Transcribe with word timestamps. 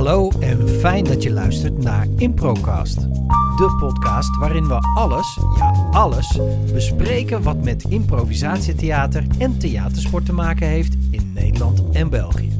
Hallo 0.00 0.30
en 0.30 0.68
fijn 0.68 1.04
dat 1.04 1.22
je 1.22 1.30
luistert 1.30 1.78
naar 1.78 2.06
Improcast. 2.16 3.00
De 3.56 3.76
podcast 3.80 4.36
waarin 4.36 4.66
we 4.66 4.74
alles, 4.94 5.38
ja 5.56 5.88
alles, 5.90 6.38
bespreken 6.72 7.42
wat 7.42 7.64
met 7.64 7.84
improvisatietheater 7.84 9.24
en 9.38 9.58
theatersport 9.58 10.24
te 10.24 10.32
maken 10.32 10.66
heeft 10.66 10.94
in 11.10 11.32
Nederland 11.32 11.96
en 11.96 12.10
België. 12.10 12.52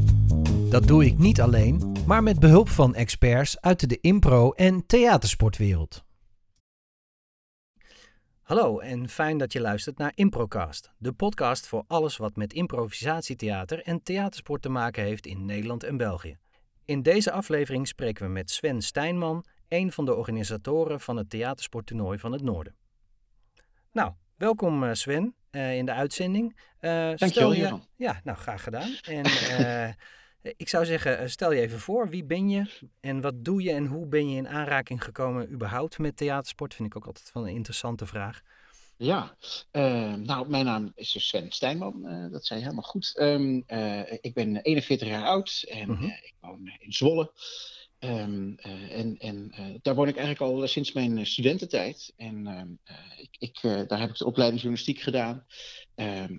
Dat 0.71 0.87
doe 0.87 1.05
ik 1.05 1.19
niet 1.19 1.41
alleen, 1.41 1.93
maar 2.07 2.23
met 2.23 2.39
behulp 2.39 2.69
van 2.69 2.95
experts 2.95 3.61
uit 3.61 3.89
de 3.89 3.99
impro- 4.01 4.53
en 4.53 4.87
theatersportwereld. 4.87 6.05
Hallo 8.43 8.79
en 8.79 9.09
fijn 9.09 9.39
dat 9.39 9.53
je 9.53 9.61
luistert 9.61 9.99
naar 9.99 10.13
Improcast, 10.15 10.91
de 10.99 11.13
podcast 11.13 11.67
voor 11.67 11.85
alles 11.87 12.17
wat 12.17 12.37
met 12.37 12.53
improvisatietheater 12.53 13.83
en 13.83 14.03
theatersport 14.03 14.63
te 14.63 14.69
maken 14.69 15.03
heeft 15.03 15.27
in 15.27 15.45
Nederland 15.45 15.85
en 15.85 15.97
België. 15.97 16.39
In 16.85 17.03
deze 17.03 17.33
aflevering 17.33 17.89
spreken 17.89 18.25
we 18.27 18.33
met 18.33 18.51
Sven 18.51 18.83
Stijnman, 18.83 19.45
een 19.69 19.93
van 19.93 20.05
de 20.05 20.15
organisatoren 20.15 21.01
van 21.01 21.17
het 21.17 21.31
theatersporttoernooi 21.31 22.19
van 22.19 22.33
het 22.33 22.43
Noorden. 22.43 22.75
Nou, 23.93 24.13
welkom 24.37 24.83
uh, 24.83 24.93
Sven 24.93 25.35
uh, 25.51 25.77
in 25.77 25.87
de 25.87 25.93
uitzending. 25.93 26.57
Uh, 26.81 26.91
Dankjewel, 27.15 27.53
je, 27.53 27.79
Ja, 27.97 28.21
nou 28.25 28.39
graag 28.39 28.63
gedaan. 28.63 28.91
En 29.03 29.25
ik 30.57 30.69
zou 30.69 30.85
zeggen, 30.85 31.31
stel 31.31 31.53
je 31.53 31.61
even 31.61 31.79
voor, 31.79 32.09
wie 32.09 32.25
ben 32.25 32.49
je 32.49 32.89
en 33.01 33.21
wat 33.21 33.45
doe 33.45 33.63
je 33.63 33.73
en 33.73 33.87
hoe 33.87 34.07
ben 34.07 34.31
je 34.31 34.37
in 34.37 34.49
aanraking 34.49 35.05
gekomen 35.05 35.53
überhaupt 35.53 35.99
met 35.99 36.17
theatersport? 36.17 36.75
Vind 36.75 36.89
ik 36.89 36.97
ook 36.97 37.07
altijd 37.07 37.31
van 37.31 37.43
een 37.43 37.55
interessante 37.55 38.07
vraag. 38.07 38.41
Ja, 39.03 39.37
uh, 39.73 40.15
nou, 40.15 40.49
mijn 40.49 40.65
naam 40.65 40.93
is 40.95 41.13
dus 41.13 41.29
Sven 41.29 41.53
Stijnman, 41.53 42.03
uh, 42.05 42.33
dat 42.33 42.47
zei 42.47 42.59
je 42.59 42.65
helemaal 42.65 42.91
goed. 42.91 43.17
Um, 43.21 43.65
uh, 43.67 44.13
ik 44.21 44.35
ben 44.35 44.57
41 44.57 45.09
jaar 45.09 45.25
oud 45.25 45.65
en 45.69 45.91
uh 45.91 45.99
-huh. 46.01 46.09
ik 46.09 46.35
woon 46.41 46.73
in 46.79 46.93
Zwolle. 46.93 47.33
Um, 47.99 48.57
en 48.59 49.17
en 49.19 49.53
daar 49.83 49.95
woon 49.95 50.09
ik 50.09 50.17
eigenlijk 50.17 50.53
al 50.53 50.67
sinds 50.67 50.93
mijn 50.93 51.27
studententijd. 51.27 52.13
En 52.17 52.47
ehm, 52.47 52.69
ik, 53.17 53.37
ik 53.39 53.89
daar 53.89 54.01
heb 54.01 54.11
ik 54.11 54.17
de 54.17 54.27
opleiding 54.27 54.61
journalistiek 54.61 55.01
gedaan. 55.01 55.47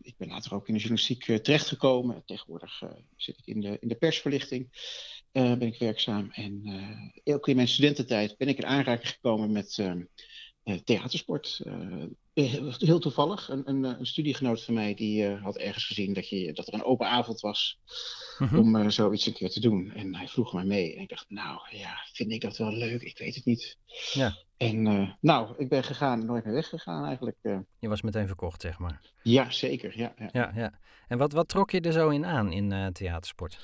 ik 0.01 0.13
ben 0.17 0.27
later 0.27 0.53
ook 0.53 0.67
in 0.67 0.73
de 0.73 0.79
journalistiek 0.79 1.23
terechtgekomen. 1.43 2.23
Tegenwoordig 2.25 2.83
zit 3.15 3.37
ik 3.37 3.45
in 3.45 3.61
de, 3.61 3.77
in 3.79 3.87
de 3.87 3.95
persverlichting. 3.95 4.69
ben 5.31 5.61
ik 5.61 5.79
werkzaam. 5.79 6.31
En 6.31 6.63
ook 7.23 7.47
in 7.47 7.55
mijn 7.55 7.67
studententijd 7.67 8.37
ben 8.37 8.47
ik 8.47 8.57
in 8.57 8.65
aanraking 8.65 9.09
gekomen 9.09 9.51
met 9.51 9.77
theatersport. 10.83 11.61
Uh, 11.63 12.03
heel 12.33 12.99
toevallig, 12.99 13.49
een, 13.49 13.69
een, 13.69 13.83
een, 13.83 14.05
studiegenoot 14.05 14.63
van 14.63 14.73
mij 14.73 14.93
die 14.93 15.29
had 15.29 15.57
ergens 15.57 15.85
gezien 15.85 16.13
dat, 16.13 16.29
je, 16.29 16.53
dat 16.53 16.67
er 16.67 16.73
een 16.73 16.83
open 16.83 17.07
avond 17.07 17.39
was 17.39 17.79
mm 18.37 18.47
-hmm. 18.47 18.59
om 18.59 18.89
zoiets 18.89 19.25
een 19.25 19.33
keer 19.33 19.49
te 19.49 19.59
doen. 19.59 19.91
En 19.91 20.15
hij 20.15 20.27
vroeg 20.27 20.53
mij 20.53 20.63
mee. 20.63 20.95
En 20.95 21.01
ik 21.01 21.09
dacht, 21.09 21.25
nou 21.29 21.59
ja, 21.69 21.97
vind 22.13 22.31
ik 22.31 22.41
dat 22.41 22.57
wel 22.57 22.71
leuk? 22.71 23.01
Ik 23.01 23.17
weet 23.17 23.35
het 23.35 23.45
niet. 23.45 23.77
Ja. 24.13 24.37
En 24.57 24.83
nou, 25.21 25.53
ik 25.57 25.69
ben 25.69 25.83
gegaan, 25.83 26.25
nooit 26.25 26.45
meer 26.45 26.53
weggegaan 26.53 27.05
eigenlijk. 27.05 27.37
Je 27.79 27.87
was 27.87 28.01
meteen 28.01 28.27
verkocht, 28.27 28.61
zeg 28.61 28.79
maar. 28.79 29.01
Ja, 29.23 29.51
zeker. 29.51 29.97
Ja, 29.97 30.13
ja. 30.17 30.29
ja, 30.31 30.51
ja. 30.55 30.79
En 31.07 31.17
wat, 31.17 31.31
wat 31.31 31.47
trok 31.47 31.71
je 31.71 31.81
er 31.81 31.91
zo 31.91 32.09
in 32.09 32.25
aan 32.25 32.51
in 32.51 32.93
theatersport? 32.93 33.59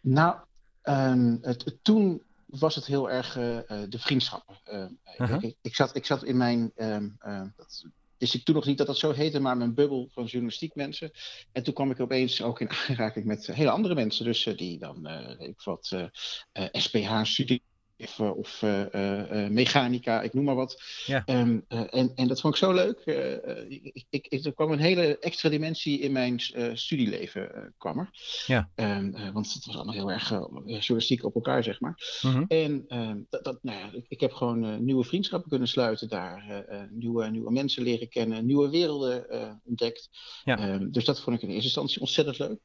Nou, 0.00 0.36
um, 0.82 1.38
het, 1.42 1.64
het, 1.64 1.78
toen 1.82 2.22
was 2.58 2.74
het 2.74 2.86
heel 2.86 3.10
erg 3.10 3.36
uh, 3.36 3.58
de 3.88 3.98
vriendschappen. 3.98 4.58
Uh, 4.64 4.78
uh 5.18 5.30
-huh. 5.30 5.42
ik, 5.42 5.56
ik, 5.62 5.74
zat, 5.74 5.96
ik 5.96 6.06
zat 6.06 6.24
in 6.24 6.36
mijn. 6.36 6.72
Um, 6.76 7.16
dat 7.56 7.84
wist 8.18 8.34
ik 8.34 8.44
toen 8.44 8.54
nog 8.54 8.66
niet 8.66 8.78
dat 8.78 8.86
dat 8.86 8.98
zo 8.98 9.12
heette, 9.12 9.40
maar 9.40 9.56
mijn 9.56 9.74
bubbel 9.74 10.08
van 10.12 10.24
journalistiek 10.24 10.74
mensen. 10.74 11.10
En 11.52 11.62
toen 11.62 11.74
kwam 11.74 11.90
ik 11.90 12.00
opeens 12.00 12.42
ook 12.42 12.60
in 12.60 12.70
aanraking 12.88 13.24
met 13.24 13.46
hele 13.46 13.70
andere 13.70 13.94
mensen. 13.94 14.24
Dus 14.24 14.44
die 14.56 14.78
dan, 14.78 15.08
ik 15.38 15.62
wat, 15.62 15.96
SPH-studie 16.72 17.62
of, 18.02 18.20
of 18.20 18.62
uh, 18.62 18.84
uh, 18.94 19.48
mechanica, 19.48 20.22
ik 20.22 20.34
noem 20.34 20.44
maar 20.44 20.54
wat. 20.54 20.82
Ja. 21.06 21.22
Um, 21.26 21.64
uh, 21.68 21.80
en, 21.90 22.12
en 22.14 22.28
dat 22.28 22.40
vond 22.40 22.54
ik 22.54 22.60
zo 22.60 22.72
leuk. 22.72 23.00
Ik, 23.68 24.06
ik, 24.10 24.26
ik, 24.28 24.44
er 24.44 24.54
kwam 24.54 24.72
een 24.72 24.78
hele 24.78 25.18
extra 25.18 25.48
dimensie 25.48 25.98
in 25.98 26.12
mijn 26.12 26.40
studieleven, 26.74 27.74
kwam 27.78 27.98
er. 27.98 28.10
Ja. 28.46 28.70
Um, 28.74 29.32
want 29.32 29.52
het 29.52 29.66
was 29.66 29.74
allemaal 29.74 29.94
heel 29.94 30.10
erg 30.10 30.28
journalistiek 30.64 31.24
op 31.24 31.34
elkaar, 31.34 31.62
zeg 31.62 31.80
maar. 31.80 32.18
-huh. 32.20 32.44
En 32.48 32.84
um, 32.88 33.26
dat, 33.30 33.44
dat, 33.44 33.58
nou 33.62 33.78
ja, 33.78 33.90
ik, 33.92 34.04
ik 34.08 34.20
heb 34.20 34.32
gewoon 34.32 34.84
nieuwe 34.84 35.04
vriendschappen 35.04 35.50
kunnen 35.50 35.68
sluiten 35.68 36.08
daar. 36.08 36.64
nieuwe, 36.90 37.30
nieuwe 37.30 37.52
mensen 37.52 37.82
leren 37.82 38.08
kennen, 38.08 38.46
nieuwe 38.46 38.70
werelden 38.70 39.60
ontdekt. 39.64 40.08
Ja. 40.44 40.78
dus 40.78 41.04
dat 41.04 41.20
vond 41.20 41.36
ik 41.36 41.42
in 41.42 41.48
eerste 41.48 41.64
instantie 41.64 42.00
ontzettend 42.00 42.38
leuk. 42.38 42.60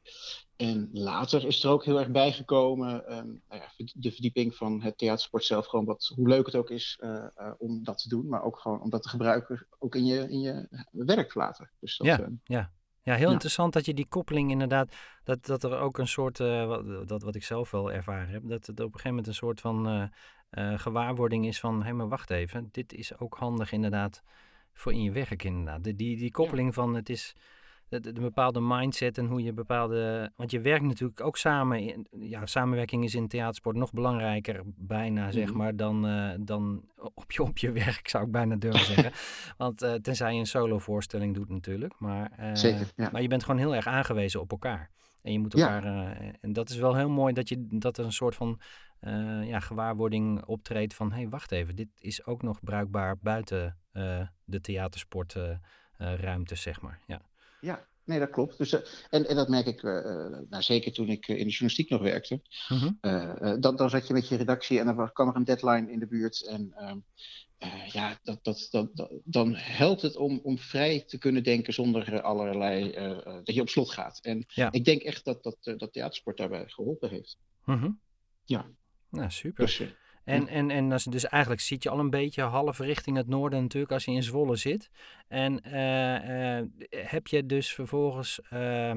En 0.57 0.90
later 0.91 1.45
is 1.45 1.63
er 1.63 1.69
ook 1.69 1.85
heel 1.85 2.00
erg 2.00 2.09
bijgekomen 2.09 3.18
um, 3.18 3.41
nou 3.50 3.62
ja, 3.62 3.85
de 3.94 4.12
verdieping 4.12 4.56
van 4.56 4.81
het 4.81 4.97
theatersport 4.97 5.44
zelf. 5.44 5.66
Gewoon 5.66 5.85
wat, 5.85 6.12
hoe 6.16 6.28
leuk 6.28 6.45
het 6.45 6.56
ook 6.56 6.69
is 6.69 6.97
uh, 7.03 7.25
uh, 7.38 7.51
om 7.57 7.84
dat 7.84 7.97
te 7.97 8.09
doen. 8.09 8.28
Maar 8.28 8.44
ook 8.44 8.59
gewoon 8.59 8.81
om 8.81 8.90
dat 8.90 9.03
te 9.03 9.09
gebruiken 9.09 9.67
ook 9.79 9.96
in 9.96 10.06
je, 10.06 10.29
in 10.29 10.40
je 10.40 10.85
werk 10.91 11.35
later. 11.35 11.72
Dus 11.79 11.97
dat, 11.97 12.07
ja, 12.07 12.19
uh, 12.19 12.28
ja. 12.44 12.72
ja, 13.01 13.16
heel 13.16 13.28
ja. 13.28 13.31
interessant 13.31 13.73
dat 13.73 13.85
je 13.85 13.94
die 13.94 14.07
koppeling 14.07 14.51
inderdaad... 14.51 14.96
Dat, 15.23 15.46
dat 15.46 15.63
er 15.63 15.79
ook 15.79 15.97
een 15.97 16.07
soort, 16.07 16.38
wat, 16.38 17.07
dat 17.07 17.22
wat 17.22 17.35
ik 17.35 17.44
zelf 17.44 17.72
wel 17.72 17.91
ervaren 17.91 18.29
heb... 18.29 18.41
dat 18.46 18.66
het 18.66 18.79
op 18.79 18.85
een 18.85 18.91
gegeven 18.91 19.09
moment 19.09 19.28
een 19.28 19.34
soort 19.34 19.62
van 19.62 20.12
gewaarwording 20.75 21.47
is 21.47 21.59
van... 21.59 21.78
hé, 21.78 21.84
hey, 21.84 21.94
maar 21.94 22.07
wacht 22.09 22.29
even, 22.29 22.69
dit 22.72 22.94
is 22.94 23.17
ook 23.19 23.35
handig 23.38 23.72
inderdaad 23.72 24.23
voor 24.73 24.94
in 24.94 25.03
je 25.03 25.12
werk 25.12 25.44
inderdaad. 25.44 25.84
Die, 25.84 25.96
die, 25.96 26.17
die 26.17 26.31
koppeling 26.31 26.67
ja. 26.67 26.73
van 26.73 26.96
het 26.96 27.09
is 27.09 27.35
de, 27.90 28.00
de, 28.00 28.22
bepaalde 28.22 28.59
mindset 28.62 29.18
en 29.18 29.25
hoe 29.25 29.44
je 29.44 29.53
bepaalde. 29.53 30.31
Want 30.36 30.52
je 30.52 30.62
werkt 30.62 30.86
natuurlijk 30.86 31.22
ook 31.22 31.38
samen. 31.38 31.80
In, 31.80 32.08
ja, 32.09 32.46
samenwerking 32.46 33.03
is 33.03 33.16
in 33.16 33.28
theatersport 33.28 33.75
nog 33.75 33.92
belangrijker, 33.92 34.62
bijna 34.66 35.31
zeg 35.31 35.53
maar, 35.53 35.75
dan, 35.75 36.08
uh, 36.08 36.31
dan 36.40 36.84
op, 36.96 37.31
je, 37.31 37.44
op 37.44 37.58
je 37.58 37.72
werk, 37.72 38.09
zou 38.09 38.26
ik 38.26 38.31
bijna 38.31 38.56
durven 38.56 38.86
zeggen. 38.94 39.12
Want 39.58 39.84
uh, 39.84 39.94
tenzij 39.94 40.34
je 40.34 40.40
een 40.40 40.46
solo-voorstelling 40.46 41.34
doet, 41.36 41.50
natuurlijk. 41.50 42.00
Maar, 42.00 42.31
uh, 42.40 42.50
Zeker, 42.53 42.92
ja. 42.96 43.09
maar 43.12 43.22
je 43.22 43.28
bent 43.28 43.44
gewoon 43.44 43.59
heel 43.59 43.76
erg 43.76 43.88
aangewezen 43.88 44.42
op 44.42 44.52
elkaar. 44.52 44.90
En 45.22 45.31
je 45.31 45.40
moet 45.40 45.53
elkaar. 45.53 45.86
Ja. 45.86 46.16
en 46.42 46.53
dat 46.53 46.70
is 46.70 46.78
wel 46.78 46.96
heel 46.96 47.09
mooi 47.09 47.34
dat, 47.34 47.50
je, 47.50 47.68
dat 47.70 47.97
er 47.97 48.06
een 48.06 48.12
soort 48.12 48.36
van. 48.36 48.59
ja, 49.44 49.59
gewaarwording 49.59 50.46
optreedt 50.46 50.94
van 50.94 51.12
hé, 51.12 51.18
hey, 51.18 51.30
wacht 51.30 51.52
even, 51.52 51.76
dit 51.76 51.88
is 52.00 52.26
ook 52.26 52.42
nog 52.42 52.59
bruikbaar 52.64 53.18
buiten 53.18 53.78
de 54.46 54.62
theatersportruimte, 54.62 56.56
zeg 56.56 56.81
maar. 56.81 57.00
Ja. 57.08 57.22
Ja, 57.59 57.88
nee, 58.03 58.19
dat 58.19 58.29
klopt. 58.29 58.57
Dus, 58.57 58.73
uh, 58.73 58.79
en, 59.09 59.28
en 59.28 59.35
dat 59.35 59.50
merk 59.50 59.66
ik, 59.66 59.84
uh, 59.84 59.94
nou, 60.50 60.63
zeker 60.63 60.94
toen 60.94 61.09
ik 61.09 61.28
in 61.28 61.35
de 61.35 61.44
journalistiek 61.44 61.90
nog 61.90 62.01
werkte. 62.01 62.41
-huh. 62.68 63.59
dan, 63.59 63.75
dan 63.75 63.90
zat 63.90 64.07
je 64.07 64.13
met 64.13 64.28
je 64.28 64.35
redactie 64.35 64.79
en 64.79 64.85
dan 64.85 65.12
kwam 65.12 65.28
er 65.28 65.35
een 65.35 65.44
deadline 65.44 65.91
in 65.91 66.00
de 66.00 66.07
buurt. 66.07 66.46
En 66.46 66.73
ehm, 66.75 66.97
ja, 67.91 68.19
dat, 68.23 68.44
dat, 68.44 68.67
dat, 68.72 69.12
dan 69.23 69.56
helpt 69.56 70.01
het 70.01 70.16
om, 70.16 70.40
om 70.44 70.57
vrij 70.57 71.03
te 71.07 71.17
kunnen 71.17 71.44
denken 71.44 71.73
zonder 71.73 72.22
allerlei, 72.22 72.91
dat 73.44 73.56
je 73.56 73.62
op 73.62 73.69
slot 73.69 73.91
gaat. 73.91 74.19
En 74.22 74.44
ja. 74.47 74.72
ik 74.72 74.85
denk 74.85 75.01
echt 75.01 75.25
dat, 75.25 75.44
dat, 75.44 75.57
dat 75.78 75.94
theatersport 75.94 76.38
daarbij 76.38 76.67
geholpen 76.67 77.09
heeft. 77.09 77.38
-huh. 77.63 77.90
Ja. 78.46 78.66
Nou, 79.09 79.31
super. 79.31 79.66
Dus, 79.66 79.81
en, 80.28 80.48
en, 80.48 80.72
en 80.72 80.90
dus 80.90 81.26
eigenlijk 81.26 81.62
zit 81.62 81.84
je 81.84 81.90
al 81.90 82.00
een 82.00 82.10
beetje 82.10 82.42
half 82.42 82.80
richting 82.80 83.18
het 83.18 83.28
noorden 83.28 83.62
natuurlijk 83.62 83.92
als 83.92 84.06
je 84.06 84.12
in 84.12 84.24
Zwolle 84.24 84.56
zit. 84.56 84.90
En 85.28 85.62
uh, 85.68 86.60
uh, 86.60 86.66
heb 86.90 87.28
je 87.28 87.46
dus 87.46 87.74
vervolgens, 87.74 88.40
uh, 88.44 88.92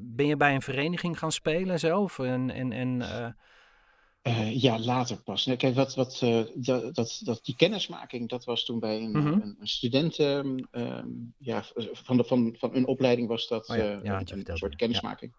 ben 0.00 0.26
je 0.26 0.36
bij 0.36 0.54
een 0.54 0.62
vereniging 0.62 1.18
gaan 1.18 1.32
spelen 1.32 1.78
zelf? 1.78 2.18
En, 2.18 2.50
en, 2.50 2.72
en, 2.72 3.02
uh, 4.22 4.60
ja, 4.62 4.78
later 4.78 5.22
pas. 5.22 5.50
Kijk, 5.56 5.74
wat, 5.74 5.94
wat, 5.94 6.18
dat, 6.54 6.94
dat, 6.94 7.20
dat, 7.24 7.44
die 7.44 7.56
kennismaking, 7.56 8.28
dat 8.28 8.44
was 8.44 8.64
toen 8.64 8.78
bij 8.78 8.96
een, 9.00 9.16
uh 9.16 9.22
-huh. 9.22 9.32
een, 9.32 9.56
een 9.60 9.68
student, 9.68 10.18
um, 10.18 10.68
ja, 11.38 11.64
van, 11.92 12.16
de, 12.16 12.24
van, 12.24 12.54
van 12.58 12.74
een 12.74 12.86
opleiding 12.86 13.28
was 13.28 13.48
dat 13.48 13.68
oh 13.68 13.76
ja. 13.76 14.00
Ja, 14.02 14.22
een, 14.24 14.56
soort 14.56 14.76
kennismaking. 14.76 15.34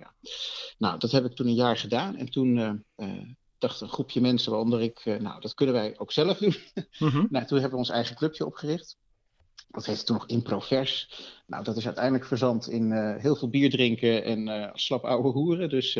Nou, 0.78 1.00
dat 1.00 1.12
heb 1.12 1.26
ik 1.26 1.36
toen 1.36 1.48
een 1.48 1.54
jaar 1.54 1.78
gedaan 1.78 2.16
en 2.16 2.32
toen 2.32 2.84
dacht 3.62 3.82
een 3.82 3.90
groepje 3.90 4.22
mensen, 4.22 4.52
waaronder 4.52 4.82
ik, 4.82 5.06
uh, 5.06 5.20
nou, 5.20 5.42
dat 5.42 5.54
kunnen 5.54 5.76
wij 5.76 5.94
ook 5.98 6.12
zelf 6.12 6.38
doen. 6.38 6.56
Mm 7.00 7.10
-hmm. 7.10 7.28
nou, 7.30 7.46
toen 7.46 7.60
hebben 7.60 7.80
we 7.80 7.86
ons 7.86 7.90
eigen 7.90 8.16
clubje 8.16 8.46
opgericht. 8.46 8.98
Dat 9.70 9.86
heette 9.86 10.04
toen 10.04 10.16
nog 10.16 10.28
Improvers. 10.28 11.10
Nou, 11.46 11.64
dat 11.64 11.78
is 11.78 11.86
uiteindelijk 11.86 12.26
verzand 12.26 12.70
in 12.70 12.92
uh, 12.92 13.16
heel 13.16 13.36
veel 13.36 13.50
bier 13.50 13.70
drinken 13.70 14.24
en 14.24 14.48
uh, 14.48 14.70
slap 14.74 15.04
oude 15.06 15.30
hoeren. 15.30 15.70
Dus, 15.70 15.96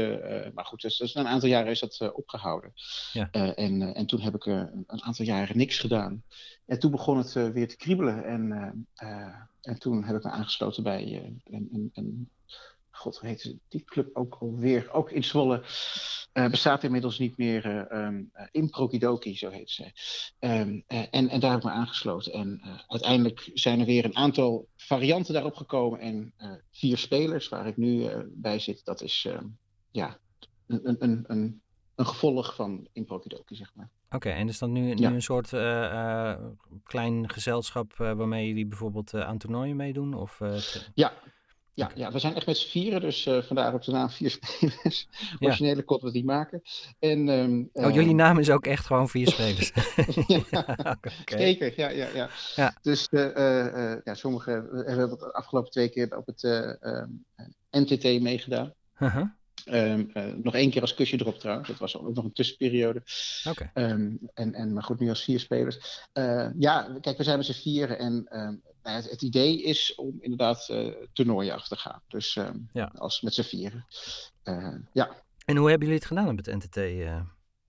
maar 0.54 0.66
goed, 0.66 0.82
dus, 0.82 0.98
dus, 0.98 1.14
na 1.14 1.22
een 1.22 1.28
aantal 1.28 1.50
jaren 1.50 1.72
is 1.72 1.80
dat 1.80 2.12
opgehouden. 2.14 2.74
Ja. 3.14 3.32
en, 3.32 3.96
en 3.96 4.06
toen 4.06 4.22
heb 4.22 4.36
ik 4.36 4.46
een 4.46 4.86
aantal 4.88 5.26
jaren 5.26 5.58
niks 5.58 5.80
gedaan. 5.80 6.24
En 6.66 6.80
toen 6.80 6.92
begon 6.92 7.18
het 7.18 7.34
weer 7.34 7.68
te 7.68 7.78
kriebelen. 7.78 8.26
En, 8.26 8.52
en 9.62 9.80
toen 9.80 10.04
heb 10.04 10.16
ik 10.16 10.24
me 10.24 10.30
aangesloten 10.30 10.84
bij 10.84 11.32
een, 11.46 11.70
een, 11.72 11.90
een 11.94 12.30
God, 13.02 13.18
hoe 13.18 13.30
heet 13.30 13.56
die 13.68 13.84
club 13.84 14.10
ook 14.14 14.36
alweer? 14.40 14.92
Ook 14.92 15.12
in 15.12 15.24
Zwolle. 15.24 15.64
Uh, 16.34 16.50
bestaat 16.50 16.84
inmiddels 16.84 17.20
niet 17.20 17.38
meer. 17.38 17.66
Uh, 17.66 18.06
um, 18.06 18.32
Improkidoki, 18.52 19.38
zo 19.38 19.50
heet 19.50 19.70
ze. 19.70 19.92
Um, 20.40 20.84
en, 20.88 21.30
en 21.30 21.40
daar 21.40 21.52
heb 21.52 21.60
ik 21.60 21.66
me 21.66 21.72
aangesloten. 21.72 22.34
En 22.34 22.62
uiteindelijk 22.88 23.50
zijn 23.54 23.80
er 23.80 23.86
weer 23.86 24.06
een 24.06 24.16
aantal 24.16 24.68
varianten 24.76 25.34
daarop 25.34 25.56
gekomen. 25.56 26.00
En 26.00 26.34
vier 26.72 26.98
spelers 26.98 27.50
waar 27.50 27.68
ik 27.68 27.78
nu 27.78 28.10
bij 28.28 28.60
zit, 28.60 28.86
dat 28.86 29.02
is 29.02 29.28
ja, 29.92 30.18
een, 30.68 31.04
een, 31.04 31.24
een 31.28 31.62
een 31.96 32.08
gevolg 32.08 32.56
van 32.56 32.88
Improkidoki, 32.94 33.56
zeg 33.56 33.72
maar. 33.76 33.90
Oké, 34.10 34.30
en 34.30 34.48
is 34.48 34.60
dat 34.60 34.70
nu, 34.70 34.94
nu 34.94 35.06
een 35.06 35.22
soort 35.22 35.52
uh, 35.52 36.36
klein 36.84 37.30
gezelschap 37.30 37.94
waarmee 37.96 38.48
jullie 38.48 38.68
bijvoorbeeld 38.68 39.14
aan 39.14 39.38
toernooien 39.38 39.76
meedoen? 39.76 40.14
Of, 40.14 40.40
ja, 40.94 41.14
ja, 41.74 41.92
ja, 41.96 42.12
we 42.12 42.20
zijn 42.20 42.36
echt 42.36 42.46
met 42.46 42.58
z'n 42.58 42.70
vieren, 42.70 43.02
dus 43.02 43.26
uh, 43.26 43.42
vandaar 43.42 43.74
ook 43.74 43.84
de 43.84 43.92
naam 43.92 44.10
Vier 44.10 44.30
Spelers. 44.30 45.08
Originele 45.40 45.84
kot 45.84 46.02
wat 46.02 46.14
die 46.14 46.26
maken. 46.26 46.62
En, 47.00 47.28
um, 47.28 47.70
oh, 47.74 47.94
jullie 47.94 48.16
naam 48.16 48.40
is 48.40 48.50
ook 48.50 48.66
echt 48.66 48.86
gewoon 48.86 49.10
Vier 49.10 49.28
Spelers? 49.28 49.72
ja, 50.52 50.98
zeker, 51.26 51.74
ja, 51.76 51.90
ja, 51.90 52.08
ja. 52.14 52.30
ja. 52.56 52.76
Dus 52.82 53.08
uh, 53.12 53.96
ja, 54.04 54.14
sommigen 54.14 54.54
hebben 54.86 55.10
de 55.10 55.34
afgelopen 55.34 55.72
twee 55.72 55.90
keer 55.90 56.18
op 56.18 56.26
het 56.26 56.42
NTT 57.72 58.22
meegedaan. 58.22 58.74
-huh. 58.96 59.24
Um, 59.66 60.12
uh, 60.14 60.24
nog 60.44 60.56
één 60.56 60.70
keer 60.70 60.82
als 60.82 60.94
kusje 60.94 61.20
erop 61.20 61.40
trouwens. 61.40 61.68
Dat 61.68 61.78
was 61.78 61.98
ook 61.98 62.16
nog 62.16 62.24
een 62.24 62.34
tussenperiode. 62.34 63.04
Okay. 63.44 63.72
Um, 63.74 64.20
en, 64.34 64.54
en, 64.54 64.74
maar 64.74 64.84
goed, 64.84 65.00
nu 65.00 65.10
als 65.10 65.24
vier 65.24 65.40
spelers. 65.40 66.06
Uh, 66.14 66.48
ja, 66.60 66.98
kijk, 67.02 67.18
we 67.18 67.24
zijn 67.24 67.38
met 67.38 67.46
z'n 67.46 67.62
vieren. 67.62 68.00
En 68.00 68.40
um, 68.40 68.62
het, 68.82 69.10
het, 69.10 69.22
idee 69.22 69.64
is 69.64 69.96
om 69.96 70.18
inderdaad 70.20 70.68
uh, 70.72 70.94
toernooien 71.14 71.54
af 71.54 71.68
te 71.68 71.76
gaan. 71.76 72.02
Dus 72.08 72.40
ja. 72.74 72.92
als 72.96 73.22
met 73.22 73.34
z'n 73.34 73.42
vieren. 73.42 73.86
ja. 74.94 75.24
En 75.46 75.58
hoe 75.58 75.70
hebben 75.70 75.88
jullie 75.88 76.04
het 76.04 76.06
gedaan 76.06 76.30
op 76.30 76.38
het 76.38 76.56
NTT? 76.56 76.76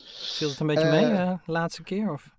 viel 0.04 0.48
het 0.48 0.60
een 0.60 0.66
beetje 0.66 0.90
mee 0.90 1.04
de 1.04 1.38
laatste 1.46 1.82
keer? 1.82 2.12
Of? 2.12 2.30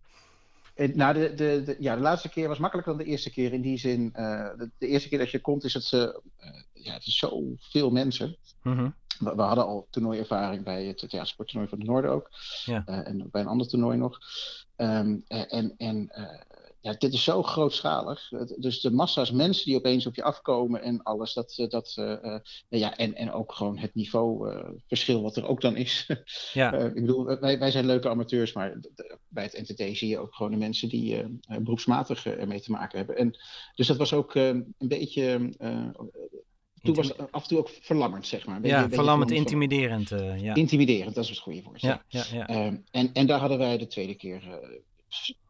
Nou, 0.75 1.13
de, 1.13 1.33
de, 1.33 1.61
de, 1.65 1.75
ja, 1.79 1.95
de 1.95 2.01
laatste 2.01 2.29
keer 2.29 2.47
was 2.47 2.57
makkelijker 2.57 2.95
dan 2.95 3.05
de 3.05 3.09
eerste 3.11 3.31
keer. 3.31 3.53
In 3.53 3.61
die 3.61 3.77
zin, 3.77 4.09
de, 4.13 4.69
de, 4.77 4.87
eerste 4.87 5.09
keer 5.09 5.17
dat 5.17 5.31
je 5.31 5.39
komt 5.39 5.63
is 5.63 5.73
het, 5.73 5.89
ja, 6.73 6.93
het 6.93 7.05
is 7.05 7.17
zoveel 7.17 7.91
mensen. 7.91 8.37
Mm 8.63 8.77
-hmm 8.77 8.95
we, 9.23 9.41
hadden 9.41 9.65
al 9.65 9.87
toernooiervaring 9.89 10.63
bij 10.63 10.85
het 10.85 10.97
theatersporttoernooi 10.97 11.69
van 11.69 11.79
het 11.79 11.87
Noorden 11.87 12.11
ook. 12.11 12.29
Ja. 12.65 12.83
Uh, 12.85 13.07
en 13.07 13.27
bij 13.31 13.41
een 13.41 13.47
ander 13.47 13.67
toernooi 13.67 13.97
nog. 13.97 14.19
Um, 14.77 15.23
en 15.27 15.73
en 15.77 16.11
uh, 16.17 16.39
ja, 16.83 16.93
dit 16.97 17.13
is 17.13 17.23
zo 17.23 17.43
grootschalig. 17.43 18.29
Dus 18.57 18.81
de 18.81 18.91
massa's 18.91 19.31
mensen 19.31 19.65
die 19.65 19.75
opeens 19.75 20.05
op 20.05 20.15
je 20.15 20.23
afkomen 20.23 20.81
en 20.81 21.03
alles. 21.03 21.33
Dat, 21.33 21.65
dat, 21.69 21.95
uh, 21.99 22.37
ja, 22.69 22.97
en, 22.97 23.15
en 23.15 23.31
ook 23.31 23.51
gewoon 23.51 23.77
het 23.77 23.95
niveauverschil 23.95 25.21
wat 25.21 25.35
er 25.35 25.47
ook 25.47 25.61
dan 25.61 25.75
is. 25.75 26.07
Ja. 26.53 26.73
ik 26.73 26.93
bedoel, 26.93 27.25
wij, 27.25 27.59
wij 27.59 27.71
zijn 27.71 27.85
leuke 27.85 28.09
amateurs, 28.09 28.53
maar 28.53 28.79
bij 29.27 29.43
het 29.43 29.69
NTT 29.69 29.97
zie 29.97 30.07
je 30.07 30.19
ook 30.19 30.35
gewoon 30.35 30.51
de 30.51 30.57
mensen 30.57 30.89
die 30.89 31.39
beroepsmatig 31.45 32.25
ermee 32.25 32.61
te 32.61 32.71
maken 32.71 32.97
hebben. 32.97 33.17
En, 33.17 33.37
dus 33.75 33.87
dat 33.87 33.97
was 33.97 34.13
ook 34.13 34.35
een 34.35 34.75
beetje 34.77 35.53
toen 36.83 36.95
was 36.95 37.07
het 37.07 37.31
af 37.31 37.41
en 37.41 37.47
toe 37.47 37.57
ook 37.57 37.69
verlammend, 37.81 38.27
zeg 38.27 38.45
maar. 38.45 38.65
ja, 38.65 38.89
verlammend, 38.89 39.31
intimiderend. 39.31 40.11
Uh, 40.11 40.39
ja. 40.41 40.55
Intimiderend, 40.55 41.15
dat 41.15 41.23
is 41.23 41.29
het 41.29 41.39
goede 41.39 41.61
woord. 41.61 41.81
Ja, 41.81 42.03
ja, 42.07 42.23
ja. 42.31 42.49
Uh, 42.49 42.77
en, 42.91 43.13
en 43.13 43.27
daar 43.27 43.39
hadden 43.39 43.57
wij 43.57 43.77
de 43.77 43.87
tweede 43.87 44.15
keer 44.15 44.43
uh, 44.47 44.77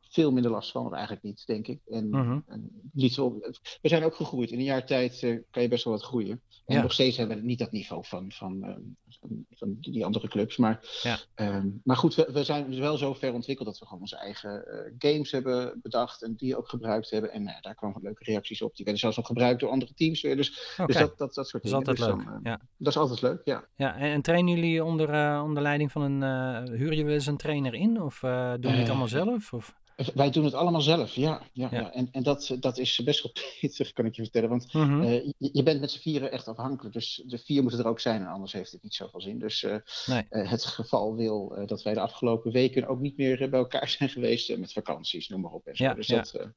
veel 0.09 0.31
minder 0.31 0.51
last 0.51 0.71
van, 0.71 0.85
of 0.85 0.91
eigenlijk 0.91 1.24
niet, 1.24 1.44
denk 1.45 1.68
ik. 1.68 1.80
En, 1.89 2.06
uh-huh. 2.06 2.38
en 2.47 2.69
niet 2.91 3.13
zo, 3.13 3.39
we 3.81 3.89
zijn 3.89 4.03
ook 4.03 4.15
gegroeid. 4.15 4.51
In 4.51 4.57
een 4.57 4.63
jaar 4.63 4.85
tijd 4.85 5.21
uh, 5.21 5.39
kan 5.51 5.62
je 5.62 5.68
best 5.68 5.83
wel 5.83 5.94
wat 5.94 6.03
groeien. 6.03 6.41
En 6.65 6.81
nog 6.81 6.94
steeds 6.94 7.18
hebben 7.18 7.38
we 7.38 7.44
niet 7.44 7.60
dat 7.60 7.71
niveau 7.71 8.06
van, 8.06 8.31
van, 8.31 8.57
uh, 8.63 8.75
van, 9.19 9.45
van, 9.51 9.77
die 9.80 10.06
andere 10.06 10.27
clubs. 10.27 10.57
Maar, 10.57 11.00
ja. 11.01 11.18
um, 11.36 11.81
maar 11.83 11.98
goed, 11.98 12.15
we, 12.15 12.30
we, 12.31 12.44
zijn 12.44 12.69
dus 12.69 12.80
wel 12.80 12.98
zo 12.98 13.13
ver 13.13 13.33
ontwikkeld 13.33 13.68
dat 13.68 13.80
we 13.80 13.86
gewoon 13.86 14.01
onze 14.01 14.18
eigen 14.18 14.65
uh, 14.68 14.94
games 14.98 15.31
hebben 15.31 15.80
bedacht. 15.81 16.24
En 16.24 16.36
die 16.36 16.57
ook 16.57 16.69
gebruikt 16.69 17.10
hebben. 17.10 17.31
En 17.31 17.44
nou 17.44 17.62
daar 17.62 17.75
kwamen 17.75 18.01
leuke 18.01 18.24
reacties 18.24 18.62
op. 18.62 18.75
Die 18.75 18.83
werden 18.83 19.01
zelfs 19.01 19.18
nog 19.18 19.27
gebruikt 19.27 19.60
door 19.60 19.69
andere 19.69 19.94
teams 19.94 20.21
weer. 20.21 20.36
Dus, 20.36 20.74
okay. 20.74 20.86
dus 20.86 20.95
dat, 20.95 21.18
dat, 21.18 21.33
dat 21.33 21.48
soort 21.48 21.63
dingen. 21.63 21.83
Dat 21.83 21.98
is 21.98 22.01
altijd 22.04 22.18
dus 22.18 22.25
leuk. 22.25 22.33
Dan, 22.33 22.51
ja. 22.51 22.60
Dat 22.77 22.94
is 22.94 23.00
altijd 23.00 23.21
leuk, 23.21 23.42
ja. 23.44 23.68
ja 23.75 23.95
en, 23.95 24.12
en 24.12 24.21
trainen 24.21 24.56
jullie 24.56 24.83
onder, 24.83 25.42
onder 25.42 25.63
leiding 25.63 25.92
van 25.92 26.01
een... 26.01 26.68
huren 26.68 26.95
jullie 26.95 27.13
eens 27.13 27.25
een 27.25 27.38
trainer 27.38 27.74
in? 27.74 28.01
Of 28.01 28.19
doen 28.19 28.60
jullie 28.60 28.80
het 28.80 28.89
allemaal 28.89 29.07
zelf? 29.07 29.54
Of? 29.54 29.81
Wij 30.13 30.29
doen 30.29 30.43
het 30.43 30.53
allemaal 30.53 30.81
zelf, 30.81 31.15
ja. 31.15 31.41
ja, 31.51 31.67
ja. 31.71 31.91
En, 31.91 32.09
en 32.11 32.23
dat, 32.23 32.55
dat 32.59 32.77
is 32.77 33.01
best 33.03 33.23
wel 33.23 33.31
pittig, 33.59 33.93
kan 33.93 34.05
ik 34.05 34.15
je 34.15 34.21
vertellen. 34.21 34.49
Want 34.49 34.73
mm 34.73 34.81
-hmm. 34.81 35.01
uh, 35.01 35.25
je, 35.25 35.49
je, 35.53 35.63
bent 35.63 35.79
met 35.79 35.91
z'n 35.91 35.99
vieren 35.99 36.31
echt 36.31 36.47
afhankelijk. 36.47 36.93
Dus 36.93 37.23
de 37.25 37.37
vier 37.37 37.61
moeten 37.61 37.79
er 37.79 37.87
ook 37.87 37.99
zijn, 37.99 38.21
en 38.21 38.27
anders 38.27 38.53
heeft 38.53 38.71
het 38.71 38.83
niet 38.83 38.93
zoveel 38.93 39.21
zin. 39.21 39.39
Dus 39.39 39.63
uh, 39.63 39.75
nee. 40.05 40.25
uh, 40.29 40.49
het 40.49 40.65
geval 40.65 41.15
wil 41.15 41.63
dat 41.65 41.83
wij 41.83 41.93
de 41.93 41.99
afgelopen 41.99 42.51
weken 42.51 42.87
ook 42.87 42.99
niet 42.99 43.17
meer 43.17 43.49
bij 43.49 43.59
elkaar 43.59 43.89
zijn 43.89 44.09
geweest. 44.09 44.57
met 44.57 44.73
vakanties, 44.73 45.29
noem 45.29 45.41
maar 45.41 45.51
op. 45.51 45.67
En 45.67 45.75
zo. 45.75 45.83
Ja, 45.83 45.93
dus 45.93 46.07
ja. 46.07 46.15
Dat, 46.15 46.51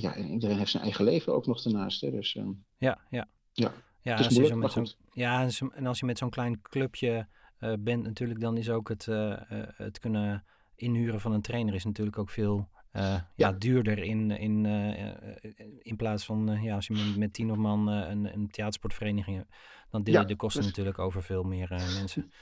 ja, 0.00 0.14
en 0.14 0.30
iedereen 0.30 0.58
heeft 0.58 0.70
zijn 0.70 0.82
eigen 0.82 1.04
leven 1.04 1.34
ook 1.34 1.46
nog 1.46 1.62
daarnaast. 1.62 2.00
Hè. 2.00 2.10
Dus, 2.10 2.32
ja, 2.78 2.98
ja. 3.10 3.28
Ja, 3.52 3.72
ja, 4.02 4.16
het 4.16 4.30
is 4.30 4.38
moeilijk, 4.38 4.60
maar 4.60 4.70
goed. 4.70 4.96
Ja, 5.12 5.48
en 5.74 5.86
als 5.86 5.98
je 5.98 6.06
met 6.06 6.18
zo'n 6.18 6.30
klein 6.30 6.62
clubje 6.62 7.28
bent 7.78 8.02
natuurlijk, 8.02 8.40
dan 8.40 8.56
is 8.56 8.70
ook 8.70 8.88
het, 8.88 9.06
het 9.76 9.98
kunnen 9.98 10.44
inhuren 10.78 11.20
van 11.20 11.32
een 11.32 11.42
trainer 11.42 11.74
is 11.74 11.84
natuurlijk 11.84 12.18
ook 12.18 12.30
veel 12.30 12.68
uh, 12.92 13.02
ja. 13.02 13.28
ja. 13.36 13.52
duurder 13.52 13.98
in, 13.98 14.30
in, 14.30 14.64
uh, 14.64 15.16
in 15.78 15.96
plaats 15.96 16.24
van 16.24 16.50
uh, 16.50 16.64
ja, 16.64 16.74
als 16.74 16.86
je 16.86 17.14
met, 17.16 17.32
tien 17.32 17.50
of 17.50 17.56
man 17.56 17.88
een, 17.88 18.32
een 18.34 18.50
theatersportvereniging 18.50 19.36
hebt, 19.36 19.50
dan 19.90 20.02
deel 20.02 20.14
je 20.14 20.20
ja, 20.20 20.26
de 20.26 20.36
kosten 20.36 20.60
dus... 20.60 20.70
natuurlijk 20.70 20.98
over 20.98 21.22
veel 21.22 21.42
meer 21.42 21.68
mensen. 21.68 22.32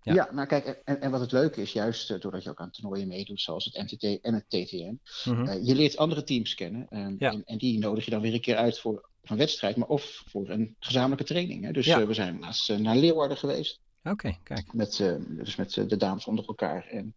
Ja. 0.00 0.14
ja, 0.14 0.32
nou 0.32 0.46
kijk, 0.46 0.66
en, 0.84 1.00
en 1.00 1.10
wat 1.10 1.20
het 1.20 1.32
leuke 1.32 1.60
is, 1.60 1.72
juist 1.72 2.08
doordat 2.22 2.42
je 2.42 2.50
ook 2.50 2.60
aan 2.60 2.70
toernooien 2.70 3.08
meedoet, 3.08 3.40
zoals 3.40 3.64
het 3.64 3.90
NTT 3.90 4.20
en 4.20 4.34
het 4.34 4.44
TTN, 4.48 5.00
-hmm. 5.22 5.44
je 5.62 5.74
leert 5.74 5.96
andere 5.96 6.24
teams 6.24 6.54
kennen 6.54 6.86
en, 6.88 7.18
en, 7.18 7.44
en, 7.44 7.58
die 7.58 7.78
nodig 7.78 8.04
je 8.04 8.10
dan 8.10 8.20
weer 8.20 8.34
een 8.34 8.40
keer 8.40 8.56
uit 8.56 8.78
voor, 8.78 9.08
een 9.22 9.36
wedstrijd, 9.36 9.76
maar 9.76 9.88
of 9.88 10.22
voor 10.26 10.48
een 10.48 10.76
gezamenlijke 10.78 11.24
training. 11.24 11.64
Hè. 11.64 11.72
Dus 11.72 11.86
we 11.94 12.14
zijn 12.14 12.38
laatst 12.38 12.78
naar 12.78 12.96
Leeuwarden 12.96 13.36
geweest. 13.36 13.80
Oké, 14.04 14.10
okay, 14.10 14.38
kijk. 14.42 14.72
Met, 14.72 15.16
dus 15.28 15.56
met 15.56 15.72
de 15.72 15.96
dames 15.96 16.26
onder 16.26 16.44
elkaar. 16.46 16.86
En 16.86 17.14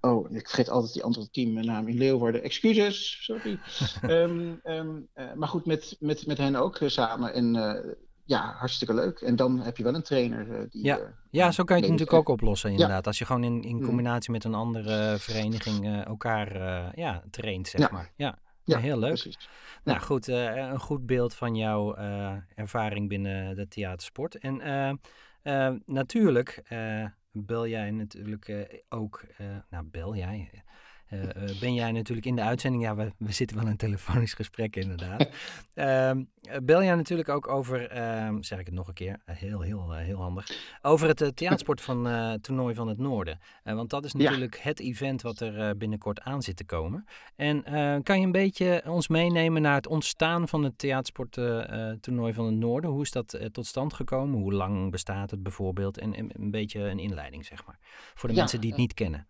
Oh, 0.00 0.30
ik 0.30 0.48
vergeet 0.48 0.68
altijd 0.68 0.92
die 0.92 1.02
andere 1.02 1.30
teamnaam 1.30 1.88
in 1.88 1.98
Leeuwarden. 1.98 2.42
Excuses, 2.42 3.18
sorry. 3.24 3.58
um, 4.02 4.60
um, 4.64 5.08
uh, 5.14 5.32
maar 5.34 5.48
goed, 5.48 5.66
met, 5.66 5.96
met, 5.98 6.26
met 6.26 6.38
hen 6.38 6.56
ook 6.56 6.80
uh, 6.80 6.88
samen. 6.88 7.34
En 7.34 7.54
uh, 7.54 7.92
ja, 8.24 8.54
hartstikke 8.58 8.94
leuk. 8.94 9.20
En 9.20 9.36
dan 9.36 9.60
heb 9.60 9.76
je 9.76 9.82
wel 9.82 9.94
een 9.94 10.02
trainer 10.02 10.68
die. 10.70 10.84
Ja, 10.84 10.98
ja 11.30 11.50
zo 11.50 11.64
kan 11.64 11.76
je 11.76 11.82
het 11.82 11.90
natuurlijk 11.90 12.18
ook 12.18 12.28
oplossen, 12.28 12.70
inderdaad. 12.70 13.02
Ja. 13.02 13.06
Als 13.06 13.18
je 13.18 13.24
gewoon 13.24 13.44
in, 13.44 13.62
in 13.62 13.82
combinatie 13.82 14.32
met 14.32 14.44
een 14.44 14.54
andere 14.54 15.18
vereniging 15.18 16.04
elkaar 16.04 16.52
ja, 16.98 17.22
traint, 17.30 17.68
zeg 17.68 17.80
ja. 17.80 17.88
maar. 17.92 18.12
Ja. 18.16 18.38
Ja, 18.64 18.78
heel 18.78 18.98
leuk. 18.98 19.20
Precies. 19.20 19.48
Nou 19.84 20.00
goed, 20.00 20.26
een 20.26 20.80
goed 20.80 21.06
beeld 21.06 21.34
van 21.34 21.56
jouw 21.56 21.94
ervaring 22.54 23.08
binnen 23.08 23.56
de 23.56 23.68
theatersport. 23.68 24.38
En 24.38 24.60
natuurlijk 25.86 26.62
bel 27.32 27.66
jij 27.66 27.90
natuurlijk 27.90 28.48
uh, 28.48 28.60
ook, 28.88 29.24
uh, 29.40 29.46
nou 29.70 29.84
bel 29.84 30.16
jij, 30.16 30.50
uh, 31.10 31.60
ben 31.60 31.74
jij 31.74 31.92
natuurlijk 31.92 32.26
in 32.26 32.36
de 32.36 32.42
uitzending, 32.42 32.82
ja 32.82 32.94
we, 32.94 33.12
we 33.18 33.32
zitten 33.32 33.56
wel 33.56 33.64
in 33.64 33.70
een 33.70 33.76
telefonisch 33.76 34.34
gesprek 34.34 34.76
inderdaad, 34.76 35.28
um, 35.74 36.28
bel 36.64 36.82
jij 36.82 36.94
natuurlijk 36.94 37.28
ook 37.28 37.48
over, 37.48 37.98
um, 38.26 38.42
zeg 38.42 38.58
ik 38.58 38.66
het 38.66 38.74
nog 38.74 38.88
een 38.88 38.94
keer, 38.94 39.16
heel 39.24 39.60
heel 39.60 39.92
heel 39.92 40.20
handig, 40.20 40.78
over 40.82 41.08
het 41.08 41.36
theatersport 41.36 41.80
van 41.80 42.08
Toernooi 42.40 42.74
van 42.74 42.88
het 42.88 42.98
Noorden. 42.98 43.38
want 43.62 43.90
dat 43.90 44.04
is 44.04 44.12
natuurlijk 44.12 44.54
ja. 44.54 44.60
het 44.62 44.80
event 44.80 45.22
wat 45.22 45.40
er 45.40 45.76
binnenkort 45.76 46.20
aan 46.20 46.42
zit 46.42 46.56
te 46.56 46.64
komen. 46.64 47.04
En 47.36 47.62
kan 48.02 48.20
je 48.20 48.26
een 48.26 48.32
beetje 48.32 48.82
ons 48.86 49.08
meenemen 49.08 49.62
naar 49.62 49.74
het 49.74 49.86
ontstaan 49.86 50.48
van 50.48 50.62
het 50.64 50.78
theatersport 50.78 51.32
Toernooi 52.00 52.32
van 52.32 52.44
het 52.44 52.56
Noorden? 52.56 52.90
Hoe 52.90 53.02
is 53.02 53.10
dat 53.10 53.38
tot 53.52 53.66
stand 53.66 53.92
gekomen? 53.92 54.40
Hoe 54.40 54.52
lang 54.52 54.90
bestaat 54.90 55.30
het 55.30 55.42
bijvoorbeeld? 55.42 55.98
En, 55.98 56.14
en 56.14 56.30
een 56.32 56.50
beetje 56.50 56.80
een 56.80 56.98
inleiding 56.98 57.46
zeg 57.46 57.66
maar, 57.66 57.78
voor 58.14 58.28
de 58.28 58.34
ja, 58.34 58.40
mensen 58.40 58.60
die 58.60 58.70
het 58.70 58.78
niet 58.78 58.94
kennen. 58.94 59.26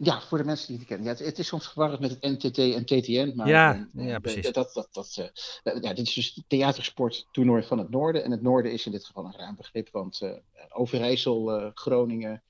Ja, 0.00 0.20
voor 0.20 0.38
de 0.38 0.44
mensen 0.44 0.66
die 0.66 0.76
het 0.76 0.86
kennen. 0.86 1.06
Ja, 1.06 1.12
het, 1.12 1.24
het, 1.24 1.38
is 1.38 1.46
soms 1.46 1.66
verwarrend 1.68 2.00
met 2.00 2.10
het 2.10 2.22
NTT 2.22 2.58
en 2.58 2.84
TTN. 2.84 3.32
Maar 3.36 3.48
ja, 3.48 3.88
uh, 3.94 4.08
ja 4.08 4.18
precies. 4.18 4.52
Dat, 4.52 4.72
dat, 4.74 4.88
dat, 4.92 5.16
uh, 5.18 5.82
ja, 5.82 5.94
dit 5.94 6.06
is 6.06 6.14
dus 6.14 6.42
theatersport 6.46 7.26
toernooi 7.30 7.62
van 7.62 7.78
het 7.78 7.90
Noorden. 7.90 8.24
En 8.24 8.30
het 8.30 8.42
Noorden 8.42 8.72
is 8.72 8.86
in 8.86 8.92
dit 8.92 9.04
geval 9.04 9.24
een 9.24 9.36
raam 9.36 9.56
begrip, 9.56 9.88
want 9.90 10.20
uh, 10.20 10.30
Overijssel, 10.68 11.70
Groningen, 11.74 12.42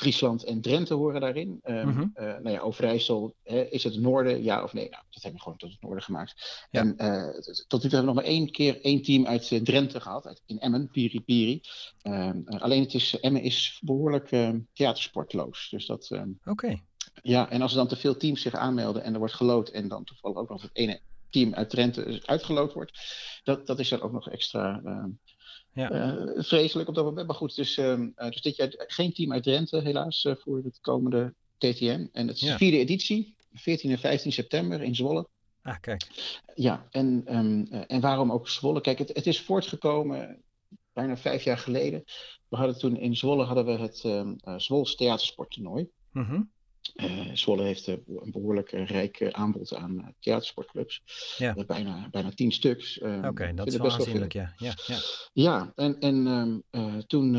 Friesland 0.00 0.44
en 0.44 0.60
Drenthe 0.60 0.94
horen 0.94 1.20
daarin. 1.20 1.60
Um, 1.64 1.86
mm 1.86 1.94
-hmm. 1.94 2.12
uh, 2.14 2.24
nou 2.24 2.50
ja, 2.50 2.60
Overijssel, 2.60 3.34
hè, 3.42 3.62
is 3.62 3.84
het 3.84 4.00
noorden, 4.00 4.42
ja 4.42 4.62
of 4.62 4.72
nee? 4.72 4.88
Nou, 4.90 5.02
dat 5.10 5.22
hebben 5.22 5.32
we 5.32 5.42
gewoon 5.42 5.58
tot 5.58 5.70
het 5.70 5.82
noorden 5.82 6.02
gemaakt. 6.02 6.66
Ja. 6.70 6.80
En 6.80 6.94
uh, 6.98 7.40
tot 7.66 7.82
nu 7.82 7.88
toe 7.88 7.98
hebben 7.98 8.00
we 8.00 8.06
nog 8.06 8.14
maar 8.14 8.24
één 8.24 8.50
keer 8.50 8.80
één 8.80 9.02
team 9.02 9.26
uit 9.26 9.50
uh, 9.50 9.60
Drenthe 9.60 10.00
gehad, 10.00 10.26
uit, 10.26 10.42
in 10.46 10.58
Emmen, 10.60 10.90
Piri 10.90 11.20
Piri. 11.20 11.60
Um, 12.02 12.44
alleen 12.46 12.82
het 12.82 12.94
is, 12.94 13.20
Emmen 13.20 13.42
is 13.42 13.80
behoorlijk 13.84 14.30
ehm, 14.30 14.58
theatersportloos. 14.72 15.68
Dus 15.70 15.86
dat... 15.86 16.10
Oké. 16.10 16.50
Okay. 16.50 16.82
Ja, 17.22 17.50
en 17.50 17.62
als 17.62 17.70
er 17.70 17.78
dan 17.78 17.88
te 17.88 17.96
veel 17.96 18.16
teams 18.16 18.42
zich 18.42 18.54
aanmelden 18.54 19.02
en 19.02 19.12
er 19.12 19.18
wordt 19.18 19.34
gelood 19.34 19.68
en 19.68 19.88
dan 19.88 20.04
toevallig 20.04 20.36
ook 20.36 20.48
nog 20.48 20.62
het 20.62 20.70
ene 20.72 21.00
team 21.30 21.54
uit 21.54 21.70
Drenthe 21.70 22.22
uitgeloot 22.24 22.72
wordt, 22.72 22.98
dat, 23.44 23.66
dat 23.66 23.78
is 23.78 23.88
dan 23.88 24.00
ook 24.00 24.12
nog 24.12 24.28
extra 24.28 24.80
ja. 25.72 26.14
Uh, 26.14 26.42
vreselijk 26.42 26.88
op 26.88 26.94
dat 26.94 27.04
moment. 27.04 27.26
Maar 27.26 27.36
goed, 27.36 27.56
dus, 27.56 27.78
uh, 27.78 28.00
dus 28.16 28.42
dit 28.42 28.56
jaar 28.56 28.74
geen 28.76 29.12
team 29.12 29.32
uit 29.32 29.42
Drenthe, 29.42 29.80
helaas, 29.80 30.24
uh, 30.24 30.34
voor 30.38 30.60
het 30.64 30.78
komende 30.80 31.34
TTN. 31.58 32.08
En 32.12 32.28
het 32.28 32.36
is 32.36 32.42
de 32.42 32.56
vierde 32.56 32.78
editie, 32.78 33.34
14 33.52 33.90
en 33.90 33.98
15 33.98 34.32
september 34.32 34.82
in 34.82 34.94
Zwolle. 34.94 35.28
Ah, 35.62 35.76
kijk. 35.80 36.06
Ja, 36.54 36.86
en, 36.90 37.36
um, 37.36 37.66
en 37.86 38.00
waarom 38.00 38.32
ook 38.32 38.48
Zwolle? 38.48 38.80
Kijk, 38.80 38.98
het, 38.98 39.08
het 39.08 39.26
is 39.26 39.40
voortgekomen 39.40 40.42
bijna 40.92 41.16
vijf 41.16 41.42
jaar 41.42 41.58
geleden. 41.58 42.04
We 42.48 42.56
hadden 42.56 42.78
toen 42.78 42.96
in 42.96 43.16
Zwolle 43.16 43.44
hadden 43.44 43.64
we 43.64 43.72
het 43.72 44.02
uh, 44.04 44.30
Zwols 44.56 44.96
theatersporttoernooi. 44.96 45.88
Mm 46.12 46.50
Zwolle 47.32 47.62
heeft 47.62 47.86
een 47.86 48.04
behoorlijk 48.06 48.70
rijk 48.70 49.32
aanbod 49.32 49.74
aan 49.74 50.14
theatersportclubs. 50.18 51.02
Ja. 51.38 51.54
bijna, 51.66 52.08
bijna 52.10 52.30
tien 52.30 52.52
stuks. 52.52 53.00
Oké, 53.00 53.54
dat 53.54 53.66
is 53.66 53.76
wel 53.76 53.90
aanzienlijk, 53.90 54.32
ja. 54.32 54.52
Ja, 54.56 54.74
ja. 54.86 54.98
ja, 55.32 55.72
en, 55.74 55.98
en 55.98 56.26
ehm, 56.70 57.00
toen, 57.06 57.32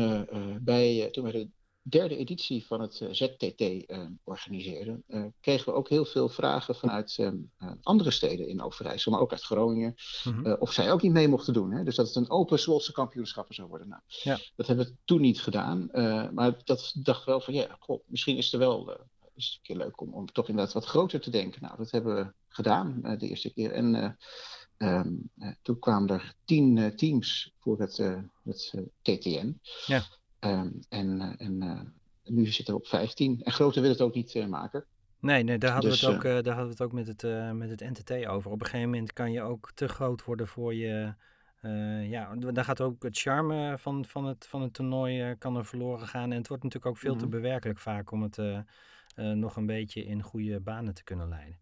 bij, 0.62 1.08
toen 1.10 1.24
we 1.24 1.32
de 1.32 1.48
derde 1.82 2.16
editie 2.16 2.66
van 2.66 2.80
het 2.80 3.04
ZTT 3.10 3.60
uh, 3.60 4.06
organiseerden, 4.24 5.04
uh, 5.08 5.24
kregen 5.40 5.72
we 5.72 5.78
ook 5.78 5.88
heel 5.88 6.04
veel 6.04 6.28
vragen 6.28 6.74
vanuit 6.74 7.16
uh, 7.18 7.30
andere 7.82 8.10
steden 8.10 8.48
in 8.48 8.62
Overijssel, 8.62 9.12
maar 9.12 9.20
ook 9.20 9.30
uit 9.30 9.42
Groningen, 9.42 9.94
mm 10.24 10.40
of 10.58 10.72
zij 10.72 10.92
ook 10.92 11.02
niet 11.02 11.12
mee 11.12 11.28
mochten 11.28 11.52
doen. 11.52 11.72
Hè? 11.72 11.84
Dus 11.84 11.96
dat 11.96 12.06
het 12.06 12.16
een 12.16 12.30
open 12.30 12.58
Zwolse 12.58 12.92
kampioenschappen 12.92 13.54
zou 13.54 13.68
worden. 13.68 13.88
Nou, 13.88 14.02
ja. 14.06 14.38
Dat 14.56 14.66
hebben 14.66 14.86
we 14.86 14.96
toen 15.04 15.20
niet 15.20 15.40
gedaan, 15.40 15.88
maar 16.34 16.60
dat 16.64 16.92
dacht 17.02 17.24
wel 17.24 17.40
van 17.40 17.54
ja, 17.54 17.78
misschien 18.06 18.36
is 18.36 18.52
het 18.52 18.60
wel 18.60 18.96
is 19.42 19.46
het 19.46 19.56
een 19.56 19.76
keer 19.76 19.84
leuk 19.84 20.00
om, 20.00 20.14
om 20.14 20.32
toch 20.32 20.48
inderdaad 20.48 20.74
wat 20.74 20.84
groter 20.84 21.20
te 21.20 21.30
denken. 21.30 21.62
Nou, 21.62 21.76
dat 21.76 21.90
hebben 21.90 22.14
we 22.14 22.32
gedaan 22.48 23.00
de 23.18 23.28
eerste 23.28 23.52
keer. 23.52 23.72
En 23.72 24.18
um, 24.78 25.30
toen 25.62 25.78
kwamen 25.78 26.08
er 26.08 26.34
tien 26.44 26.96
teams 26.96 27.54
voor 27.58 27.80
het, 27.80 27.96
het 28.42 28.74
TTN. 29.02 29.60
Ja. 29.86 30.02
Ehm, 30.38 30.70
en 30.88 31.20
eh, 31.20 31.80
en 32.22 32.34
nu 32.34 32.46
zitten 32.46 32.74
we 32.74 32.80
op 32.80 32.86
15. 32.86 33.40
En 33.42 33.52
groter 33.52 33.82
wil 33.82 33.90
het 33.90 34.00
ook 34.00 34.14
niet 34.14 34.48
maken. 34.48 34.84
Nee, 35.20 35.42
nee 35.42 35.58
daar, 35.58 35.72
hadden 35.72 35.90
we 35.90 35.96
het 35.96 36.06
dus, 36.06 36.14
ook, 36.14 36.22
daar 36.22 36.54
hadden 36.54 36.64
we 36.64 36.70
het 36.70 36.82
ook 36.82 36.92
met 36.92 37.06
het, 37.06 37.22
met 37.54 37.70
het 37.70 37.80
NTT 37.80 38.26
over. 38.26 38.50
Op 38.50 38.60
een 38.60 38.66
gegeven 38.66 38.90
moment 38.90 39.12
kan 39.12 39.32
je 39.32 39.42
ook 39.42 39.70
te 39.74 39.88
groot 39.88 40.24
worden 40.24 40.48
voor 40.48 40.74
je. 40.74 41.14
ja, 42.08 42.34
daar 42.34 42.64
gaat 42.64 42.80
ook 42.80 43.02
het 43.02 43.18
charme 43.18 43.78
van, 43.78 44.04
van, 44.04 44.24
het, 44.24 44.46
van 44.46 44.62
het 44.62 44.74
toernooi 44.74 45.36
kan 45.38 45.56
er 45.56 45.64
verloren 45.64 46.06
gaan. 46.06 46.30
En 46.30 46.38
het 46.38 46.48
wordt 46.48 46.62
natuurlijk 46.62 46.92
ook 46.92 47.00
veel 47.00 47.16
te 47.16 47.26
mhm. 47.26 47.34
bewerkelijk 47.34 47.78
vaak 47.78 48.10
om 48.10 48.22
het 48.22 48.38
nog 49.14 49.56
een 49.56 49.66
beetje 49.66 50.04
in 50.04 50.22
goede 50.22 50.60
banen 50.60 50.94
te 50.94 51.04
kunnen 51.04 51.28
leiden. 51.28 51.60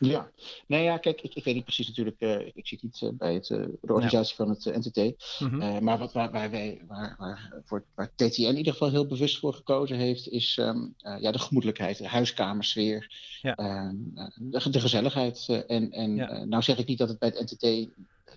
Ja, 0.00 0.30
nou 0.66 0.82
ja, 0.82 0.98
kijk, 0.98 1.20
ik, 1.20 1.34
ik 1.34 1.44
weet 1.44 1.54
niet 1.54 1.64
precies 1.64 1.88
natuurlijk, 1.88 2.16
uh, 2.20 2.46
ik 2.54 2.66
zit 2.66 2.82
niet 2.82 3.00
uh, 3.00 3.10
bij 3.12 3.34
het, 3.34 3.48
uh, 3.48 3.58
de 3.80 3.92
organisatie 3.92 4.36
van 4.36 4.48
het 4.48 4.64
NTT, 4.64 4.98
mm 5.38 5.58
maar 5.84 5.98
wat, 5.98 6.12
waar, 6.12 6.30
waar, 6.30 6.50
wij, 6.50 6.82
waar, 6.86 7.14
waar, 7.18 7.54
voor, 7.64 7.84
waar 7.94 8.12
TTN 8.14 8.42
in 8.42 8.56
ieder 8.56 8.72
geval 8.72 8.90
heel 8.90 9.06
bewust 9.06 9.38
voor 9.38 9.54
gekozen 9.54 9.96
heeft, 9.96 10.28
is 10.28 10.56
um, 10.56 10.94
ja, 11.18 11.30
de 11.30 11.38
gemoedelijkheid, 11.38 11.98
de 11.98 12.08
huiskamersfeer, 12.08 13.12
ja. 13.40 13.54
Ehm, 13.54 13.94
de, 14.38 14.70
de, 14.70 14.80
gezelligheid. 14.80 15.64
en 15.66 15.90
en 15.90 16.16
ja. 16.16 16.44
nou 16.44 16.62
zeg 16.62 16.78
ik 16.78 16.86
niet 16.86 16.98
dat 16.98 17.08
het 17.08 17.18
bij 17.18 17.28
het 17.28 17.50
NTT 17.50 17.88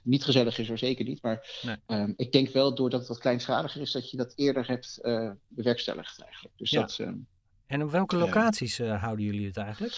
niet 0.03 0.23
gezellig 0.23 0.57
is, 0.57 0.69
of 0.69 0.77
zeker 0.77 1.05
niet, 1.05 1.21
maar 1.21 1.59
nee. 1.61 1.99
um, 1.99 2.13
ik 2.17 2.31
denk 2.31 2.49
wel 2.49 2.75
doordat 2.75 2.99
het 2.99 3.09
wat 3.09 3.19
kleinschaliger 3.19 3.81
is, 3.81 3.91
dat 3.91 4.11
je 4.11 4.17
dat 4.17 4.33
eerder 4.35 4.67
hebt 4.67 4.99
bewerkstelligd 5.47 6.21
eigenlijk. 6.21 6.57
Dus 6.57 6.71
dat, 6.71 6.99
en 7.73 7.83
op 7.83 7.91
welke 7.91 8.17
locaties 8.17 8.77
houden 8.77 9.25
jullie 9.25 9.47
het 9.47 9.57
eigenlijk? 9.57 9.93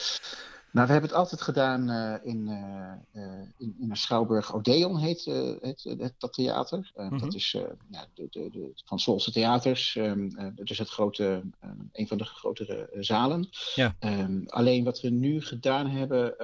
Nou, 0.72 0.88
we 0.88 0.94
hebben 0.94 1.10
het 1.10 1.20
altijd 1.20 1.42
gedaan 1.42 1.90
in, 2.24 2.48
uh, 2.48 3.22
in, 3.58 3.76
in 3.80 3.90
een 3.90 3.98
Schouwburg 3.98 4.54
Odeon, 4.54 4.98
heet, 4.98 5.26
het, 5.62 5.84
het, 5.84 6.14
dat 6.18 6.34
theater. 6.34 6.92
Mm 6.96 7.08
-hmm. 7.08 7.20
Dat 7.20 7.34
is 7.34 7.52
ja, 7.90 8.06
de, 8.14 8.28
de, 8.30 8.50
de, 8.50 8.72
van 8.86 9.00
Solse 9.00 9.32
Theaters. 9.32 9.96
Um, 9.96 10.36
dat 10.56 10.70
is 10.70 10.78
het 10.78 10.90
grote, 10.90 11.42
een 11.92 12.08
van 12.08 12.18
de 12.18 12.24
grotere 12.24 12.90
zalen. 13.00 13.50
Ja. 13.76 13.96
Um, 14.00 14.44
alleen 14.48 14.84
wat 14.84 15.02
we 15.02 15.10
nu 15.10 15.42
gedaan 15.42 15.90
hebben, 15.90 16.36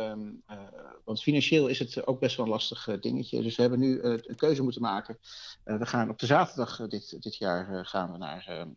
want 1.04 1.22
financieel 1.22 1.68
is 1.68 1.80
het 1.80 2.08
ook 2.08 2.20
best 2.20 2.38
wel 2.38 2.46
een 2.46 2.52
lastig 2.52 2.98
dingetje. 3.00 3.42
Dus 3.42 3.56
we 3.56 3.62
hebben 3.62 3.80
nu 3.80 4.02
een 4.02 4.36
keuze 4.36 4.64
moeten 4.64 4.82
maken. 4.82 5.18
we 5.64 5.86
gaan 5.86 6.10
op 6.10 6.20
de 6.20 6.26
zaterdag 6.26 6.88
dit, 6.88 7.24
dit 7.24 7.36
jaar 7.36 7.86
gaan 7.86 8.12
we 8.12 8.18
naar 8.18 8.68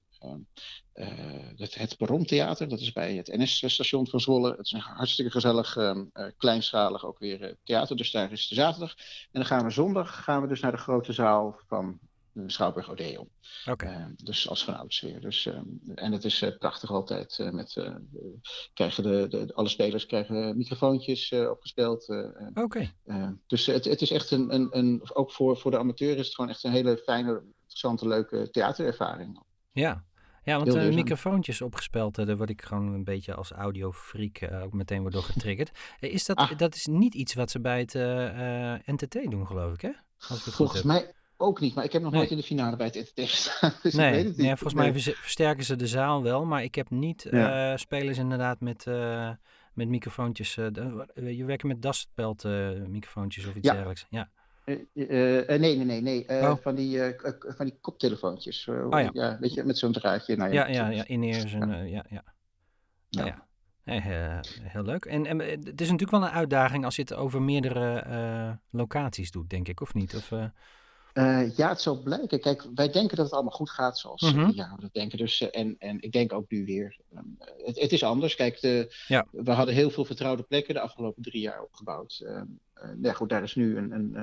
uh, 0.95 1.09
het, 1.57 1.75
het 1.75 2.27
Theater, 2.27 2.69
dat 2.69 2.81
is 2.81 2.93
bij 2.93 3.15
het 3.15 3.27
NS-station 3.27 4.09
van 4.09 4.21
Zwolle. 4.21 4.51
Het 4.51 4.67
is 4.67 4.73
een 4.73 4.81
hartstikke 4.81 5.31
gezellig, 5.31 5.77
uh, 5.77 6.01
kleinschalig 6.37 7.05
ook 7.05 7.19
weer 7.19 7.57
theater. 7.65 7.97
Dus 7.97 8.11
daar 8.11 8.33
is 8.33 8.49
de 8.49 8.55
zaterdag. 8.55 8.95
En 8.99 9.41
dan 9.41 9.47
gaan 9.47 9.65
we 9.65 9.71
zondag 9.71 10.25
gaan 10.25 10.43
we 10.43 10.49
dus 10.49 10.61
naar 10.61 10.73
de 10.73 10.79
grote 10.79 11.13
zaal 11.13 11.61
van 11.67 11.99
de 12.33 12.51
Schouwburg 12.51 12.91
Odeon. 12.91 13.29
Okay. 13.71 14.15
dus 14.17 14.49
als 14.49 14.65
van 14.65 14.91
weer. 15.01 15.21
Dus, 15.21 15.49
en 15.95 16.13
het 16.13 16.25
is 16.25 16.45
prachtig 16.59 16.91
altijd. 16.91 17.49
met, 17.53 17.85
krijgen 18.75 19.03
de, 19.03 19.27
de, 19.29 19.55
alle 19.55 19.69
spelers 19.69 20.07
krijgen 20.07 20.57
microfoontjes 20.57 21.33
opgespeeld. 21.33 22.15
Oké. 22.55 22.93
dus 23.47 23.67
het, 23.67 23.85
het 23.85 24.03
is 24.03 24.11
echt 24.11 24.31
een, 24.31 24.55
een, 24.55 24.69
een, 24.71 25.01
ook 25.13 25.33
voor, 25.33 25.57
voor 25.57 25.71
de 25.71 25.79
amateur 25.79 26.17
is 26.17 26.27
het 26.27 26.35
gewoon 26.35 26.51
echt 26.51 26.65
een 26.65 26.73
hele 26.73 26.97
fijne, 26.97 27.43
interessante, 27.63 28.09
leuke 28.09 28.51
theaterervaring. 28.51 29.43
Ja, 29.73 30.05
ja, 30.45 30.57
want 30.57 30.75
uh, 30.75 30.95
microfoontjes 30.95 31.61
opgespeld, 31.61 32.19
uh, 32.19 32.27
daar 32.27 32.37
word 32.37 32.51
ik 32.51 32.63
gewoon 32.63 32.93
een 32.93 33.05
beetje 33.05 33.35
als 33.35 33.51
audiofreak 33.51 34.41
uh, 34.41 34.63
ook 34.63 34.73
meteen 34.73 35.11
door 35.11 35.23
getriggerd. 35.23 35.71
is 36.01 36.25
dat, 36.25 36.37
ah. 36.37 36.59
dat 36.59 36.75
is 36.75 36.87
niet 36.87 37.15
iets 37.15 37.35
wat 37.35 37.51
ze 37.51 37.61
bij 37.61 37.79
het 37.79 37.93
NTT 38.87 39.31
doen, 39.31 39.47
geloof 39.47 39.73
ik, 39.73 39.81
hè? 39.81 39.91
Als 40.29 40.39
ik 40.39 40.45
het 40.45 40.55
Volgens 40.55 40.83
mij 40.83 41.13
ook 41.37 41.61
niet, 41.61 41.75
maar 41.75 41.85
ik 41.85 41.93
heb 41.93 42.03
nog 42.03 42.13
nooit 42.13 42.31
in 42.31 42.37
de 42.37 42.43
finale 42.43 42.77
bij 42.77 42.87
het 42.87 42.95
NTT 42.95 43.31
gestaan. 43.31 43.73
Dus 43.83 43.95
nee, 43.95 44.09
ik 44.09 44.15
weet 44.15 44.25
het 44.25 44.37
niet. 44.37 44.47
Nee, 44.47 44.57
volgens 44.57 44.75
mij 44.75 45.15
versterken 45.15 45.65
ze 45.65 45.77
de 45.77 45.87
zaal 45.87 46.23
wel, 46.23 46.45
maar 46.45 46.63
ik 46.63 46.75
heb 46.75 46.91
niet 46.91 47.27
ja. 47.31 47.77
spelers 47.77 48.19
inderdaad 48.19 48.61
met, 48.61 48.85
met 49.73 49.89
microfoontjes. 49.89 50.55
je 51.15 51.45
werkt 51.45 51.63
met 51.63 51.83
dasspeld 51.83 52.45
microfoontjes 52.89 53.47
of 53.47 53.55
iets 53.55 53.69
dergelijks. 53.69 54.07
Ja. 54.11 54.31
Uh, 54.65 54.79
uh, 54.95 55.49
nee, 55.49 55.77
nee, 55.77 55.85
nee, 55.85 56.01
nee. 56.01 56.25
Oh. 56.29 56.57
van, 56.63 56.75
die, 56.75 57.15
van 57.41 57.67
die 57.67 57.79
koptelefoontjes. 57.81 58.69
Oh, 58.69 58.87
ja. 58.91 59.11
ja. 59.13 59.39
weet 59.41 59.55
je, 59.55 59.65
met 59.65 59.79
zo'n 59.79 59.93
draadje. 59.93 60.37
Nou, 60.37 60.53
ja, 60.53 60.67
ja, 60.67 60.89
ja, 60.89 61.07
in-ears. 61.07 61.53
En, 61.53 61.69
ja. 61.69 61.85
ja, 61.85 62.05
ja. 62.09 62.25
Nou, 63.11 63.27
ja. 63.27 63.47
Nee, 63.85 64.01
heel 64.63 64.83
leuk. 64.83 65.05
En, 65.05 65.27
en 65.27 65.39
het 65.39 65.81
is 65.81 65.91
natuurlijk 65.91 66.11
wel 66.11 66.23
een 66.23 66.29
uitdaging 66.29 66.85
als 66.85 66.97
je 66.97 67.03
het 67.03 67.15
over 67.15 67.43
meerdere 67.43 68.59
locaties 68.71 69.31
doet, 69.31 69.51
denk 69.51 69.69
ik, 69.69 69.81
of 69.81 69.95
niet? 69.95 70.15
Of, 70.15 70.31
uh, 71.15 71.57
ja, 71.57 71.69
het 71.69 71.81
zal 71.81 72.03
blijken. 72.03 72.41
Kijk, 72.41 72.67
wij 72.75 72.91
denken 72.91 73.17
dat 73.17 73.25
het 73.25 73.35
allemaal 73.35 73.53
goed 73.53 73.71
gaat 73.71 73.99
zoals 73.99 74.21
mm 74.21 74.39
-hmm. 74.39 74.53
ja, 74.55 74.77
we 74.81 74.89
denken. 74.93 75.19
Dus, 75.19 75.51
en, 75.51 75.77
en 75.79 76.01
ik 76.01 76.13
denk 76.13 76.33
ook 76.33 76.51
nu 76.51 76.65
weer. 76.65 76.97
Um, 77.17 77.37
het, 77.39 77.81
het, 77.81 77.93
is 77.93 78.03
anders. 78.03 78.35
Kijk, 78.35 78.61
de, 78.61 78.95
ja. 79.07 79.27
we 79.31 79.51
hadden 79.51 79.75
heel 79.75 79.91
veel 79.91 80.05
vertrouwde 80.05 80.43
plekken 80.43 80.75
de 80.75 80.81
afgelopen 80.81 81.23
drie 81.23 81.41
jaar 81.41 81.63
opgebouwd. 81.63 82.21
Um, 82.25 82.31
uh, 82.31 82.43
ja, 83.03 83.13
goed, 83.13 83.29
daar 83.29 83.43
is 83.43 83.55
nu 83.55 83.77
een, 83.77 83.93
een, 83.93 84.17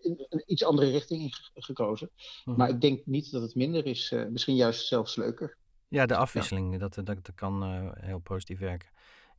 een, 0.00 0.26
een 0.28 0.42
iets 0.46 0.64
andere 0.64 0.90
richting 0.90 1.22
in 1.22 1.62
gekozen. 1.62 2.10
-hmm. 2.44 2.56
Maar 2.56 2.68
ik 2.68 2.80
denk 2.80 3.06
niet 3.06 3.30
dat 3.30 3.42
het 3.42 3.54
minder 3.54 3.86
is. 3.86 4.10
Uh, 4.10 4.26
misschien 4.26 4.56
juist 4.56 4.86
zelfs 4.86 5.16
leuker. 5.16 5.56
Ja, 5.88 6.06
de 6.06 6.16
afwisseling, 6.16 6.72
ja. 6.72 6.78
Dat, 6.78 6.94
dat, 6.94 7.06
dat 7.06 7.32
kan 7.34 7.92
heel 8.00 8.18
positief 8.18 8.58
werken. 8.58 8.88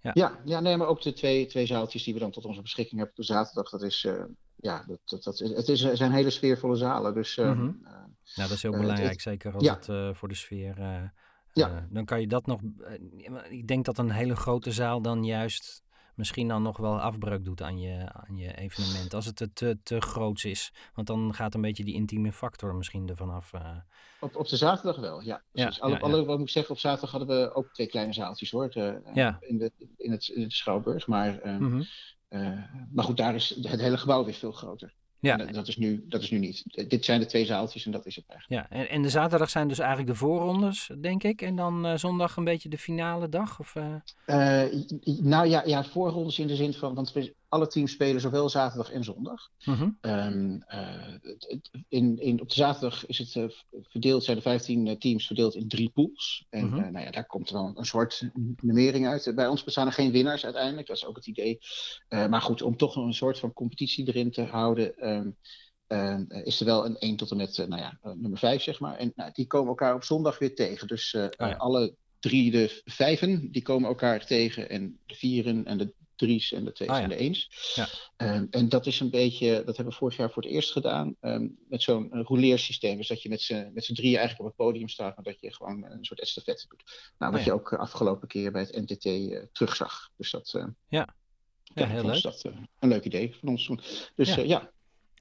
Ja. 0.01 0.11
Ja, 0.13 0.39
ja, 0.45 0.59
nee, 0.59 0.77
maar 0.77 0.87
ook 0.87 1.01
de 1.01 1.13
twee, 1.13 1.45
twee 1.45 1.65
zaaltjes 1.65 2.03
die 2.03 2.13
we 2.13 2.19
dan 2.19 2.31
tot 2.31 2.45
onze 2.45 2.61
beschikking 2.61 2.99
hebben 2.99 3.17
op 3.17 3.23
zaterdag, 3.23 3.69
dat 3.69 3.81
is, 3.81 4.03
uh, 4.03 4.23
ja, 4.55 4.83
dat, 4.87 4.99
dat, 5.05 5.23
dat, 5.23 5.39
het 5.39 5.67
is, 5.67 5.81
het 5.81 5.97
zijn 5.97 6.11
hele 6.11 6.29
sfeervolle 6.29 6.75
zalen. 6.75 7.13
Dus, 7.13 7.37
uh, 7.37 7.45
mm 7.45 7.59
-hmm. 7.59 7.79
uh, 7.83 7.91
ja, 8.23 8.43
dat 8.43 8.51
is 8.51 8.61
heel 8.61 8.71
belangrijk, 8.71 9.11
het, 9.11 9.21
zeker 9.21 9.53
als 9.53 9.63
ja. 9.63 9.79
het 9.79 10.17
voor 10.17 10.27
de 10.27 10.35
sfeer. 10.35 10.75
ja. 11.53 11.87
dan 11.89 12.05
kan 12.05 12.21
je 12.21 12.27
dat 12.27 12.45
nog. 12.45 12.61
ik 13.49 13.67
denk 13.67 13.85
dat 13.85 13.97
een 13.97 14.11
hele 14.11 14.35
grote 14.35 14.71
zaal 14.71 15.01
dan 15.01 15.23
juist 15.23 15.83
misschien 16.21 16.47
dan 16.47 16.61
nog 16.61 16.77
wel 16.77 16.99
afbreuk 16.99 17.45
doet 17.45 17.61
aan 17.61 17.79
je, 17.79 18.11
aan 18.13 18.37
je 18.37 18.57
evenement. 18.57 19.13
Als 19.13 19.25
het 19.25 19.35
te, 19.35 19.53
te, 19.53 19.77
te 19.83 20.01
groots 20.01 20.45
is. 20.45 20.73
Want 20.93 21.07
dan 21.07 21.33
gaat 21.33 21.53
een 21.53 21.61
beetje 21.61 21.83
die 21.83 21.93
intieme 21.93 22.31
factor 22.31 22.75
misschien 22.75 23.09
ervan 23.09 23.29
af. 23.29 23.53
Uh... 23.53 23.77
Op, 24.19 24.35
op 24.35 24.47
de 24.47 24.57
zaterdag 24.57 24.99
wel, 24.99 25.21
ja. 25.21 25.43
ja, 25.51 25.73
alle, 25.79 25.93
ja, 25.93 25.99
alle, 25.99 26.25
wat 26.25 26.37
moet 26.37 26.47
ik 26.47 26.53
zeggen, 26.53 26.73
op 26.73 26.79
zaterdag 26.79 27.11
hadden 27.11 27.37
we 27.37 27.55
ook 27.55 27.73
twee 27.73 27.87
kleine 27.87 28.13
zaaltjes 28.13 28.51
hoor. 28.51 28.69
Te, 28.69 29.01
ja. 29.13 29.37
in, 29.41 29.57
de, 29.57 29.71
in, 29.97 30.11
het, 30.11 30.27
in 30.27 30.41
het 30.41 30.53
Schouwburg. 30.53 31.07
Maar, 31.07 31.39
mm 31.43 31.57
-hmm. 31.57 31.83
uh, 32.29 32.63
maar 32.91 33.05
goed, 33.05 33.17
daar 33.17 33.35
is 33.35 33.49
het 33.49 33.81
hele 33.81 33.97
gebouw 33.97 34.25
weer 34.25 34.33
veel 34.33 34.51
groter. 34.51 34.93
Ja. 35.21 35.37
Dat, 35.37 35.53
dat, 35.53 35.67
is 35.67 35.77
nu, 35.77 36.05
dat 36.09 36.21
is 36.21 36.31
nu 36.31 36.37
niet. 36.37 36.63
Dit 36.89 37.05
zijn 37.05 37.19
de 37.19 37.25
twee 37.25 37.45
zaaltjes 37.45 37.85
en 37.85 37.91
dat 37.91 38.05
is 38.05 38.15
het 38.15 38.25
eigenlijk. 38.27 38.69
Ja, 38.69 38.77
en, 38.77 38.89
en 38.89 39.01
de 39.01 39.09
zaterdag 39.09 39.49
zijn 39.49 39.67
dus 39.67 39.79
eigenlijk 39.79 40.09
de 40.09 40.15
voorrondes, 40.15 40.91
denk 40.99 41.23
ik. 41.23 41.41
En 41.41 41.55
dan 41.55 41.85
uh, 41.85 41.97
zondag 41.97 42.37
een 42.37 42.43
beetje 42.43 42.69
de 42.69 42.77
finale 42.77 43.29
dag? 43.29 43.59
Of, 43.59 43.75
uh... 43.75 43.95
Uh, 44.25 44.63
nou 45.21 45.47
ja, 45.47 45.63
ja, 45.65 45.83
voorrondes 45.83 46.39
in 46.39 46.47
de 46.47 46.55
zin 46.55 46.73
van, 46.73 46.93
want 46.93 47.13
we, 47.13 47.33
alle 47.51 47.67
teams 47.67 47.91
spelen 47.91 48.21
zowel 48.21 48.49
zaterdag 48.49 48.91
en 48.91 49.03
zondag. 49.03 49.49
Mm 49.65 49.73
-hmm. 49.73 49.97
um, 50.01 50.63
in, 51.87 52.19
in, 52.19 52.41
op 52.41 52.49
de 52.49 52.55
zaterdag 52.55 53.05
is 53.05 53.17
het 53.17 53.53
verdeeld, 53.71 54.23
zijn 54.23 54.37
de 54.37 54.43
15 54.43 54.99
teams 54.99 55.25
verdeeld 55.25 55.55
in 55.55 55.67
drie 55.67 55.89
pools. 55.89 56.45
En 56.49 56.65
mm 56.65 56.71
-hmm. 56.71 56.91
nou 56.91 57.05
ja, 57.05 57.11
daar 57.11 57.25
komt 57.25 57.51
dan 57.51 57.77
een, 57.77 57.85
soort 57.85 58.29
nummering 58.61 59.07
uit. 59.07 59.31
Bij 59.35 59.47
ons 59.47 59.63
bestaan 59.63 59.87
er 59.87 59.93
geen 59.93 60.11
winnaars 60.11 60.43
uiteindelijk, 60.43 60.87
dat 60.87 60.97
is 60.97 61.05
ook 61.05 61.15
het 61.15 61.27
idee. 61.27 61.59
maar 62.09 62.41
goed, 62.41 62.61
om 62.61 62.77
toch 62.77 62.95
een 62.95 63.13
soort 63.13 63.39
van 63.39 63.53
competitie 63.53 64.07
erin 64.07 64.31
te 64.31 64.43
houden. 64.43 65.09
Um, 65.09 65.35
uh, 65.87 66.19
is 66.43 66.59
er 66.59 66.65
wel 66.65 66.85
een 66.85 66.97
1 66.97 67.15
tot 67.15 67.31
en 67.31 67.37
met 67.37 67.57
uh, 67.57 67.67
nou 67.67 67.81
ja, 67.81 67.99
uh, 68.03 68.13
nummer 68.13 68.39
5, 68.39 68.61
zeg 68.61 68.79
maar. 68.79 68.97
En 68.97 69.11
nou, 69.15 69.31
die 69.33 69.47
komen 69.47 69.69
elkaar 69.69 69.95
op 69.95 70.03
zondag 70.03 70.39
weer 70.39 70.55
tegen. 70.55 70.87
Dus 70.87 71.13
oh 71.13 71.29
ja. 71.37 71.53
alle 71.53 71.95
drie 72.19 72.51
de 72.51 72.81
vijven, 72.85 73.51
die 73.51 73.61
komen 73.61 73.89
elkaar 73.89 74.25
tegen. 74.25 74.69
En 74.69 74.99
de 75.05 75.15
vieren 75.15 75.65
en 75.65 75.77
de 75.77 75.93
drie's 76.25 76.51
en 76.51 76.65
de 76.65 76.71
twee's 76.71 76.89
Ah, 76.89 76.97
ja. 76.97 77.03
en 77.03 77.09
de 77.09 77.15
eens. 77.15 77.71
Ja. 77.75 77.87
Ehm, 78.17 78.45
en 78.49 78.69
dat 78.69 78.85
is 78.85 78.99
een 78.99 79.09
beetje, 79.09 79.49
dat 79.65 79.75
hebben 79.75 79.93
we 79.93 79.99
vorig 79.99 80.17
jaar 80.17 80.31
voor 80.31 80.43
het 80.43 80.51
eerst 80.51 80.71
gedaan, 80.71 81.15
ehm, 81.19 81.47
met 81.69 81.81
zo'n 81.81 82.09
uh, 82.17 82.23
rouleersysteem. 82.23 82.97
Dus 82.97 83.07
dat 83.07 83.21
je 83.21 83.29
met 83.29 83.41
z'n 83.41 83.71
met 83.73 83.85
z'n 83.85 83.93
drieën 83.93 84.17
eigenlijk 84.17 84.39
op 84.49 84.57
het 84.57 84.65
podium 84.67 84.87
staat, 84.87 85.15
maar 85.15 85.23
dat 85.25 85.39
je 85.39 85.53
gewoon 85.53 85.83
een 85.85 86.05
soort 86.05 86.19
estafette 86.21 86.67
doet. 86.67 87.11
Nou, 87.17 87.31
wat 87.31 87.39
Ah, 87.41 87.45
ja. 87.47 87.53
je 87.53 87.59
ook 87.59 87.73
afgelopen 87.73 88.27
keer 88.27 88.51
bij 88.51 88.61
het 88.61 88.75
NTT 88.89 89.05
eh, 89.05 89.43
terugzag. 89.51 90.09
Dus 90.17 90.31
dat, 90.31 90.53
eh, 90.53 90.65
Ja. 90.87 91.15
Ja, 91.73 91.87
heel 91.87 92.05
leuk. 92.05 92.21
dat 92.21 92.41
eh, 92.45 92.51
een 92.79 92.89
leuk 92.89 93.03
idee 93.03 93.35
van 93.39 93.49
ons 93.49 93.65
toen. 93.65 93.79
Dus 94.15 94.35
Ja. 94.35 94.71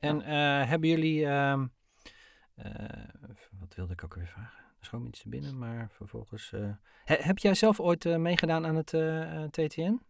En 0.00 0.23
eh, 0.23 0.69
hebben 0.69 0.88
jullie, 0.88 1.26
ehm, 1.26 1.66
eh, 2.54 2.75
wat 3.61 3.75
wilde 3.75 3.92
ik 3.92 4.04
ook 4.04 4.14
weer 4.14 4.26
vragen? 4.26 4.59
Er 4.80 4.87
schoot 4.87 5.00
me 5.00 5.09
iets 5.09 5.21
te 5.23 5.28
binnen, 5.28 5.59
maar 5.59 5.90
vervolgens... 5.92 6.52
eh, 6.52 6.71
he- 7.04 7.16
heb 7.23 7.38
jij 7.38 7.54
zelf 7.54 7.80
ooit 7.80 8.04
eh, 8.04 8.16
meegedaan 8.16 8.66
aan 8.66 8.76
het 8.76 8.95
eh, 8.95 9.42
eh, 9.42 9.50
TTN? 9.50 10.00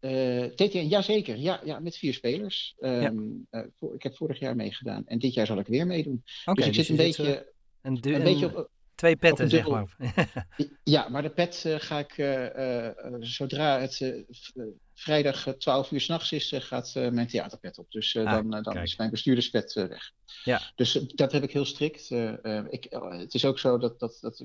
Eh, 0.00 0.44
TTN, 0.44 0.86
jazeker. 0.88 1.36
Ja, 1.36 1.60
ja, 1.64 1.78
met 1.78 1.96
vier 1.96 2.14
spelers. 2.14 2.74
Ehm, 2.80 3.18
eh, 3.50 3.60
voor, 3.78 3.94
ik 3.94 4.02
heb 4.02 4.16
vorig 4.16 4.38
jaar 4.38 4.56
meegedaan 4.56 5.06
en 5.06 5.18
dit 5.18 5.34
jaar 5.34 5.46
zal 5.46 5.58
ik 5.58 5.66
weer 5.66 5.86
meedoen. 5.86 6.22
Dus 6.54 6.66
ik 6.66 6.74
zit 6.74 6.88
een 6.88 6.96
je 6.96 7.02
beetje, 7.02 7.34
eh, 7.34 7.40
een, 7.82 7.94
du- 7.94 8.08
een 8.08 8.14
een- 8.16 8.22
beetje 8.22 8.46
op, 8.58 8.70
twee 9.00 9.16
petten, 9.16 9.50
zeg 9.50 9.68
maar. 9.68 9.96
Ja, 10.84 11.08
maar 11.08 11.22
de 11.22 11.30
pet 11.30 11.62
eh, 11.64 11.74
ga 11.78 11.98
ik 11.98 12.18
eh, 12.18 12.86
eh, 12.86 13.14
zodra 13.18 13.80
het 13.80 14.24
vrijdag 14.94 15.46
eh, 15.46 15.54
12 15.54 15.90
uur 15.90 16.00
s'nachts 16.00 16.32
is, 16.32 16.52
gaat 16.56 16.92
mijn 16.94 17.26
theaterpet 17.26 17.78
op. 17.78 17.90
Dus 17.90 18.16
Ah, 18.16 18.32
dan, 18.32 18.62
dan 18.62 18.76
is 18.76 18.96
mijn 18.96 19.10
bestuurderspet 19.10 19.72
weg. 19.72 20.12
Ja. 20.44 20.72
Dus 20.74 20.92
dat 20.92 21.32
heb 21.32 21.42
ik 21.42 21.52
heel 21.52 21.64
strikt. 21.64 22.10
Ik, 22.70 22.86
het 22.90 23.34
is 23.34 23.44
ook 23.44 23.58
zo 23.58 23.78
dat, 23.78 23.98
dat, 23.98 24.18
dat, 24.20 24.44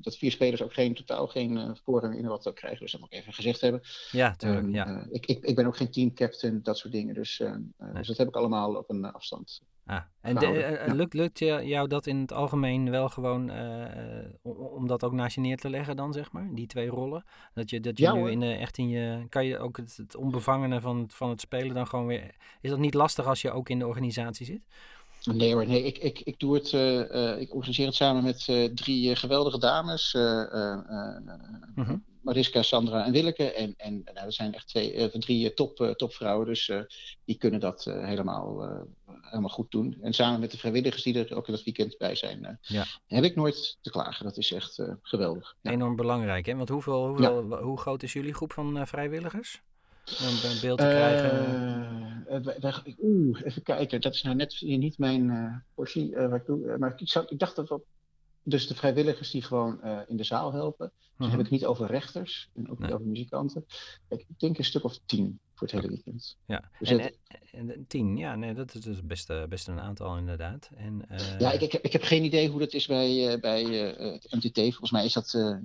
dat 0.00 0.16
vier 0.16 0.30
spelers 0.30 0.62
ook 0.62 0.72
geen, 0.72 0.94
totaal 0.94 1.26
geen 1.26 1.76
voorrang 1.84 2.16
in 2.16 2.26
wat 2.26 2.48
ook 2.48 2.56
krijgen. 2.56 2.80
Dus 2.80 2.92
dat 2.92 3.00
moet 3.00 3.12
ik 3.12 3.18
even 3.18 3.32
gezegd 3.32 3.60
hebben. 3.60 3.80
ja, 4.10 4.36
tuurlijk. 4.36 4.74
Ja. 4.74 5.06
ik, 5.10 5.26
ik, 5.26 5.44
ik 5.44 5.54
ben 5.54 5.66
ook 5.66 5.76
geen 5.76 5.90
teamcaptain, 5.90 6.62
dat 6.62 6.78
soort 6.78 6.92
dingen. 6.92 7.14
Dus, 7.14 7.38
Nee. 7.38 7.92
dus 7.92 8.06
dat 8.06 8.16
heb 8.16 8.28
ik 8.28 8.36
allemaal 8.36 8.74
op 8.74 8.90
een 8.90 9.04
afstand. 9.04 9.62
Ah, 9.96 10.02
en 10.20 10.34
de- 10.38 10.46
eh, 10.46 10.80
eh, 10.80 10.86
ja. 10.86 10.94
lukt, 10.94 11.14
lukt 11.14 11.38
je- 11.38 11.60
jou 11.64 11.88
dat 11.88 12.06
in 12.06 12.20
het 12.20 12.32
algemeen 12.32 12.90
wel 12.90 13.08
gewoon 13.08 13.50
eh, 13.50 14.20
eh, 14.22 14.26
om, 14.42 14.86
dat 14.86 15.04
ook 15.04 15.12
naast 15.12 15.34
je 15.34 15.40
neer 15.40 15.56
te 15.56 15.70
leggen 15.70 15.96
dan, 15.96 16.12
zeg 16.12 16.32
maar? 16.32 16.48
Die 16.52 16.66
twee 16.66 16.88
rollen? 16.88 17.24
Dat 17.54 17.70
je, 17.70 17.80
dat 17.80 17.98
je 17.98 18.04
Ja, 18.04 18.12
nu 18.12 18.18
hoor. 18.18 18.30
in, 18.30 18.42
eh, 18.42 18.60
echt 18.60 18.78
in 18.78 18.88
je... 18.88 19.26
Kan 19.28 19.44
je 19.46 19.58
ook 19.58 19.76
het, 19.76 19.96
het 19.96 20.16
onbevangene 20.16 20.80
van, 20.80 21.04
van 21.08 21.30
het 21.30 21.40
spelen 21.40 21.74
dan 21.74 21.86
gewoon 21.86 22.06
weer... 22.06 22.34
Is 22.60 22.70
dat 22.70 22.78
niet 22.78 22.94
lastig 22.94 23.26
als 23.26 23.42
je 23.42 23.50
ook 23.50 23.68
in 23.68 23.78
de 23.78 23.86
organisatie 23.86 24.46
zit? 24.46 24.60
Nee 25.24 25.52
hoor, 25.52 25.66
nee, 25.66 25.82
ik, 25.82 25.98
ik, 25.98 26.20
ik 26.20 26.38
doe 26.38 26.54
het, 26.54 26.72
eh, 26.72 27.30
eh, 27.32 27.40
ik 27.40 27.54
organiseer 27.54 27.86
het 27.86 27.94
samen 27.94 28.24
met 28.24 28.44
eh, 28.48 28.64
drie 28.74 29.16
geweldige 29.16 29.58
dames. 29.58 30.14
eh, 30.14 30.52
eh, 30.52 30.72
eh, 30.72 31.16
Mhm. 31.74 31.96
Mariska, 32.22 32.62
Sandra 32.62 33.04
en 33.04 33.12
Willeke. 33.12 33.52
En, 33.52 33.74
en 33.76 34.02
nou, 34.04 34.24
dat 34.24 34.34
zijn 34.34 34.54
echt 34.54 34.68
twee, 34.68 34.92
eh, 34.92 35.20
drie 35.20 35.48
eh, 35.48 35.54
top, 35.54 35.80
eh, 35.80 35.90
topvrouwen, 35.90 36.46
dus 36.46 36.72
die 37.24 37.36
kunnen 37.36 37.60
dat 37.60 37.84
helemaal, 37.84 38.62
helemaal 39.20 39.50
goed 39.50 39.70
doen. 39.70 39.98
En 40.00 40.12
samen 40.12 40.40
met 40.40 40.50
de 40.50 40.58
vrijwilligers 40.58 41.02
die 41.02 41.24
er 41.24 41.36
ook 41.36 41.46
dat 41.46 41.64
weekend 41.64 41.98
bij 41.98 42.14
zijn, 42.14 42.58
Ja. 42.62 42.84
heb 43.06 43.24
ik 43.24 43.36
nooit 43.36 43.78
te 43.80 43.90
klagen. 43.90 44.24
Dat 44.24 44.36
is 44.36 44.52
echt 44.52 44.82
geweldig. 45.02 45.56
Ja. 45.60 45.70
Enorm 45.70 45.96
belangrijk, 45.96 46.46
hè? 46.46 46.54
Want 46.54 46.68
hoeveel, 46.68 47.06
hoeveel, 47.08 47.42
hoe 47.62 47.78
groot 47.78 48.02
is 48.02 48.12
jullie 48.12 48.34
groep 48.34 48.52
van 48.52 48.86
vrijwilligers? 48.86 49.62
Om 50.04 50.50
een 50.50 50.60
beeld 50.60 50.78
te 50.78 50.84
krijgen. 50.84 51.30
Eh, 52.26 52.64
eh, 52.64 52.76
Oeh, 53.02 53.40
even 53.44 53.62
kijken. 53.62 54.00
Dat 54.00 54.14
is 54.14 54.22
nou 54.22 54.36
net 54.36 54.60
niet 54.60 54.98
mijn 54.98 55.64
portie 55.74 56.16
wat 56.16 56.34
ik 56.34 56.46
doe. 56.46 56.76
Maar 56.78 56.92
ik, 56.96 57.08
zou, 57.08 57.26
ik 57.28 57.38
dacht 57.38 57.56
dat 57.56 57.68
we. 57.68 57.80
Dus 58.44 58.66
de 58.66 58.74
vrijwilligers 58.74 59.30
die 59.30 59.42
gewoon 59.42 59.82
eh, 59.82 59.98
in 60.06 60.16
de 60.16 60.24
zaal 60.24 60.52
helpen. 60.52 60.92
Dus 60.96 61.26
Mhm. 61.26 61.36
heb 61.36 61.46
ik 61.46 61.50
niet 61.52 61.64
over 61.66 61.86
rechters 61.86 62.48
en 62.54 62.70
ook 62.70 62.78
niet 62.78 62.92
over 62.92 63.06
muzikanten. 63.06 63.64
Ik 64.08 64.26
denk 64.38 64.58
een 64.58 64.64
stuk 64.64 64.84
of 64.84 64.98
tien 65.06 65.40
voor 65.54 65.66
het 65.66 65.76
hele 65.76 65.88
weekend. 65.92 66.36
Ja, 66.46 66.70
Dus 66.78 66.88
en, 66.90 67.00
het- 67.00 67.18
en, 67.52 67.70
en 67.70 67.84
tien, 67.86 68.16
ja, 68.16 68.34
nee, 68.36 68.54
dat 68.54 68.74
is 68.74 68.80
dus 68.80 69.02
best, 69.04 69.30
eh, 69.30 69.44
best 69.44 69.68
een 69.68 69.80
aantal 69.80 70.16
inderdaad. 70.16 70.70
En, 70.76 71.04
eh, 71.08 71.38
ja, 71.38 71.52
ik, 71.52 71.60
ik, 71.60 71.72
heb, 71.72 71.82
ik 71.84 71.92
heb 71.92 72.02
geen 72.02 72.24
idee 72.24 72.48
hoe 72.48 72.58
dat 72.60 72.72
is 72.72 72.86
bij, 72.86 73.28
eh, 73.32 73.40
bij 73.40 73.92
eh, 73.94 74.12
het 74.12 74.26
MTT. 74.30 74.56
Volgens 74.58 74.90
mij 74.90 75.04
is 75.04 75.12
dat 75.12 75.34
eh, 75.34 75.56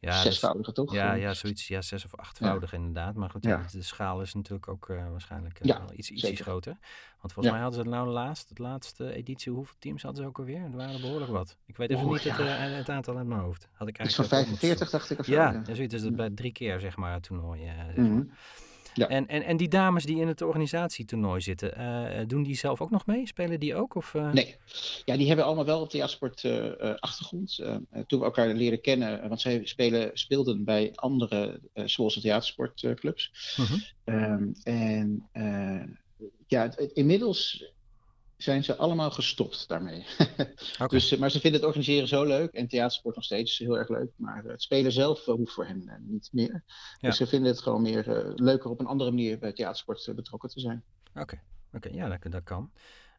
ja, 0.00 0.10
dat 0.10 0.22
zesvoudige, 0.22 0.72
toch? 0.72 0.92
Ja, 0.92 1.12
ja, 1.12 1.34
zoiets, 1.34 1.68
ja, 1.68 1.82
zes 1.82 2.04
of 2.04 2.14
achtvoudig 2.14 2.72
inderdaad. 2.72 3.14
Maar 3.14 3.30
goed, 3.30 3.44
Ja. 3.44 3.62
de, 3.72 3.82
schaal 3.82 4.20
is 4.20 4.34
natuurlijk 4.34 4.68
ook 4.68 4.88
eh, 4.88 5.10
waarschijnlijk 5.10 5.58
eh, 5.60 5.66
Ja, 5.66 5.78
wel 5.78 5.92
iets, 5.96 6.10
iets 6.10 6.40
groter. 6.40 6.76
Want 7.20 7.32
volgens 7.32 7.54
mij 7.54 7.62
hadden 7.62 7.84
ze 7.84 7.88
nou 7.90 8.08
laatst, 8.08 8.56
de 8.56 8.62
laatste 8.62 9.12
editie, 9.14 9.52
hoeveel 9.52 9.74
teams 9.78 10.02
hadden 10.02 10.22
ze 10.22 10.28
ook 10.28 10.38
alweer? 10.38 10.62
Er 10.64 10.76
waren 10.76 11.00
behoorlijk 11.00 11.30
wat. 11.30 11.56
Ik 11.66 11.76
weet 11.76 11.90
even 11.90 12.06
niet 12.06 12.24
het, 12.24 12.38
eh, 12.38 12.76
het 12.76 12.88
aantal 12.88 13.16
uit 13.16 13.26
mijn 13.26 13.40
hoofd. 13.40 13.68
Had 13.72 13.88
ik 13.88 14.02
Iets 14.04 14.14
van 14.14 14.24
eigenlijk 14.24 14.48
moeten 14.48 14.68
45, 14.68 14.90
dacht 14.90 15.10
ik. 15.10 15.18
Of 15.18 15.24
zo. 15.24 15.32
Ja, 15.32 15.74
zoiets 15.74 15.94
is 15.94 16.02
het 16.02 16.16
bij 16.16 16.30
drie 16.30 16.52
keer, 16.52 16.80
zeg 16.80 16.96
maar, 16.96 17.12
het 17.12 17.22
toernooi. 17.22 17.64
zeg 17.64 17.96
Mhm. 17.96 18.22
Ja. 18.98 19.08
En, 19.08 19.28
en, 19.28 19.42
en 19.42 19.56
die 19.56 19.68
dames 19.68 20.04
die 20.04 20.20
in 20.20 20.28
het 20.28 20.42
organisatietoernooi 20.42 21.40
zitten, 21.40 21.76
eh, 21.76 22.26
doen 22.26 22.42
die 22.42 22.56
zelf 22.56 22.80
ook 22.80 22.90
nog 22.90 23.06
mee? 23.06 23.26
Spelen 23.26 23.60
die 23.60 23.74
ook? 23.74 23.94
Of, 23.94 24.14
eh? 24.14 24.32
Nee. 24.32 24.56
Ja, 25.04 25.16
die 25.16 25.26
hebben 25.26 25.44
allemaal 25.44 25.64
wel 25.64 25.80
op 25.80 25.90
theatersport 25.90 26.44
eh, 26.44 26.66
eh, 26.66 26.94
achtergrond. 26.94 27.56
Toen 28.06 28.18
we 28.18 28.24
elkaar 28.24 28.54
leren 28.54 28.80
kennen, 28.80 29.28
want 29.28 29.40
zij 29.40 29.60
spelen, 29.64 30.10
speelden 30.12 30.64
bij 30.64 30.92
andere 30.94 31.60
uh, 31.74 31.86
Zwolse 31.86 32.20
theatersportclubs. 32.20 33.54
Mhm. 33.56 33.78
Ehm, 34.04 34.48
en 34.62 35.28
ja, 36.46 36.62
het, 36.62 36.90
inmiddels 36.92 37.72
zijn 38.38 38.64
ze 38.64 38.76
allemaal 38.76 39.10
gestopt 39.10 39.68
daarmee. 39.68 40.04
Okay. 40.72 40.88
dus, 40.88 41.16
maar 41.16 41.30
ze 41.30 41.40
vinden 41.40 41.60
het 41.60 41.68
organiseren 41.68 42.08
zo 42.08 42.24
leuk 42.24 42.52
en 42.52 42.68
theatersport 42.68 43.14
nog 43.14 43.24
steeds 43.24 43.58
heel 43.58 43.78
erg 43.78 43.88
leuk. 43.88 44.10
Maar 44.16 44.44
het 44.44 44.62
spelen 44.62 44.92
zelf 44.92 45.26
uh, 45.26 45.34
hoeft 45.34 45.52
voor 45.52 45.66
hen 45.66 46.02
niet 46.06 46.28
meer. 46.32 46.62
Ja. 46.98 47.08
Dus 47.08 47.16
ze 47.16 47.26
vinden 47.26 47.50
het 47.50 47.60
gewoon 47.60 47.82
meer 47.82 48.32
leuker 48.34 48.70
op 48.70 48.80
een 48.80 48.86
andere 48.86 49.10
manier 49.10 49.38
bij 49.38 49.52
theatersport 49.52 50.12
betrokken 50.14 50.48
te 50.48 50.60
zijn. 50.60 50.82
Oké, 51.10 51.20
okay. 51.20 51.40
okay. 51.72 51.92
ja, 51.92 52.08
dat, 52.08 52.32
dat 52.32 52.42
kan. 52.42 52.70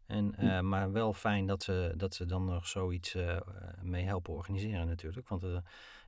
En, 0.10 0.36
uh, 0.40 0.60
maar 0.60 0.92
wel 0.92 1.14
fijn 1.14 1.48
dat 1.48 1.64
ze, 1.64 1.94
dat 1.98 2.16
ze 2.16 2.26
dan 2.26 2.46
nog 2.46 2.68
zoiets 2.68 3.14
uh, 3.14 3.38
mee 3.82 4.06
helpen 4.06 4.34
organiseren 4.34 4.88
natuurlijk. 4.88 5.28
Want 5.28 5.44
uh, 5.44 5.58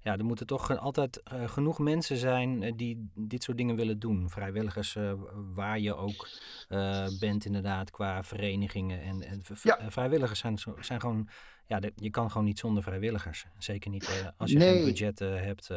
ja, 0.02 0.18
er 0.18 0.26
moeten 0.26 0.48
toch 0.48 0.78
altijd 0.78 1.22
uh, 1.34 1.50
genoeg 1.50 1.80
mensen 1.80 2.18
zijn 2.18 2.78
die 2.78 3.10
dit 3.16 3.44
soort 3.44 3.58
dingen 3.58 3.76
willen 3.76 4.00
doen. 4.00 4.30
Vrijwilligers 4.30 4.96
uh, 4.96 5.14
waar 5.54 5.80
je 5.80 5.96
ook 5.96 6.30
uh, 6.70 7.08
bent 7.20 7.46
inderdaad 7.46 7.92
qua 7.92 8.24
verenigingen. 8.24 9.02
En, 9.02 9.22
en 9.22 9.42
ja. 9.64 9.92
vrijwilligers 9.92 10.40
zijn, 10.40 10.60
zijn 10.80 11.00
gewoon... 11.00 11.30
Ja, 11.66 11.80
de, 11.80 11.94
je 11.96 12.10
kan 12.10 12.32
gewoon 12.32 12.46
niet 12.48 12.60
zonder 12.60 12.84
vrijwilligers. 12.84 13.46
Zeker 13.58 13.90
niet 13.90 14.34
als 14.38 14.52
je 14.52 14.58
nee. 14.58 14.74
geen 14.74 14.86
budget 14.86 15.20
hebt 15.20 15.70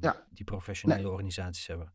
ja. 0.00 0.24
die 0.30 0.44
professionele 0.44 1.02
nee. 1.02 1.10
organisaties 1.10 1.66
hebben. 1.66 1.92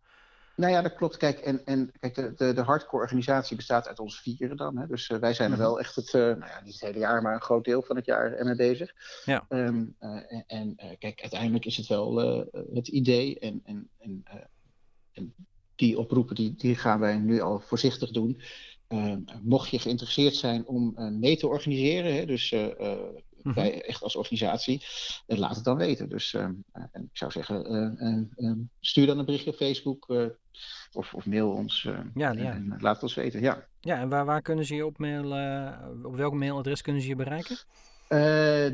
Nou 0.58 0.72
ja, 0.72 0.82
dat 0.82 0.96
klopt. 0.96 1.18
Kijk, 1.18 1.40
en, 1.40 1.66
en 1.66 1.92
kijk, 2.00 2.16
de, 2.16 2.34
de, 2.36 2.54
de 2.54 2.62
hardcore 2.62 3.04
organisatie 3.04 3.56
bestaat 3.56 3.88
uit 3.88 4.00
ons 4.00 4.22
vieren 4.22 4.58
dan. 4.58 4.78
Hè? 4.78 4.88
Dus 4.88 5.10
uh, 5.10 5.18
wij 5.18 5.34
zijn 5.34 5.52
er 5.52 5.58
wel 5.58 5.80
echt 5.80 5.96
het, 5.96 6.14
uh, 6.14 6.22
nou 6.22 6.40
ja, 6.40 6.62
niet 6.64 6.74
het 6.74 6.82
hele 6.82 7.00
jaar, 7.00 7.22
maar 7.22 7.34
een 7.34 7.42
groot 7.42 7.66
deel 7.66 7.82
van 7.82 7.96
het 7.96 8.06
jaar 8.06 8.46
mee 8.46 8.56
bezig. 8.56 8.94
Ja. 9.26 9.46
Um, 9.50 9.96
uh, 10.00 10.10
en, 10.28 10.44
en 10.48 10.76
kijk, 11.00 11.22
uiteindelijk 11.22 11.66
is 11.66 11.78
het 11.78 11.88
wel 11.88 12.18
het 12.74 12.88
idee 12.88 13.40
en, 13.40 13.62
en, 13.66 13.90
en, 13.98 14.24
en, 15.12 15.34
die 15.76 15.98
oproepen, 15.98 16.36
die, 16.36 16.56
die 16.56 16.76
gaan 16.76 17.00
wij 17.00 17.18
nu 17.18 17.42
al 17.42 17.60
voorzichtig 17.60 18.12
doen. 18.12 18.42
Ehm, 18.88 19.22
mocht 19.42 19.70
je 19.70 19.80
geïnteresseerd 19.80 20.36
zijn 20.36 20.68
om 20.68 20.96
mee 21.20 21.38
te 21.38 21.48
organiseren, 21.48 22.16
hè, 22.16 22.26
dus 22.26 22.56
Wij 23.54 23.82
echt 23.82 24.04
als 24.04 24.16
organisatie, 24.16 24.86
uh, 25.28 25.38
laat 25.38 25.56
het 25.56 25.64
dan 25.64 25.78
weten. 25.78 26.10
Dus 26.10 26.34
uh, 26.34 26.42
en 26.72 26.90
ik 26.94 27.18
zou 27.18 27.32
zeggen, 27.32 27.74
uh, 28.38 28.52
stuur 28.80 29.06
dan 29.06 29.20
een 29.20 29.26
berichtje 29.26 29.52
op 29.52 29.58
Facebook 29.58 30.06
of, 30.92 31.14
of, 31.14 31.26
mail 31.26 31.52
ons 31.52 31.82
ja, 32.14 32.32
ja. 32.32 32.52
en 32.52 32.78
laat 32.80 32.94
het 32.94 33.04
ons 33.04 33.16
weten. 33.16 33.42
Ja, 33.42 33.68
ja 33.80 34.00
en 34.00 34.10
waar, 34.10 34.26
waar 34.26 34.42
kunnen 34.42 34.66
ze 34.66 34.76
je 34.76 34.86
op 34.86 34.98
mailen, 34.98 36.06
op 36.06 36.16
welk 36.16 36.34
mailadres 36.34 36.82
kunnen 36.82 37.02
ze 37.02 37.08
je 37.08 37.16
bereiken? 37.16 37.58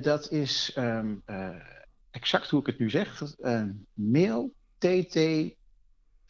dat 0.02 0.32
is 0.32 0.76
um, 0.78 1.24
exact 2.12 2.50
hoe 2.50 2.60
ik 2.60 2.66
het 2.66 2.80
nu 2.80 2.90
zeg. 2.90 3.22
mail 3.94 4.54
tt 4.78 5.16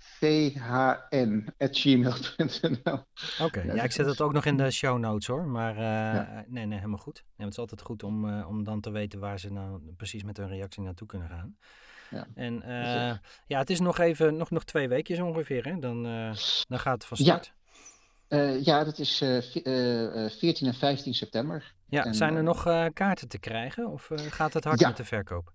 vhn.gmail.nl. 0.03 1.57
Oké, 2.93 3.43
okay. 3.43 3.65
ja, 3.65 3.83
ik 3.83 3.91
zet 3.91 4.05
het 4.05 4.21
ook 4.21 4.33
nog 4.33 4.45
in 4.45 4.57
de 4.57 4.71
show 4.71 4.99
notes 4.99 5.27
hoor. 5.27 5.47
Maar 5.47 5.75
uh, 5.75 5.81
ja. 5.81 6.45
nee, 6.47 6.65
nee, 6.65 6.77
helemaal 6.77 6.99
goed. 6.99 7.23
Nee, 7.25 7.47
het 7.47 7.55
is 7.55 7.57
altijd 7.57 7.81
goed 7.81 8.03
om, 8.03 8.25
uh, 8.25 8.47
om 8.47 8.63
dan 8.63 8.81
te 8.81 8.91
weten 8.91 9.19
waar 9.19 9.39
ze 9.39 9.51
nou 9.51 9.81
precies 9.97 10.23
met 10.23 10.37
hun 10.37 10.47
reactie 10.47 10.83
naartoe 10.83 11.07
kunnen 11.07 11.29
gaan. 11.29 11.57
Ja. 12.09 12.27
En 12.35 12.53
uh, 12.53 13.13
ja, 13.47 13.59
het 13.59 13.69
is 13.69 13.79
nog 13.79 13.99
even, 13.99 14.37
nog, 14.37 14.51
nog 14.51 14.63
twee 14.63 14.87
weekjes 14.87 15.19
ongeveer, 15.19 15.65
hè? 15.65 15.79
Dan, 15.79 16.03
dan 16.67 16.79
gaat 16.79 16.93
het 16.93 17.05
van 17.05 17.17
start. 17.17 17.53
Ja, 18.27 18.47
ja 18.47 18.83
dat 18.83 18.99
is 18.99 19.17
14 19.17 20.67
en 20.67 20.73
15 20.73 21.13
september. 21.13 21.73
Ja, 21.87 22.05
en, 22.05 22.13
zijn 22.13 22.35
er 22.35 22.43
nog 22.43 22.63
kaarten 22.93 23.27
te 23.27 23.39
krijgen 23.39 23.87
of 23.87 24.09
gaat 24.13 24.53
het 24.53 24.63
hard 24.63 24.81
met 24.81 24.97
de 24.97 25.05
verkoop? 25.05 25.53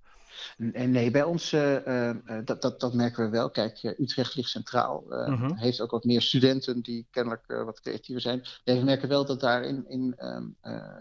En 0.73 0.91
nee, 0.91 1.11
bij 1.11 1.23
ons, 1.23 1.53
uh, 1.53 1.87
uh, 1.87 2.15
dat, 2.45 2.63
dat, 2.63 2.81
dat 2.81 2.95
merken 2.95 3.25
we 3.25 3.31
wel. 3.31 3.51
Kijk, 3.51 3.83
Utrecht 3.99 4.35
ligt 4.35 4.51
centraal. 4.51 5.05
Mm-hmm. 5.09 5.57
Heeft 5.57 5.81
ook 5.81 5.91
wat 5.91 6.05
meer 6.05 6.23
studenten 6.23 6.81
die 6.81 7.07
kennelijk 7.11 7.47
wat 7.47 7.81
creatiever 7.81 8.23
zijn. 8.23 8.45
Nee, 8.65 8.79
we 8.79 8.85
merken 8.85 9.09
wel 9.09 9.27
dat 9.27 9.41
daar 9.41 9.65
in, 9.65 9.85
in 9.89 10.15
um, 10.19 10.57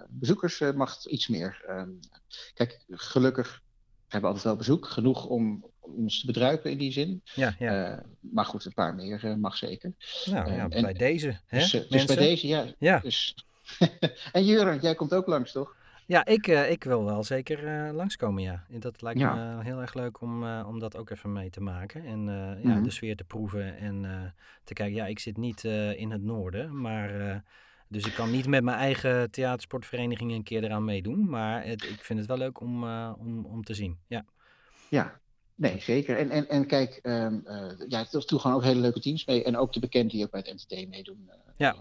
bezoekersmacht 0.10 1.06
iets 1.06 1.28
meer. 1.28 1.66
Um, 1.70 2.00
kijk, 2.54 2.84
gelukkig 2.90 3.62
hebben 4.08 4.22
we 4.22 4.36
altijd 4.36 4.44
wel 4.44 4.56
bezoek. 4.56 4.88
Genoeg 4.88 5.26
om, 5.26 5.66
om 5.80 5.94
ons 5.96 6.20
te 6.20 6.26
bedruipen 6.26 6.72
in 6.72 6.78
die 6.78 6.92
zin. 6.92 7.22
Ja, 7.24 7.56
ja. 7.60 8.04
maar 8.20 8.46
goed, 8.46 8.66
een 8.66 8.74
paar 8.74 8.96
meer 8.96 9.38
mag 9.40 9.58
zeker. 9.58 9.94
Nou 10.26 10.54
ja, 10.54 10.68
bij 10.68 10.94
deze. 10.94 11.40
Hè, 11.46 11.60
dus, 11.60 11.88
dus 11.90 12.06
bij 12.06 12.16
deze, 12.16 12.48
ja. 12.48 12.66
ja. 12.78 13.00
Dus... 13.00 13.36
en 14.32 14.46
Jurgen, 14.46 14.82
jij 14.82 14.96
komt 14.96 15.14
ook 15.14 15.28
langs, 15.28 15.52
toch? 15.52 15.76
Ja, 16.08 16.26
ik, 16.26 16.48
uh, 16.48 16.72
ik 16.72 16.84
wil 16.84 17.04
wel 17.04 17.24
zeker 17.24 17.88
uh, 17.88 17.94
langskomen, 17.94 18.44
ja. 18.44 18.64
Dat 18.70 19.02
lijkt 19.02 19.20
me 19.20 19.64
heel 19.64 19.82
erg 19.82 19.94
leuk 19.94 20.22
om, 20.22 20.44
uh, 20.44 20.66
om 20.68 20.80
dat 20.80 20.98
ook 20.98 21.10
even 21.10 21.32
mee 21.32 21.50
te 21.50 21.62
maken. 21.62 22.06
En 22.06 22.20
mm 22.20 22.28
-hmm. 22.28 22.70
ja, 22.70 22.82
de 22.82 22.90
sfeer 22.90 23.16
te 23.16 23.24
proeven 23.24 23.78
en 23.78 24.34
te 24.64 24.74
kijken. 24.74 24.96
Ja, 24.96 25.06
ik 25.06 25.20
zit 25.20 25.38
niet 25.38 25.64
in 25.96 26.12
het 26.12 26.24
noorden, 26.24 26.82
maar... 26.82 27.44
dus 27.90 28.06
ik 28.06 28.14
kan 28.14 28.32
niet 28.32 28.48
met 28.48 28.64
mijn 28.64 28.78
eigen 28.78 29.32
theatersportvereniging 29.32 30.32
een 30.32 30.44
keer 30.44 30.64
eraan 30.64 30.86
meedoen. 30.86 31.30
Maar 31.30 31.66
het, 31.66 31.84
ik 31.84 32.04
vind 32.04 32.20
het 32.20 32.28
wel 32.28 32.38
leuk 32.38 32.60
om, 32.60 32.84
om, 33.14 33.46
om 33.46 33.64
te 33.64 33.74
zien, 33.74 33.98
ja. 34.08 34.26
Ja, 34.90 35.20
Nee, 35.58 35.80
zeker. 35.80 36.18
En, 36.18 36.30
en, 36.30 36.50
en 36.50 36.66
kijk, 36.66 37.00
um, 37.04 37.44
uh, 37.46 37.72
ja, 37.88 38.06
er 38.12 38.24
gewoon 38.26 38.56
ook 38.56 38.64
hele 38.64 38.80
leuke 38.80 39.00
teams 39.00 39.26
mee. 39.26 39.44
En 39.44 39.58
ook 39.58 39.74
de 39.74 39.80
bekenden 39.80 40.10
die 40.10 40.26
ook 40.26 40.32
bij 40.32 40.44
het 40.46 40.54
NTD 40.54 40.90
meedoen. 40.90 41.30
Uh, 41.30 41.34
ja. 41.58 41.76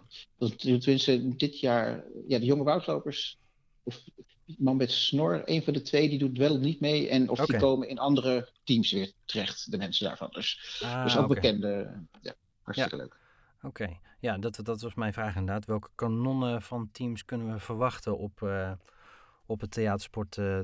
Tenminste, 0.59 1.37
dit 1.37 1.61
jaar, 1.61 2.05
ja, 2.27 2.39
de 2.39 2.45
jonge 2.45 2.62
woudlopers, 2.65 3.39
of 3.87 4.05
man 4.59 4.77
met 4.77 4.90
snor, 4.90 5.42
een 5.44 5.62
van 5.62 5.72
de 5.72 5.83
twee, 5.83 6.09
die 6.09 6.18
doet 6.18 6.38
wel 6.38 6.59
niet 6.59 6.81
mee. 6.81 7.09
En 7.09 7.29
of 7.29 7.46
die 7.46 7.57
komen 7.57 7.88
in 7.88 7.99
andere 7.99 8.49
teams 8.64 8.92
weer 8.92 9.12
terecht, 9.25 9.70
de 9.70 9.77
mensen 9.77 10.07
daarvan. 10.07 10.29
Dus, 10.31 10.81
ah, 10.85 11.05
dus 11.05 11.16
ook 11.16 11.25
okay. 11.25 11.35
bekende, 11.35 12.03
ja, 12.20 12.35
hartstikke 12.62 12.96
ja. 12.96 13.03
leuk. 13.03 13.16
Oké, 13.57 13.66
okay. 13.66 14.01
ja, 14.20 14.38
dat, 14.38 14.61
dat 14.62 14.81
was 14.81 14.94
mijn 14.94 15.12
vraag 15.12 15.37
inderdaad. 15.37 15.64
Welke 15.64 15.88
kanonnen 15.94 16.62
van 16.62 16.88
teams 16.92 17.25
kunnen 17.25 17.53
we 17.53 17.59
verwachten 17.59 18.18
op, 18.18 18.40
uh, 18.40 18.72
op 19.46 19.61
het 19.61 19.70
theatersport 19.70 20.37
uh, 20.37 20.61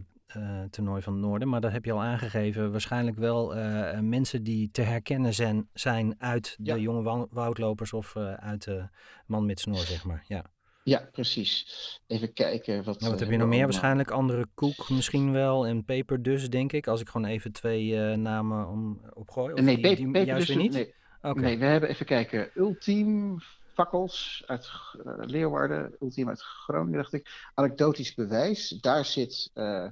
toernooi 0.70 1.02
van 1.02 1.12
het 1.12 1.22
Noorden. 1.22 1.48
Maar 1.48 1.60
dat 1.60 1.72
heb 1.72 1.84
je 1.84 1.92
al 1.92 2.02
aangegeven. 2.02 2.70
Waarschijnlijk 2.70 3.16
wel 3.16 3.56
uh, 3.56 3.98
mensen 3.98 4.42
die 4.42 4.70
te 4.70 4.82
herkennen 4.82 5.34
zijn, 5.34 5.68
zijn 5.72 6.14
uit 6.18 6.56
de 6.58 6.80
jonge 6.80 7.28
woudlopers 7.30 7.92
of 7.92 8.16
uit 8.16 8.64
de 8.64 8.88
man 9.26 9.46
met 9.46 9.60
snor, 9.60 9.76
zeg 9.76 10.04
maar. 10.04 10.24
Ja, 10.28 10.44
ja 10.84 11.08
precies. 11.12 11.66
Even 12.06 12.32
kijken. 12.32 12.84
Wat, 12.84 13.00
nou, 13.00 13.10
wat 13.10 13.20
heb 13.20 13.30
je 13.30 13.36
nog 13.36 13.48
meer? 13.48 13.64
Waarschijnlijk 13.64 14.10
andere 14.10 14.46
koek 14.54 14.90
misschien 14.90 15.32
wel. 15.32 15.66
En 15.66 15.84
peper 15.84 16.22
dus, 16.22 16.50
denk 16.50 16.72
ik. 16.72 16.86
Als 16.86 17.00
ik 17.00 17.08
gewoon 17.08 17.26
even 17.26 17.52
twee 17.52 18.16
namen 18.16 18.68
om, 18.68 19.00
opgooi. 19.14 19.52
Of 19.52 19.60
nee, 19.60 19.96
die, 19.96 20.24
juist 20.24 20.46
dus, 20.46 20.56
niet? 20.56 20.72
Nee. 20.72 20.94
Okay. 21.22 21.42
nee, 21.42 21.58
we 21.58 21.64
hebben 21.64 21.88
even 21.88 22.06
kijken. 22.06 22.50
Ultiem, 22.54 23.38
Fakkels 23.74 24.42
uit 24.46 24.70
uh, 25.06 25.12
Leeuwarden, 25.18 25.96
Ultiem 26.00 26.28
uit 26.28 26.42
Groningen, 26.42 26.98
dacht 26.98 27.12
ik. 27.12 27.50
Anekdotisch 27.54 28.14
bewijs, 28.14 28.68
daar 28.68 29.04
zit 29.04 29.50
uh, 29.54 29.86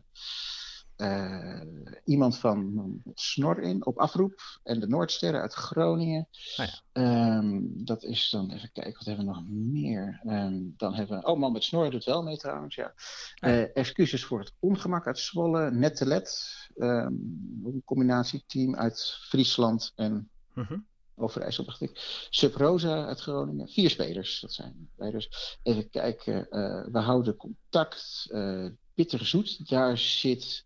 uh, 1.01 1.61
iemand 2.05 2.39
van 2.39 3.03
Snor 3.15 3.59
in 3.59 3.87
op 3.87 3.99
afroep. 3.99 4.59
En 4.63 4.81
de 4.81 4.89
Noordsterren 4.89 5.41
uit 5.41 5.55
Groningen. 5.55 6.29
Ah, 6.57 6.67
ja. 6.93 7.37
um, 7.37 7.85
dat 7.85 8.05
is 8.05 8.31
dan, 8.31 8.51
even 8.51 8.73
kijken, 8.73 8.93
wat 8.93 9.05
hebben 9.05 9.27
we 9.27 9.33
nog 9.33 9.45
meer? 9.49 10.21
Um, 10.27 10.75
dan 10.77 10.95
hebben 10.95 11.19
we, 11.19 11.27
oh 11.27 11.39
man 11.39 11.53
met 11.53 11.65
Snor 11.65 11.91
doet 11.91 12.05
wel 12.05 12.23
mee 12.23 12.37
trouwens, 12.37 12.75
ja. 12.75 12.93
Ah, 13.39 13.51
ja. 13.51 13.67
excuses 13.67 14.25
voor 14.25 14.39
het 14.39 14.53
ongemak 14.59 15.07
uit 15.07 15.19
Zwolle, 15.19 15.71
Nettelet. 15.71 16.55
Um, 16.77 17.61
een 17.65 17.83
combinatieteam 17.85 18.77
uit 18.77 19.19
Friesland 19.29 19.93
en... 19.97 20.31
-hmm. 20.53 20.89
Overijssel, 21.21 21.65
dacht 21.65 21.81
ik. 21.81 22.27
Sub 22.31 22.55
Rosa 22.55 23.07
uit 23.07 23.21
Groningen. 23.21 23.69
Vier 23.69 23.91
spelers, 23.91 24.41
dat 24.41 24.53
zijn 24.53 24.89
wij 24.97 25.11
dus. 25.11 25.59
Even 25.63 25.91
kijken. 25.91 26.47
Uh, 26.51 26.85
we 26.93 26.99
houden 26.99 27.37
contact. 27.37 28.27
Uh, 28.31 28.67
Bitterzoet, 28.95 29.69
daar 29.69 29.99
zit 29.99 30.65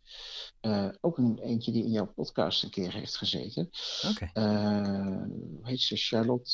uh, 0.62 0.88
ook 1.01 1.19
een 1.19 1.38
eentje 1.38 1.73
die 1.73 1.85
in 1.85 1.90
jouw 1.90 2.12
podcast 2.14 2.62
een 2.62 2.71
keer 2.71 2.93
heeft 2.93 3.17
gezeten. 3.17 3.71
Oké. 4.11 4.31
Okay. 4.33 4.45
hoe 5.37 5.61
heet 5.62 5.81
ze? 5.81 5.97
Charlotte. 5.97 6.51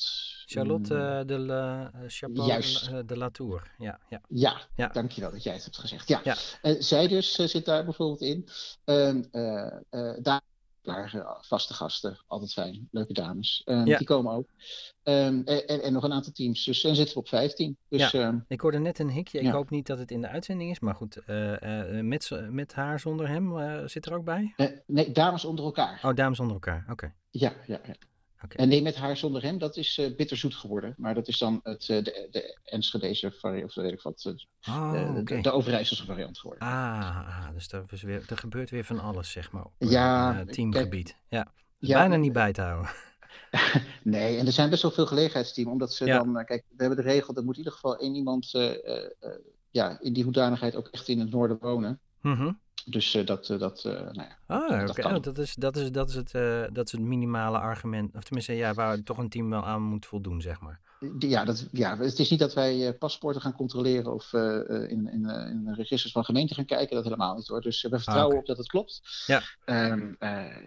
Charlotte 0.47 1.23
de, 1.27 1.39
la, 1.39 1.93
Juist. 2.33 3.09
de 3.09 3.17
Latour. 3.17 3.75
Ja, 3.79 4.01
ja. 4.09 4.21
Ja, 4.29 4.61
ja, 4.77 4.89
dankjewel 4.89 5.31
dat 5.31 5.43
jij 5.43 5.55
het 5.55 5.65
hebt 5.65 5.79
gezegd. 5.79 6.09
Ja. 6.09 6.21
ja. 6.25 6.37
zij 6.79 7.09
dus 7.09 7.35
zit 7.35 7.65
daar 7.65 7.85
bijvoorbeeld 7.85 8.21
in. 8.21 8.49
daar 10.23 10.43
waren 10.83 11.37
vaste 11.41 11.75
gasten, 11.75 12.19
altijd 12.27 12.53
fijn, 12.53 12.89
leuke 12.91 13.13
dames. 13.13 13.63
Um, 13.65 13.87
ja. 13.87 13.99
Die 13.99 14.07
komen 14.07 14.33
ook. 14.33 14.49
Um, 15.03 15.43
en, 15.45 15.83
en, 15.83 15.93
nog 15.93 16.03
een 16.03 16.13
aantal 16.13 16.33
teams. 16.33 16.65
Dus 16.65 16.83
dan 16.83 16.95
zitten 16.95 17.15
we 17.15 17.21
op 17.21 17.29
15. 17.29 17.77
Dus, 17.89 18.11
ja. 18.11 18.27
um, 18.27 18.45
ik 18.49 18.61
hoorde 18.61 18.79
net 18.79 18.99
een 18.99 19.11
hikje. 19.11 19.39
Ik 19.39 19.45
ja. 19.45 19.53
hoop 19.53 19.71
niet 19.71 19.87
dat 19.87 19.99
het 19.99 20.11
in 20.11 20.21
de 20.21 20.29
uitzending 20.29 20.71
is. 20.71 20.81
Maar 20.81 20.95
goed, 20.95 21.19
uh, 21.27 21.61
uh, 21.61 22.01
met, 22.03 22.31
met 22.51 22.75
haar 22.75 23.01
zonder 23.01 23.29
hem 23.29 23.59
uh, 23.59 23.87
zit 23.87 24.07
er 24.07 24.15
ook 24.15 24.25
bij? 24.25 24.55
nee, 24.87 25.13
dames 25.13 25.45
onder 25.45 25.65
elkaar. 25.65 26.01
Oh, 26.03 26.15
dames 26.15 26.41
onder 26.41 26.55
elkaar. 26.55 26.81
Oké. 26.83 26.93
Okay. 26.93 27.13
Ja, 27.31 27.53
ja, 27.67 27.81
ja. 27.87 27.95
Okay. 28.45 28.65
En 28.65 28.69
nee, 28.69 28.83
met 28.83 28.97
haar 28.97 29.17
zonder 29.17 29.43
hem, 29.43 29.59
dat 29.59 29.77
is 29.77 29.99
uh, 29.99 30.17
bitterzoet 30.17 30.55
geworden. 30.55 30.95
Maar 30.97 31.15
dat 31.15 31.29
is 31.29 31.39
dan 31.39 31.61
het, 31.63 31.89
uh, 31.89 32.03
de, 32.03 32.29
de 32.31 32.59
Enschedeze 32.65 33.31
variant, 33.31 33.65
of 33.65 33.75
weet 33.75 33.93
ik 33.93 34.01
wat, 34.01 34.25
uh, 34.69 34.75
oh, 34.77 35.15
de, 35.15 35.21
okay. 35.21 35.43
de 35.43 35.51
Overijsselse 35.51 36.05
variant 36.05 36.39
geworden. 36.39 36.69
Ah, 36.69 37.49
dus 37.55 37.73
er, 37.73 37.85
is 37.91 38.03
weer, 38.03 38.25
er 38.29 38.39
gebeurt 38.39 38.71
weer 38.71 38.85
van 38.85 39.01
alles, 39.01 39.31
zeg 39.31 39.53
maar, 39.53 39.65
op 39.65 39.73
ja, 39.79 40.45
teamgebied. 40.45 41.09
Kijk, 41.09 41.27
ja. 41.29 41.53
ja, 41.79 41.99
bijna 41.99 42.17
niet 42.17 42.33
bij 42.33 42.53
te 42.53 42.61
houden. 42.61 42.91
nee, 44.03 44.39
en 44.39 44.47
er 44.47 44.53
zijn 44.53 44.71
best 44.71 44.83
wel 44.83 44.91
veel 44.91 45.07
gelegenheidsteams, 45.07 45.71
omdat 45.71 45.95
ze 45.95 46.05
ja. 46.05 46.23
dan, 46.23 46.45
kijk, 46.45 46.65
we 46.69 46.85
hebben 46.85 47.05
de 47.05 47.11
regel, 47.11 47.35
er 47.35 47.45
moet 47.45 47.53
in 47.53 47.59
ieder 47.59 47.73
geval 47.73 47.99
één 47.99 48.15
iemand 48.15 48.51
ja, 49.71 50.01
in 50.01 50.13
die 50.13 50.25
hoedanigheid 50.25 50.77
ook 50.77 50.89
echt 50.89 51.09
in 51.09 51.21
het 51.21 51.31
noorden 51.31 51.59
wonen. 51.61 52.01
Mm 52.21 52.35
-hmm. 52.35 52.61
Dus 52.87 53.15
uh, 53.15 53.27
dat, 53.27 53.49
uh, 53.49 53.59
dat, 53.59 53.85
uh, 53.87 53.93
nou 53.93 54.15
ja, 54.15 54.37
ah, 54.47 54.81
dat, 54.81 54.91
okay. 54.91 55.13
oh, 55.13 55.23
dat, 55.23 55.39
is, 55.39 55.55
dat, 55.55 55.77
is, 55.77 55.93
dat, 55.93 56.09
is 56.09 56.15
het, 56.15 56.33
dat 56.75 56.87
is 56.87 56.93
het 56.93 57.01
minimale 57.01 57.59
argument. 57.59 58.15
Of 58.15 58.23
tenminste, 58.23 58.53
ja, 58.53 58.75
waar 58.75 59.03
toch 59.03 59.19
een 59.19 59.29
team 59.29 59.51
wel 59.51 59.67
aan 59.67 59.83
moet 59.83 60.07
voldoen, 60.07 60.41
zeg 60.41 60.61
maar. 60.61 60.81
Ja, 61.19 61.45
dat, 61.45 61.67
ja 61.73 61.99
het 61.99 62.19
is 62.19 62.31
niet 62.31 62.39
dat 62.39 62.55
wij 62.55 62.95
paspoorten 62.95 63.43
gaan 63.43 63.53
controleren 63.53 64.15
of 64.15 64.33
in, 64.33 65.09
in, 65.09 65.29
in 65.29 65.65
de 65.65 65.75
registers 65.75 66.13
van 66.13 66.25
gemeenten 66.25 66.57
gaan 66.57 66.65
kijken. 66.65 66.95
Dat 66.95 67.05
helemaal 67.05 67.37
niet 67.37 67.47
hoor. 67.47 67.61
Dus 67.61 67.83
we 67.83 67.89
vertrouwen 67.89 68.25
ah, 68.25 68.27
okay. 68.27 68.41
op 68.41 68.47
dat 68.47 68.57
het 68.57 68.67
klopt. 68.67 69.01
Ja, 69.27 69.43
um, 69.65 70.17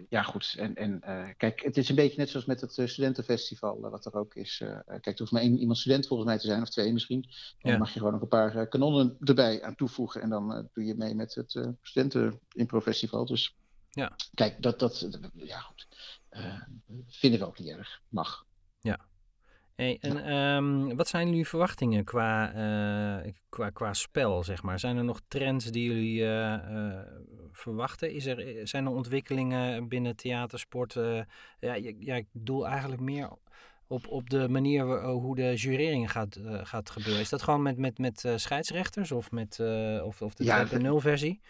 ja 0.08 0.22
goed. 0.22 0.54
En, 0.58 0.74
en 0.74 1.02
kijk, 1.36 1.62
het 1.62 1.76
is 1.76 1.88
een 1.88 1.94
beetje 1.94 2.18
net 2.18 2.30
zoals 2.30 2.46
met 2.46 2.60
het 2.60 2.72
studentenfestival, 2.72 3.80
wat 3.80 4.06
er 4.06 4.14
ook 4.14 4.34
is. 4.34 4.62
kijk, 4.86 5.06
er 5.06 5.18
hoeft 5.18 5.32
maar 5.32 5.42
één 5.42 5.58
iemand 5.58 5.78
student 5.78 6.06
volgens 6.06 6.28
mij 6.28 6.38
te 6.38 6.46
zijn, 6.46 6.62
of 6.62 6.70
twee 6.70 6.92
misschien. 6.92 7.28
Dan 7.62 7.72
ja. 7.72 7.78
mag 7.78 7.92
je 7.92 7.98
gewoon 7.98 8.14
ook 8.14 8.22
een 8.22 8.28
paar 8.28 8.68
kanonnen 8.68 9.16
erbij 9.20 9.62
aan 9.62 9.74
toevoegen. 9.74 10.22
En 10.22 10.28
dan 10.28 10.68
doe 10.72 10.84
je 10.84 10.94
mee 10.94 11.14
met 11.14 11.34
het 11.34 11.68
studenten-impro-festival. 11.82 13.26
Dus 13.26 13.56
ja. 13.90 14.16
kijk, 14.34 14.62
dat, 14.62 14.78
dat, 14.78 15.08
ja 15.34 15.58
goed. 15.58 15.86
Uh, 16.30 16.62
vinden 17.06 17.40
we 17.40 17.46
ook 17.46 17.58
niet 17.58 17.68
erg. 17.68 18.00
Mag. 18.08 18.44
Ja. 18.80 19.00
Hey, 19.74 19.98
en 20.00 20.16
ja. 20.16 20.56
um, 20.56 20.96
wat 20.96 21.08
zijn 21.08 21.28
jullie 21.28 21.48
verwachtingen 21.48 22.04
qua, 22.04 22.54
uh, 23.24 23.32
qua, 23.48 23.70
qua 23.70 23.92
spel, 23.94 24.44
zeg 24.44 24.62
maar? 24.62 24.78
Zijn 24.78 24.96
er 24.96 25.04
nog 25.04 25.20
trends 25.28 25.64
die 25.64 25.84
jullie 25.84 26.20
uh, 26.20 26.56
uh, 26.70 26.98
verwachten? 27.52 28.12
Is 28.12 28.26
er, 28.26 28.68
zijn 28.68 28.84
er 28.84 28.92
ontwikkelingen 28.92 29.88
binnen 29.88 30.16
theatersport? 30.16 30.92
ja, 31.60 31.74
ja, 31.98 32.14
ik 32.14 32.26
bedoel 32.32 32.66
eigenlijk 32.68 33.00
meer 33.00 33.30
op, 33.86 34.08
op 34.08 34.30
de 34.30 34.48
manier 34.48 35.02
hoe 35.04 35.36
de 35.36 35.54
jurering 35.54 36.10
gaat, 36.10 36.38
gaat 36.62 36.90
gebeuren. 36.90 37.22
Is 37.22 37.28
dat 37.28 37.42
gewoon 37.42 37.62
met, 37.62 37.78
met, 37.78 37.98
met 37.98 38.24
scheidsrechters 38.36 39.12
of, 39.12 39.30
met, 39.30 39.60
of, 40.02 40.22
of 40.22 40.34
de 40.34 40.44
ja, 40.44 40.66
2.0 40.66 40.88
versie? 40.96 41.40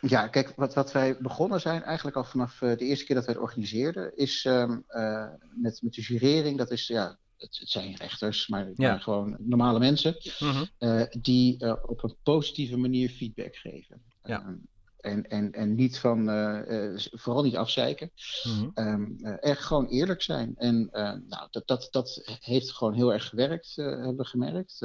Ja, 0.00 0.28
kijk, 0.28 0.52
wat, 0.56 0.74
wat 0.74 0.92
wij 0.92 1.16
begonnen 1.20 1.60
zijn, 1.60 1.82
eigenlijk 1.82 2.16
al 2.16 2.24
vanaf 2.24 2.58
de 2.58 2.76
eerste 2.78 3.04
keer 3.04 3.16
dat 3.16 3.24
wij 3.24 3.34
het 3.34 3.42
organiseerden, 3.42 4.16
is 4.16 4.44
um, 4.44 4.84
uh, 4.88 5.26
met, 5.54 5.82
met 5.82 5.92
de 5.92 6.00
jurering, 6.00 6.58
dat 6.58 6.70
is, 6.70 6.86
ja, 6.86 7.18
het, 7.38 7.60
zijn 7.64 7.94
rechters, 7.94 8.48
maar, 8.48 8.66
ja. 8.74 8.90
maar 8.90 9.00
gewoon 9.00 9.36
normale 9.38 9.78
mensen, 9.78 10.16
mm 10.38 10.50
-hmm. 10.50 10.68
uh, 10.78 11.02
die 11.20 11.88
op 11.88 12.02
een 12.02 12.16
positieve 12.22 12.76
manier 12.76 13.10
feedback 13.10 13.56
geven. 13.56 14.02
Ja. 14.24 14.46
Um, 14.46 14.66
en, 14.98 15.28
en, 15.28 15.52
en 15.52 15.74
niet 15.74 15.98
van, 15.98 16.24
vooral 17.10 17.42
niet 17.42 17.56
afzeiken, 17.56 18.10
mm 18.44 18.72
-hmm. 18.74 18.86
um, 18.86 19.24
echt 19.24 19.64
gewoon 19.64 19.86
eerlijk 19.86 20.22
zijn. 20.22 20.54
En 20.56 20.88
nou, 21.28 21.48
dat, 21.50 21.66
dat, 21.66 21.88
dat 21.90 22.38
heeft 22.40 22.72
gewoon 22.72 22.94
heel 22.94 23.12
erg 23.12 23.28
gewerkt, 23.28 23.76
hebben 23.76 24.16
we 24.16 24.24
gemerkt. 24.24 24.80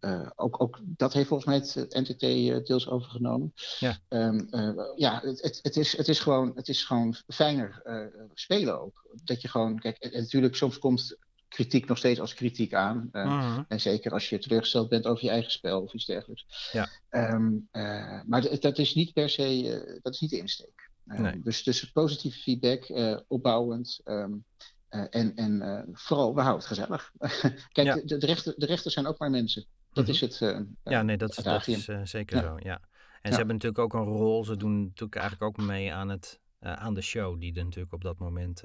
Uh, 0.00 0.28
ook, 0.36 0.62
ook 0.62 0.80
dat 0.84 1.12
heeft 1.12 1.28
volgens 1.28 1.48
mij 1.48 1.82
het 1.82 1.94
NTT 1.94 2.22
uh, 2.22 2.64
deels 2.64 2.88
overgenomen. 2.88 3.52
Ja, 3.78 3.98
um, 4.08 4.46
uh, 4.50 4.92
ja 4.96 5.20
het, 5.24 5.42
het, 5.42 5.58
het, 5.62 5.76
is, 5.76 5.96
het, 5.96 6.08
is 6.08 6.20
gewoon, 6.20 6.52
het 6.54 6.68
is 6.68 6.84
gewoon 6.84 7.14
fijner 7.26 7.82
spelen 8.34 8.80
ook. 8.80 9.06
Dat 9.24 9.42
je 9.42 9.48
gewoon, 9.48 9.78
kijk, 9.78 9.96
en 9.96 10.20
natuurlijk 10.20 10.56
soms 10.56 10.78
komt 10.78 11.16
kritiek 11.48 11.88
nog 11.88 11.98
steeds 11.98 12.20
als 12.20 12.34
kritiek 12.34 12.74
aan. 12.74 13.08
Mm 13.12 13.22
-hmm. 13.22 13.64
En 13.68 13.80
zeker 13.80 14.12
als 14.12 14.28
je 14.28 14.38
teleurgesteld 14.38 14.88
bent 14.88 15.06
over 15.06 15.24
je 15.24 15.30
eigen 15.30 15.50
spel 15.52 15.82
of 15.82 15.92
iets 15.94 16.06
dergelijks. 16.06 16.70
Ja. 16.72 16.88
Um, 17.10 17.68
maar 18.26 18.58
dat 18.60 18.78
is 18.78 18.94
niet 18.94 19.12
per 19.12 19.30
se, 19.30 19.98
dat 20.02 20.14
is 20.14 20.20
niet 20.20 20.30
de 20.30 20.38
insteek. 20.38 20.90
Nee. 21.04 21.40
Dus, 21.42 21.62
dus 21.62 21.90
positieve 21.90 22.38
feedback, 22.38 22.92
opbouwend. 23.28 24.00
Um, 24.04 24.44
uh, 24.90 25.04
en 25.10 25.34
en 25.34 25.84
vooral, 25.92 26.34
we 26.34 26.40
houden 26.40 26.68
het 26.68 26.78
gezellig. 26.78 27.12
Kijk, 27.72 27.86
ja. 27.86 27.94
de, 27.94 28.16
de, 28.18 28.26
rechter, 28.26 28.54
de 28.56 28.66
rechters 28.66 28.94
zijn 28.94 29.06
ook 29.06 29.18
maar 29.18 29.30
mensen. 29.30 29.64
Dat 29.92 30.04
Mhm. 30.04 30.12
is 30.12 30.20
het. 30.20 30.38
Ja, 30.84 31.02
nee, 31.02 31.16
dat, 31.16 31.34
dat 31.42 31.66
is 31.68 31.84
zeker 32.02 32.36
ja. 32.36 32.42
zo, 32.42 32.56
ja. 32.58 32.80
En 33.22 33.30
ze 33.30 33.36
hebben 33.36 33.54
natuurlijk 33.54 33.82
ook 33.82 33.94
een 33.94 34.14
rol. 34.14 34.44
Ze 34.44 34.56
doen 34.56 34.82
natuurlijk 34.82 35.20
eigenlijk 35.20 35.58
ook 35.58 35.66
mee 35.66 35.92
aan 35.92 36.08
het 36.08 36.40
aan 36.60 36.94
de 36.94 37.00
show 37.02 37.40
die 37.40 37.54
er 37.56 37.64
natuurlijk 37.64 37.92
op 37.94 38.02
dat 38.02 38.18
moment 38.18 38.60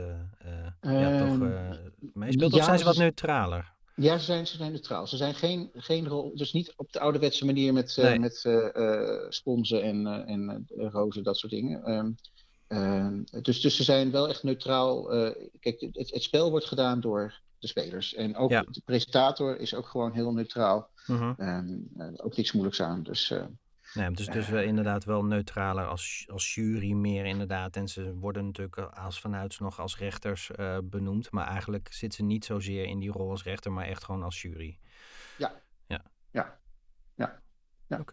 ja, 0.81 1.17
toch 1.17 1.41
Ehm, 1.41 1.75
meespeelt? 2.13 2.51
Of 2.53 2.57
ja, 2.59 2.63
zijn 2.65 2.79
ze 2.79 2.85
wat 2.85 2.97
neutraler? 2.97 3.71
Ja, 3.95 4.17
ze 4.17 4.25
zijn, 4.25 4.47
ze 4.47 4.57
zijn 4.57 4.71
neutraal. 4.71 5.07
Ze 5.07 5.17
zijn 5.17 5.33
geen, 5.35 5.69
geen 5.73 6.07
rol, 6.07 6.31
dus 6.35 6.53
niet 6.53 6.73
op 6.75 6.91
de 6.91 6.99
ouderwetse 6.99 7.45
manier 7.45 7.73
met, 7.73 7.97
eh 7.97 8.03
Nee. 8.03 8.19
met 8.19 8.41
eh, 8.45 8.75
eh, 8.75 9.29
sponsen 9.29 9.83
en, 9.83 10.07
eh, 10.07 10.33
en 10.33 10.65
eh, 10.77 10.87
rozen, 10.91 11.23
dat 11.23 11.37
soort 11.37 11.51
dingen. 11.51 11.83
Ehm, 11.83 12.11
ehm, 12.67 13.41
dus, 13.41 13.61
dus 13.61 13.75
ze 13.75 13.83
zijn 13.83 14.11
wel 14.11 14.29
echt 14.29 14.43
neutraal. 14.43 15.11
eh, 15.13 15.47
kijk, 15.59 15.79
het, 15.79 16.11
het 16.11 16.23
spel 16.23 16.49
wordt 16.49 16.65
gedaan 16.65 16.99
door 16.99 17.39
de 17.59 17.67
spelers. 17.67 18.13
En 18.13 18.35
ook 18.35 18.49
Ja. 18.49 18.61
de 18.71 18.81
presentator 18.85 19.59
is 19.59 19.73
ook 19.75 19.87
gewoon 19.87 20.11
heel 20.13 20.33
neutraal. 20.33 20.89
Mhm. 21.07 21.33
Eh, 21.37 22.07
ook 22.15 22.35
niks 22.37 22.51
moeilijks 22.51 22.81
aan. 22.81 23.03
Dus 23.03 23.33
eh, 23.93 24.01
Nee, 24.01 24.11
dus, 24.11 24.27
dus 24.27 24.49
we 24.49 24.65
inderdaad 24.65 25.03
wel 25.03 25.25
neutraler 25.25 25.87
als, 25.87 26.25
als 26.31 26.55
jury 26.55 26.91
meer 26.91 27.25
inderdaad. 27.25 27.75
En 27.75 27.87
ze 27.87 28.13
worden 28.15 28.45
natuurlijk 28.45 28.77
als 28.77 29.19
vanuit 29.19 29.59
nog 29.59 29.79
als 29.79 29.97
rechters 29.97 30.51
eh, 30.51 30.77
benoemd. 30.83 31.31
Maar 31.31 31.47
eigenlijk 31.47 31.93
zitten 31.93 32.19
ze 32.19 32.25
niet 32.25 32.45
zozeer 32.45 32.85
in 32.85 32.99
die 32.99 33.11
rol 33.11 33.29
als 33.29 33.43
rechter, 33.43 33.71
maar 33.71 33.85
echt 33.85 34.03
gewoon 34.03 34.23
als 34.23 34.41
jury. 34.41 34.77
ja. 35.37 35.61
Ja. 35.87 36.03
Ja. 36.31 36.59
Ja. 37.15 37.41
ja. 37.87 38.03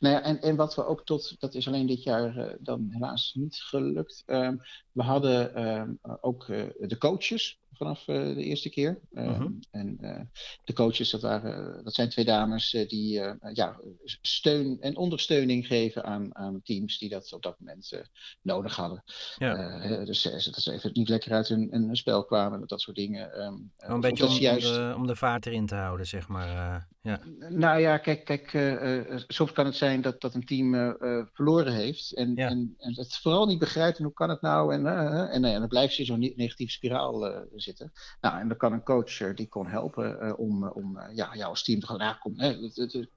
Nou 0.00 0.14
ja, 0.14 0.22
en, 0.22 0.40
en 0.40 0.56
wat 0.56 0.74
we 0.74 0.84
ook 0.84 1.04
tot, 1.04 1.40
dat 1.40 1.54
is 1.54 1.66
alleen 1.68 1.86
dit 1.86 2.02
jaar 2.02 2.36
eh, 2.36 2.54
dan 2.60 2.88
helaas 2.90 3.32
niet 3.34 3.56
gelukt. 3.56 4.22
Ehm, 4.26 4.56
we 4.92 5.02
hadden 5.02 5.54
ehm, 5.54 5.92
ook 6.20 6.48
eh, 6.48 6.66
de 6.78 6.98
coaches 6.98 7.60
vanaf 7.78 8.08
eh, 8.08 8.14
de 8.34 8.42
eerste 8.44 8.70
keer. 8.70 9.00
Ehm, 9.14 9.30
Mhm. 9.30 9.52
En 9.70 9.96
eh, 10.00 10.20
de 10.64 10.72
coaches, 10.72 11.10
dat, 11.10 11.20
waren, 11.22 11.84
dat 11.84 11.94
zijn 11.94 12.08
twee 12.08 12.24
dames 12.24 12.74
eh, 12.74 12.88
die 12.88 13.20
eh, 13.20 13.54
ja, 13.54 13.80
steun 14.22 14.76
en 14.80 14.96
ondersteuning 14.96 15.66
geven 15.66 16.04
aan, 16.04 16.36
aan 16.36 16.60
teams 16.62 16.98
die 16.98 17.08
dat 17.08 17.32
op 17.32 17.42
dat 17.42 17.56
moment 17.60 17.92
eh, 17.92 18.00
nodig 18.42 18.76
hadden. 18.76 19.04
Ja. 19.36 19.56
Eh, 19.80 20.04
dus 20.06 20.24
eh, 20.24 20.32
dat 20.32 20.62
ze 20.62 20.72
even 20.72 20.90
niet 20.92 21.08
lekker 21.08 21.32
uit 21.32 21.48
hun, 21.48 21.68
hun 21.70 21.96
spel 21.96 22.24
kwamen, 22.24 22.66
dat 22.66 22.80
soort 22.80 22.96
dingen. 22.96 23.32
ehm, 23.32 23.54
eh, 23.76 23.88
een 23.90 24.00
beetje 24.00 24.26
om, 24.26 24.32
juist... 24.34 24.74
de, 24.74 24.92
om 24.96 25.06
de 25.06 25.16
vaart 25.16 25.46
erin 25.46 25.66
te 25.66 25.74
houden, 25.74 26.06
zeg 26.06 26.28
maar. 26.28 26.48
eh, 26.48 26.82
ja. 27.00 27.20
Nou 27.48 27.80
ja, 27.80 27.98
kijk, 27.98 28.24
kijk 28.24 28.52
eh, 28.54 28.98
eh, 29.12 29.20
soms 29.28 29.52
kan 29.52 29.64
het 29.66 29.76
zijn 29.76 30.00
dat, 30.00 30.20
dat 30.20 30.34
een 30.34 30.44
team 30.44 30.74
eh, 30.74 30.88
eh, 31.18 31.26
verloren 31.32 31.72
heeft 31.72 32.14
en, 32.14 32.34
Ja. 32.34 32.48
en, 32.48 32.74
en 32.78 32.94
het 32.94 33.16
vooral 33.16 33.46
niet 33.46 33.58
begrijpt 33.58 33.98
en 33.98 34.04
hoe 34.04 34.12
kan 34.12 34.28
het 34.28 34.40
nou 34.40 34.74
en, 34.74 34.86
eh, 34.86 35.06
eh, 35.06 35.34
en, 35.34 35.44
eh, 35.44 35.52
en 35.52 35.58
dan 35.58 35.68
blijft 35.68 35.94
ze 35.94 36.00
in 36.00 36.06
zo'n 36.06 36.18
ne- 36.18 36.32
negatieve 36.36 36.72
spiraal 36.72 37.26
eh, 37.26 37.40
zitten. 37.68 37.92
Nou, 38.20 38.40
en 38.40 38.48
dan 38.48 38.56
kan 38.56 38.72
een 38.72 38.82
coach 38.82 39.20
eh, 39.20 39.34
die 39.34 39.48
kon 39.48 39.66
helpen 39.66 40.20
eh, 40.20 40.38
om, 40.38 40.64
eh, 40.64 40.76
om 40.76 41.00
ja, 41.12 41.34
jou 41.34 41.50
als 41.50 41.64
team 41.64 41.80
te 41.80 41.86
gaan, 41.86 41.98
nou, 41.98 42.16
kom, 42.18 42.32
hè, 42.36 42.56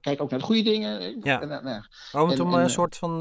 kijk 0.00 0.22
ook 0.22 0.30
naar 0.30 0.38
de 0.38 0.44
goede 0.44 0.62
dingen. 0.62 1.20
Ja. 1.22 1.40
En, 1.40 1.48
nou. 1.48 1.82
Oh, 2.12 2.22
om 2.22 2.28
het 2.28 2.38
En- 2.38 2.44
om 2.44 2.54
en, 2.54 2.60
een 2.60 2.70
soort 2.70 2.96
van, 2.96 3.18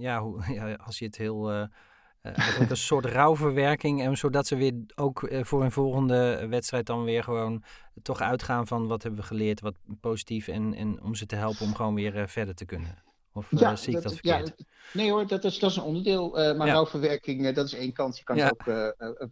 ja, 0.00 0.20
hoe, 0.20 0.42
ja, 0.58 0.74
als 0.74 0.98
je 0.98 1.04
het 1.04 1.16
heel, 1.16 1.50
een 1.50 2.76
soort 2.76 3.04
rouwverwerking. 3.04 4.02
En 4.02 4.16
zodat 4.16 4.46
ze 4.46 4.56
weer 4.56 4.74
ook 4.94 5.30
voor 5.40 5.64
een 5.64 5.72
volgende 5.72 6.46
wedstrijd 6.48 6.86
dan 6.86 7.04
weer 7.04 7.24
gewoon 7.24 7.62
toch 8.02 8.20
uitgaan 8.20 8.66
van 8.66 8.86
wat 8.86 9.02
hebben 9.02 9.20
we 9.20 9.26
geleerd, 9.26 9.60
wat 9.60 9.76
positief. 10.00 10.48
En, 10.48 10.74
en 10.74 11.02
om 11.02 11.14
ze 11.14 11.26
te 11.26 11.36
helpen 11.36 11.66
om 11.66 11.74
gewoon 11.74 11.94
weer 11.94 12.28
verder 12.28 12.54
te 12.54 12.64
kunnen. 12.64 13.09
Of 13.32 13.52
eh, 13.52 13.76
zie 13.76 13.96
ik 13.96 14.02
dat 14.02 14.18
ja, 14.20 14.36
verkeerd? 14.38 14.64
nee 14.92 15.10
hoor, 15.10 15.26
dat 15.26 15.44
is, 15.44 15.58
dat 15.58 15.70
is 15.70 15.76
een 15.76 15.82
onderdeel. 15.82 16.38
eh, 16.38 16.56
maar 16.56 16.66
Ja. 16.66 16.72
rouwverwerking, 16.72 17.46
eh, 17.46 17.54
dat 17.54 17.66
is 17.66 17.74
één 17.74 17.92
kant. 17.92 18.18
Je 18.18 18.24
kan 18.24 18.36
Ja. 18.36 18.54
het 18.56 18.68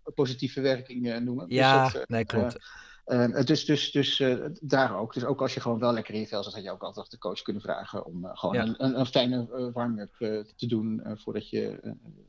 ook 0.05 0.15
positieve 0.15 0.61
werking 0.61 1.11
eh, 1.11 1.21
noemen. 1.21 1.49
Dus 1.49 1.57
Ja, 1.57 1.83
dat, 1.83 1.95
eh, 1.95 2.03
nee, 2.07 2.25
klopt. 2.25 2.57
Dus 3.47 3.65
dus, 3.65 3.91
dus 3.91 4.23
daar 4.61 4.99
ook. 4.99 5.15
Dus 5.15 5.25
ook 5.25 5.41
als 5.41 5.55
je 5.55 5.61
gewoon 5.61 5.79
wel 5.79 5.93
lekker 5.93 6.15
in 6.15 6.21
je 6.21 6.27
vel 6.27 6.43
zat, 6.43 6.55
had 6.55 6.63
je 6.63 6.71
ook 6.71 6.83
altijd 6.83 7.11
de 7.11 7.19
coach 7.19 7.43
kunnen 7.43 7.63
vragen 7.63 8.05
om 8.05 8.27
gewoon 8.33 8.55
Ja. 8.55 8.63
een, 8.63 8.85
een, 8.85 8.99
een 8.99 9.07
fijne 9.07 9.71
warm-up 9.73 10.15
te 10.57 10.67
doen 10.67 11.03
voordat 11.15 11.49
je 11.49 11.79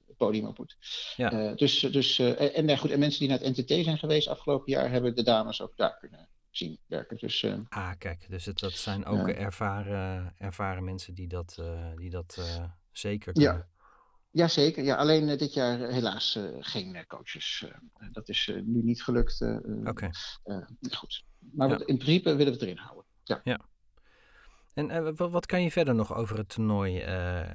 het 0.08 0.18
podium 0.18 0.46
op 0.48 0.58
moet. 0.58 0.78
Ja. 1.16 1.54
Dus 1.54 1.80
dus 1.80 2.20
en, 2.20 2.68
en, 2.68 2.78
goed, 2.78 2.92
en 2.92 3.00
mensen 3.00 3.20
die 3.20 3.30
naar 3.30 3.40
het 3.40 3.58
NTT 3.58 3.84
zijn 3.84 3.98
geweest 3.98 4.28
afgelopen 4.28 4.72
jaar, 4.72 4.92
hebben 4.92 5.16
de 5.16 5.24
dames 5.24 5.62
ook 5.62 5.78
daar 5.78 5.98
kunnen 6.00 6.30
zien 6.52 6.80
werken. 6.86 7.18
Dus 7.18 7.44
eh, 7.44 7.58
Ah, 7.70 7.92
kijk, 7.98 8.26
dus 8.30 8.46
het, 8.46 8.60
dat 8.60 8.72
zijn 8.72 9.06
ook 9.06 9.28
Ja. 9.28 9.34
ervaren, 9.34 10.34
ervaren 10.38 10.84
mensen 10.84 11.14
die 11.14 11.28
dat, 11.28 11.58
eh, 11.60 11.92
die 11.96 12.10
dat 12.10 12.36
eh, 12.40 12.64
zeker 12.92 13.40
Ja. 13.40 13.50
kunnen. 13.50 13.70
ja, 14.32 14.48
zeker. 14.48 14.84
Ja, 14.84 14.96
alleen 14.96 15.30
eh, 15.30 15.38
dit 15.38 15.54
jaar 15.54 15.80
helaas 15.80 16.40
geen 16.60 17.06
coaches. 17.08 17.66
Dat 18.12 18.30
is 18.30 18.48
nu 18.66 18.84
niet 18.84 19.04
gelukt. 19.04 19.42
Oké. 19.84 20.10
goed. 20.92 21.24
Maar 21.40 21.70
Ja. 21.70 21.78
we- 21.78 21.86
in 21.86 21.98
principe 21.98 22.30
willen 22.36 22.46
we 22.46 22.52
het 22.60 22.62
erin 22.62 22.78
houden. 22.78 23.06
Ja. 23.24 23.60
En 24.80 24.92
eh, 24.92 25.12
wat, 25.16 25.46
kan 25.46 25.62
je 25.64 25.72
verder 25.72 25.96
nog 25.96 26.16
over 26.16 26.38
het 26.38 26.50
toernooi 26.50 27.00
eh, 27.00 27.40
eh, 27.40 27.46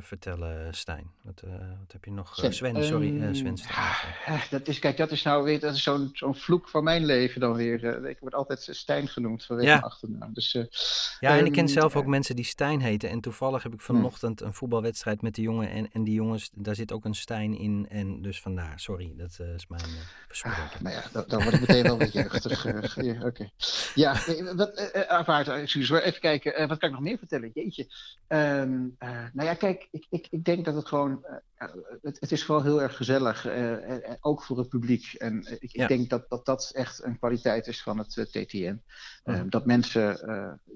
vertellen, 0.00 0.74
Stijn? 0.74 1.10
Wat, 1.22 1.42
wat 1.78 1.92
heb 1.92 2.04
je 2.04 2.10
nog? 2.10 2.34
Sven, 2.34 2.54
sorry, 2.84 3.16
eh, 3.16 3.24
Ehm, 3.24 3.34
Sven. 3.34 3.56
Stijn, 3.56 3.74
sorry. 3.94 4.14
ja, 4.26 4.40
dat 4.50 4.68
is, 4.68 4.78
kijk, 4.78 4.96
dat 4.96 5.10
is 5.10 5.22
nou 5.22 5.44
weer 5.44 5.60
dat 5.60 5.74
is 5.74 5.82
zo'n 5.82 6.10
zo'n 6.12 6.34
vloek 6.34 6.68
van 6.68 6.84
mijn 6.84 7.04
leven 7.04 7.40
dan 7.40 7.54
weer. 7.54 8.04
Ik 8.08 8.16
word 8.20 8.34
altijd 8.34 8.68
Stijn 8.70 9.08
genoemd 9.08 9.44
vanwege 9.44 9.68
Ja. 9.68 9.74
mijn 9.74 9.86
achternaam. 9.86 10.34
Dus, 10.34 10.52
Ja, 11.20 11.38
en 11.38 11.46
ik 11.46 11.52
ken 11.52 11.64
ehm, 11.64 11.72
zelf 11.72 11.96
ook 11.96 12.06
mensen 12.06 12.36
die 12.36 12.44
Stijn 12.44 12.80
heten. 12.80 13.10
En 13.10 13.20
toevallig 13.20 13.62
heb 13.62 13.72
ik 13.72 13.80
vanochtend 13.80 14.40
een 14.40 14.54
voetbalwedstrijd 14.54 15.22
met 15.22 15.34
de 15.34 15.42
jongen. 15.42 15.70
En, 15.70 15.88
en 15.92 16.04
die 16.04 16.14
jongens, 16.14 16.50
daar 16.54 16.74
zit 16.74 16.92
ook 16.92 17.04
een 17.04 17.14
Stijn 17.14 17.58
in. 17.58 17.86
En 17.88 18.22
dus 18.22 18.40
vandaar, 18.40 18.80
sorry, 18.80 19.14
dat 19.16 19.38
is 19.56 19.66
mijn 19.66 19.82
verspreking. 20.26 20.80
Nou 20.80 20.94
ja, 20.94 21.02
dan, 21.12 21.24
dan 21.28 21.42
word 21.42 21.54
ik 21.54 21.60
meteen 21.60 21.82
wel 21.82 21.98
wat 21.98 22.12
jeugdig. 22.12 22.64
ja, 23.02 23.24
Oké. 23.26 23.48
Ja, 23.94 24.16
nee, 24.26 24.54
wat, 24.54 24.92
aanvaard, 25.08 25.48
excuus 25.48 25.88
hoor. 25.88 25.98
Even 25.98 26.20
kijken, 26.20 26.54
eh, 26.62 26.68
wat 26.68 26.78
kan 26.78 26.88
ik 26.88 26.94
nog 26.94 27.04
meer 27.04 27.18
vertellen? 27.18 27.50
Jeetje. 27.54 27.86
Ehm, 28.26 28.88
eh, 28.98 29.24
nou 29.32 29.48
ja, 29.48 29.54
kijk, 29.54 29.88
ik, 29.90 30.06
ik, 30.10 30.26
ik 30.30 30.44
denk 30.44 30.64
dat 30.64 30.74
het 30.74 30.86
gewoon... 30.86 31.24
eh, 31.24 31.68
het, 32.02 32.20
het 32.20 32.32
is 32.32 32.44
vooral 32.44 32.64
heel 32.64 32.82
erg 32.82 32.96
gezellig. 32.96 33.46
en, 33.46 34.18
ook 34.20 34.42
voor 34.42 34.58
het 34.58 34.68
publiek. 34.68 35.12
En 35.12 35.56
ik, 35.60 35.72
Ja. 35.72 35.82
ik 35.82 35.88
denk 35.88 36.10
dat, 36.10 36.28
dat 36.28 36.46
dat 36.46 36.70
echt 36.74 37.04
een 37.04 37.18
kwaliteit 37.18 37.66
is 37.66 37.82
van 37.82 37.98
het 37.98 38.28
TTN. 38.30 38.82
Ehm, 39.24 39.48
dat 39.48 39.66
mensen... 39.66 40.18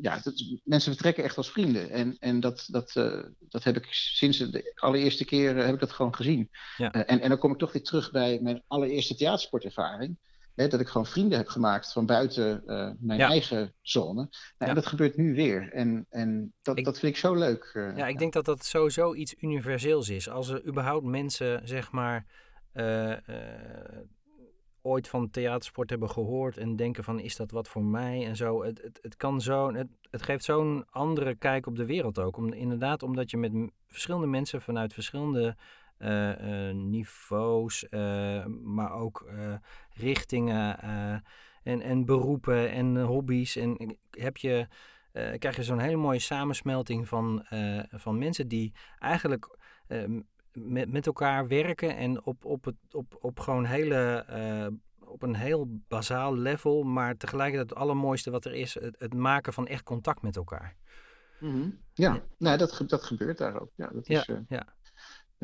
ja, 0.00 0.18
dat, 0.22 0.34
mensen 0.64 0.92
vertrekken 0.92 1.24
echt 1.24 1.36
als 1.36 1.50
vrienden. 1.50 1.90
En, 1.90 2.16
en 2.18 2.40
dat, 2.40 2.66
dat, 2.70 2.92
dat 3.38 3.64
heb 3.64 3.76
ik 3.76 3.86
sinds 3.90 4.38
de 4.38 4.72
allereerste 4.74 5.24
keer 5.24 5.56
heb 5.56 5.74
ik 5.74 5.80
dat 5.80 5.92
gewoon 5.92 6.14
gezien. 6.14 6.50
Ja. 6.76 6.92
En, 6.92 7.20
en 7.20 7.28
dan 7.28 7.38
kom 7.38 7.52
ik 7.52 7.58
toch 7.58 7.72
weer 7.72 7.82
terug 7.82 8.10
bij 8.10 8.38
mijn 8.42 8.62
allereerste 8.66 9.14
theatersportervaring. 9.14 10.16
Hè, 10.54 10.68
dat 10.68 10.80
ik 10.80 10.88
gewoon 10.88 11.06
vrienden 11.06 11.38
heb 11.38 11.46
gemaakt 11.48 11.92
van 11.92 12.06
buiten 12.06 12.66
eh, 12.66 12.90
mijn 12.98 13.18
Ja. 13.18 13.28
eigen 13.28 13.74
zone. 13.80 14.14
Nou, 14.14 14.28
Ja. 14.58 14.66
En 14.66 14.74
dat 14.74 14.86
gebeurt 14.86 15.16
nu 15.16 15.34
weer. 15.34 15.72
En, 15.72 16.06
en 16.10 16.52
dat, 16.62 16.78
Ik- 16.78 16.84
dat 16.84 16.98
vind 16.98 17.12
ik 17.12 17.18
zo 17.18 17.34
leuk. 17.34 17.70
eh, 17.74 17.96
Ja, 17.96 18.06
ik 18.06 18.18
denk 18.18 18.32
dat 18.32 18.44
dat 18.44 18.64
sowieso 18.64 19.14
iets 19.14 19.34
universeels 19.40 20.08
is. 20.08 20.28
Als 20.28 20.48
er 20.48 20.66
überhaupt 20.66 21.06
mensen, 21.06 21.68
zeg 21.68 21.90
maar, 21.92 22.26
eh, 22.72 23.12
ooit 24.82 25.08
van 25.08 25.30
theatersport 25.30 25.90
hebben 25.90 26.10
gehoord 26.10 26.56
en 26.56 26.76
denken 26.76 27.04
van, 27.04 27.20
is 27.20 27.36
dat 27.36 27.50
wat 27.50 27.68
voor 27.68 27.84
mij 27.84 28.26
en 28.26 28.36
zo. 28.36 28.62
Het, 28.64 28.82
het, 28.82 28.98
het 29.02 29.16
kan 29.16 29.40
zo, 29.40 29.72
het, 29.74 29.88
het 30.10 30.22
geeft 30.22 30.44
zo'n 30.44 30.84
andere 30.90 31.34
kijk 31.34 31.66
op 31.66 31.76
de 31.76 31.84
wereld 31.86 32.18
ook. 32.18 32.36
Om, 32.36 32.52
inderdaad, 32.52 33.02
omdat 33.02 33.30
je 33.30 33.36
met 33.36 33.52
verschillende 33.86 34.26
mensen 34.26 34.60
vanuit 34.60 34.92
verschillende 34.94 35.56
niveaus, 36.72 37.88
eh, 37.88 38.44
maar 38.46 38.92
ook 38.92 39.20
eh, 39.28 39.54
richtingen 39.90 40.80
eh, 40.80 41.16
en, 41.62 41.80
en 41.82 42.04
beroepen 42.04 42.70
en 42.70 43.00
hobby's. 43.02 43.56
En 43.56 43.98
heb 44.10 44.36
je 44.36 44.66
eh, 45.12 45.38
krijg 45.38 45.56
je 45.56 45.62
zo'n 45.62 45.78
hele 45.78 45.96
mooie 45.96 46.18
samensmelting 46.18 47.08
van, 47.08 47.42
eh, 47.44 47.80
van 47.90 48.18
mensen 48.18 48.48
die 48.48 48.72
eigenlijk 48.98 49.56
eh, 49.86 50.04
met, 50.52 50.90
met 50.90 51.06
elkaar 51.06 51.48
werken 51.48 51.96
en 51.96 52.24
op, 52.24 52.44
op, 52.44 52.64
het, 52.64 52.76
op, 52.90 53.16
op 53.20 53.40
gewoon 53.40 53.64
hele. 53.64 54.24
eh, 54.28 54.66
op 55.06 55.22
een 55.22 55.34
heel 55.34 55.80
bazaal 55.88 56.36
level, 56.36 56.82
maar 56.82 57.16
tegelijkertijd 57.16 57.70
het 57.70 57.78
allermooiste 57.78 58.30
wat 58.30 58.44
er 58.44 58.52
is, 58.54 58.74
het, 58.74 58.94
het 58.98 59.14
maken 59.14 59.52
van 59.52 59.66
echt 59.66 59.82
contact 59.82 60.22
met 60.22 60.36
elkaar. 60.36 60.76
mhm. 61.38 61.70
Ja, 61.92 62.26
nou, 62.38 62.58
dat, 62.58 62.72
ge- 62.72 62.86
dat 62.86 63.02
gebeurt 63.02 63.38
daar 63.38 63.60
ook. 63.60 63.70
Ja, 63.74 63.88
dat 63.88 64.06
Ja, 64.06 64.20
is, 64.20 64.28
eh, 64.28 64.36
ja. 64.48 64.73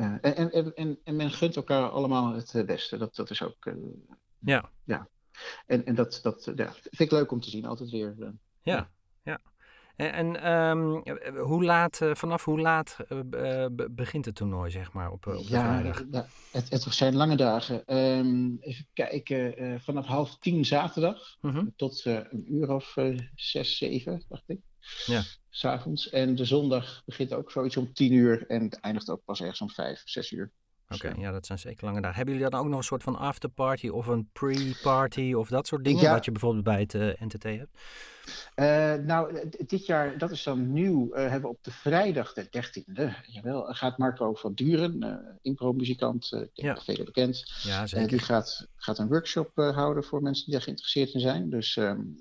Ja. 0.01 0.17
En, 0.21 0.35
en, 0.35 0.51
en, 0.51 0.75
en, 0.75 0.99
en 1.03 1.15
men 1.15 1.31
gunt 1.31 1.55
elkaar 1.55 1.89
allemaal 1.89 2.33
het 2.33 2.55
eh, 2.55 2.65
beste. 2.65 2.97
Dat, 2.97 3.15
dat 3.15 3.29
is 3.29 3.41
ook. 3.43 3.65
eh, 3.65 3.73
Ja, 4.39 4.69
en 5.65 5.85
en 5.85 5.95
dat, 5.95 6.19
dat 6.23 6.47
eh, 6.47 6.55
ja, 6.55 6.71
vind 6.71 6.99
ik 6.99 7.11
leuk 7.11 7.31
om 7.31 7.39
te 7.41 7.49
zien, 7.49 7.65
altijd 7.65 7.89
weer. 7.89 8.15
ja, 8.61 8.89
ja. 9.23 9.39
En, 9.95 10.13
en 10.13 10.41
ehm, 10.41 11.37
hoe 11.37 11.63
laat, 11.63 11.99
vanaf 12.13 12.45
hoe 12.45 12.59
laat 12.59 12.97
begint 13.91 14.25
het 14.25 14.35
toernooi, 14.35 14.71
zeg 14.71 14.93
maar, 14.93 15.11
op, 15.11 15.27
op 15.27 15.33
de 15.33 15.49
ja, 15.49 15.79
vrijdag? 15.79 16.03
ja, 16.11 16.27
het, 16.51 16.69
het 16.69 16.81
zijn 16.81 17.15
lange 17.15 17.35
dagen. 17.35 17.85
Ehm, 17.85 18.55
even 18.59 18.87
kijken, 18.93 19.81
vanaf 19.81 20.05
half 20.05 20.37
tien 20.37 20.65
zaterdag. 20.65 21.37
Mhm. 21.41 21.65
tot 21.75 22.05
een 22.05 22.53
uur 22.53 22.71
of 22.71 22.97
zes, 23.35 23.77
zeven, 23.77 24.23
dacht 24.29 24.43
ik. 24.49 24.59
Ja. 25.05 25.21
S'avonds. 25.51 26.09
En 26.09 26.35
de 26.35 26.45
zondag 26.45 27.01
begint 27.05 27.33
ook 27.33 27.51
zoiets 27.51 27.77
om 27.77 27.93
tien 27.93 28.13
uur 28.13 28.47
en 28.47 28.63
het 28.63 28.79
eindigt 28.79 29.09
ook 29.09 29.23
pas 29.25 29.41
ergens 29.41 29.61
om 29.61 29.69
vijf, 29.69 30.01
zes 30.05 30.31
uur. 30.31 30.51
Oké, 30.93 31.07
Dus, 31.07 31.17
eh, 31.17 31.23
ja, 31.23 31.31
dat 31.31 31.45
zijn 31.45 31.59
zeker 31.59 31.85
lange 31.85 32.01
dagen. 32.01 32.15
Hebben 32.15 32.33
jullie 32.33 32.49
dan 32.49 32.59
ook 32.59 32.67
nog 32.67 32.77
een 32.77 32.83
soort 32.83 33.03
van 33.03 33.17
afterparty 33.17 33.87
of 33.87 34.07
een 34.07 34.29
pre-party 34.33 35.33
of 35.33 35.49
dat 35.49 35.67
soort 35.67 35.83
dingen? 35.83 36.01
Ja. 36.01 36.13
Wat 36.13 36.25
je 36.25 36.31
bijvoorbeeld 36.31 36.63
bij 36.63 36.79
het 36.79 36.93
eh, 36.93 37.21
NTT 37.27 37.43
hebt? 37.43 37.77
Uh, 38.55 38.93
nou, 39.05 39.49
dit 39.49 39.85
jaar, 39.85 40.17
dat 40.17 40.31
is 40.31 40.43
dan 40.43 40.73
nieuw, 40.73 41.07
uh, 41.07 41.19
hebben 41.19 41.41
we 41.41 41.47
op 41.47 41.63
de 41.63 41.71
vrijdag 41.71 42.33
de 42.33 42.49
13e, 42.49 43.11
jawel, 43.21 43.63
gaat 43.63 43.97
Marco 43.97 44.33
van 44.33 44.53
Duren, 44.53 45.03
uh, 45.05 45.15
impro-muzikant, 45.41 46.47
ja. 46.53 46.75
velen 46.75 47.05
bekend. 47.05 47.61
Ja, 47.63 47.87
zeker. 47.87 48.07
die 48.07 48.19
gaat, 48.19 48.67
gaat 48.75 48.99
een 48.99 49.07
workshop 49.07 49.51
houden 49.55 50.03
voor 50.03 50.21
mensen 50.21 50.45
die 50.45 50.53
daar 50.53 50.63
geïnteresseerd 50.63 51.13
in 51.13 51.19
zijn. 51.19 51.49
Dus, 51.49 51.75
um, 51.75 52.19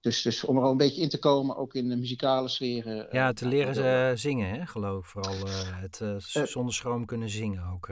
dus, 0.00 0.22
dus 0.22 0.44
om 0.44 0.56
er 0.56 0.62
al 0.62 0.70
een 0.70 0.76
beetje 0.76 1.02
in 1.02 1.08
te 1.08 1.18
komen, 1.18 1.56
ook 1.56 1.74
in 1.74 1.88
de 1.88 1.96
muzikale 1.96 2.48
sferen. 2.48 3.08
ja, 3.10 3.32
te 3.32 3.48
leren 3.48 3.74
ze 3.74 4.12
zingen, 4.14 4.50
hè, 4.50 4.66
geloof 4.66 5.04
ik. 5.04 5.10
Vooral 5.10 5.48
het 5.80 6.02
zonder 6.48 6.74
schroom 6.74 7.04
kunnen 7.04 7.30
zingen 7.30 7.64
ook. 7.72 7.88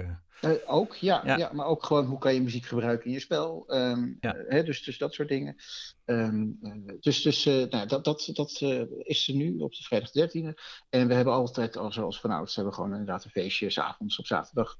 Ook, 0.66 0.94
ja, 0.94 1.22
ja. 1.24 1.36
ja. 1.36 1.52
maar 1.52 1.66
ook 1.66 1.84
gewoon 1.84 2.06
hoe 2.06 2.18
kan 2.18 2.34
je 2.34 2.42
muziek 2.42 2.64
gebruiken 2.64 3.06
in 3.06 3.12
je 3.12 3.20
spel. 3.20 3.64
Um, 3.74 4.16
ja. 4.20 4.34
hè, 4.48 4.62
dus, 4.62 4.82
dus 4.82 4.98
dat 4.98 5.14
soort 5.14 5.28
dingen. 5.28 5.56
Um, 6.04 6.58
uh, 6.62 6.96
dus 7.00 7.22
dus 7.22 7.44
nou, 7.44 7.86
dat, 7.86 8.04
dat, 8.04 8.30
dat 8.32 8.60
is 8.98 9.28
er 9.28 9.34
nu 9.34 9.58
op 9.58 9.74
de 9.74 9.82
vrijdag 9.82 10.10
13e. 10.10 10.60
En 10.88 11.08
we 11.08 11.14
hebben 11.14 11.34
altijd, 11.34 11.76
al 11.76 11.92
zoals 11.92 12.20
vanouds, 12.20 12.54
hebben 12.54 12.72
we 12.72 12.78
gewoon 12.80 12.92
inderdaad 12.92 13.24
een 13.24 13.30
feestje 13.30 13.70
s'avonds 13.70 14.18
op 14.18 14.26
zaterdag. 14.26 14.78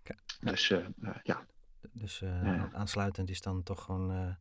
Okay. 0.00 0.16
Dus 0.54 0.68
ja. 1.22 1.46
Dus 1.92 2.22
aansluitend 2.72 3.30
is 3.30 3.40
dan 3.40 3.62
toch 3.62 3.82
gewoon 3.82 4.36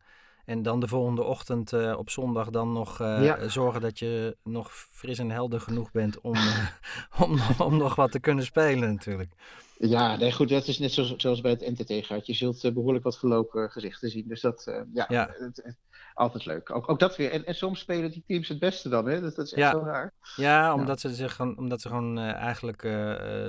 en 0.46 0.62
dan 0.62 0.80
de 0.80 0.88
volgende 0.88 1.24
ochtend 1.24 1.72
uh, 1.72 1.98
op 1.98 2.10
zondag 2.10 2.50
dan 2.50 2.72
nog 2.72 3.02
uh, 3.02 3.24
ja. 3.24 3.48
zorgen 3.48 3.82
dat 3.82 4.00
je 4.00 4.38
nog 4.44 4.72
fris 4.74 5.20
en 5.20 5.32
helder 5.32 5.62
genoeg 5.62 5.92
bent 5.92 6.22
om, 6.22 6.36
uh, 6.36 6.70
om, 7.24 7.40
om 7.58 7.78
nog 7.78 7.96
wat 7.96 8.12
te 8.12 8.20
kunnen 8.20 8.46
spelen 8.46 8.94
natuurlijk. 8.94 9.32
Ja, 9.78 10.16
nee, 10.16 10.32
goed, 10.32 10.50
dat 10.50 10.68
is 10.68 10.80
net 10.80 10.92
zoals, 10.92 11.16
zoals 11.16 11.42
bij 11.42 11.52
het 11.52 11.80
NTT 11.80 12.06
gaat. 12.06 12.26
Je 12.28 12.34
zult 12.34 12.74
behoorlijk 12.74 13.04
wat 13.04 13.20
verlopen 13.20 13.72
gezichten 13.72 14.10
zien. 14.10 14.28
Dus 14.28 14.42
dat, 14.42 14.64
ja, 14.94 15.06
ja. 15.08 15.30
Het, 15.38 15.62
het, 15.64 15.78
altijd 16.14 16.46
leuk. 16.46 16.76
Ook, 16.76 16.90
ook 16.90 17.00
dat 17.00 17.16
weer. 17.16 17.32
En, 17.32 17.46
en, 17.46 17.56
soms 17.56 17.80
spelen 17.80 18.12
die 18.12 18.24
teams 18.28 18.48
het 18.48 18.60
beste 18.60 18.90
dan, 18.90 19.06
hè? 19.06 19.22
Dat, 19.22 19.36
dat 19.36 19.46
is 19.46 19.54
echt 19.54 19.62
ja. 19.62 19.72
zo 19.72 19.86
raar. 19.86 20.14
Ja, 20.36 20.74
omdat 20.74 21.00
ze 21.00 21.14
zich 21.14 21.36
gewoon, 21.36 21.58
omdat 21.58 21.82
ze 21.82 21.88
gewoon 21.88 22.20
eigenlijk 22.20 22.84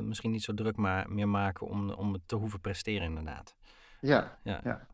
misschien 0.03 0.31
niet 0.31 0.43
zo 0.43 0.55
druk 0.55 0.77
maar, 0.77 1.11
meer 1.11 1.29
maken 1.29 1.67
om, 1.67 1.91
om 1.91 2.13
het 2.13 2.23
te 2.27 2.37
hoeven 2.37 2.61
presteren 2.61 3.07
inderdaad. 3.07 3.55
Ja, 4.01 4.39
ja. 4.43 4.61
ja. 4.65 4.87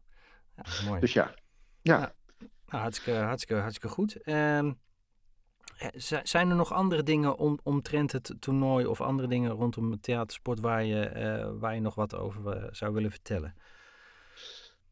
mooi. 0.87 1.01
Dus 1.01 1.13
ja, 1.13 1.35
ja. 1.83 1.99
Nou, 1.99 2.11
nou, 2.66 2.83
hartstikke, 2.83 3.19
hartstikke, 3.19 3.61
hartstikke 3.61 3.95
goed. 3.95 4.29
Um, 4.29 4.79
zijn 6.23 6.51
er 6.51 6.57
nog 6.57 6.73
andere 6.73 7.03
dingen 7.03 7.37
om, 7.37 7.59
omtrent 7.62 8.12
het 8.12 8.35
toernooi 8.40 8.87
of 8.87 9.01
andere 9.01 9.29
dingen 9.29 9.51
rondom 9.51 9.90
het 9.90 10.03
theatersport 10.03 10.61
waar 10.61 10.85
je, 10.85 11.12
uh, 11.16 11.51
waar 11.61 11.75
je 11.75 11.81
nog 11.81 11.95
wat 11.95 12.14
over 12.14 12.57
uh, 12.57 12.64
zou 12.71 12.93
willen 12.93 13.11
vertellen? 13.11 13.55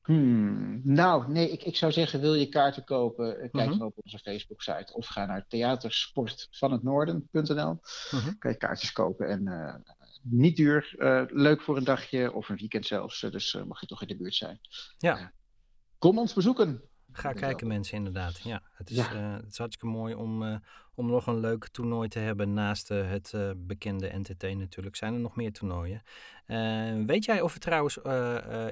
Hmm, 0.03 0.81
nou, 0.85 1.33
nee, 1.33 1.51
ik, 1.51 1.63
ik 1.63 1.77
zou 1.77 1.93
zeggen, 1.93 2.21
wil 2.21 2.35
je 2.35 2.49
kaarten 2.49 2.85
kopen, 2.85 3.37
kijk 3.37 3.53
-hmm. 3.53 3.79
dan 3.79 3.83
op 3.83 3.99
onze 4.03 4.19
Facebook-site 4.19 4.95
of 4.95 5.07
ga 5.07 5.27
naar 5.27 5.47
theatersportvanhetnoorden.nl. 5.49 7.71
Mm 7.71 7.81
-hmm. 8.11 8.39
Kan 8.39 8.51
je 8.51 8.57
kaartjes 8.57 8.93
kopen 8.93 9.29
en 9.29 9.47
uh, 9.47 9.75
niet 10.23 10.57
duur, 10.57 10.95
leuk 11.33 11.63
voor 11.63 11.77
een 11.77 11.85
dagje 11.85 12.33
of 12.33 12.49
een 12.49 12.57
weekend 12.57 12.87
zelfs, 12.87 13.21
dus 13.21 13.59
mag 13.67 13.81
je 13.81 13.87
toch 13.87 14.03
in 14.03 14.09
de 14.09 14.17
buurt 14.17 14.35
zijn. 14.35 14.61
Ja. 14.99 15.33
Kom 15.99 16.19
ons 16.19 16.35
bezoeken. 16.35 16.83
Ga 17.13 17.33
kijken 17.33 17.67
mensen 17.67 17.97
inderdaad. 17.97 18.41
Ja, 18.43 18.63
het 18.73 18.91
is, 18.91 18.97
ja. 18.97 19.15
Uh, 19.15 19.37
het 19.37 19.51
is 19.51 19.59
hartstikke 19.59 19.97
mooi 19.97 20.15
om, 20.15 20.43
uh, 20.43 20.57
om 20.95 21.07
nog 21.07 21.27
een 21.27 21.41
leuk 21.41 21.69
toernooi 21.69 22.09
te 22.09 22.19
hebben 22.19 22.53
naast 22.53 22.91
uh, 22.91 23.11
het 23.11 23.35
bekende 23.57 24.19
NTT 24.19 24.43
natuurlijk. 24.43 24.97
Zijn 24.97 25.15
er 25.15 25.21
nog 25.21 25.37
meer 25.37 25.53
toernooien? 25.53 26.03
weet 27.07 27.25
jij 27.25 27.41
of 27.41 27.55
er 27.55 27.61
trouwens 27.61 27.97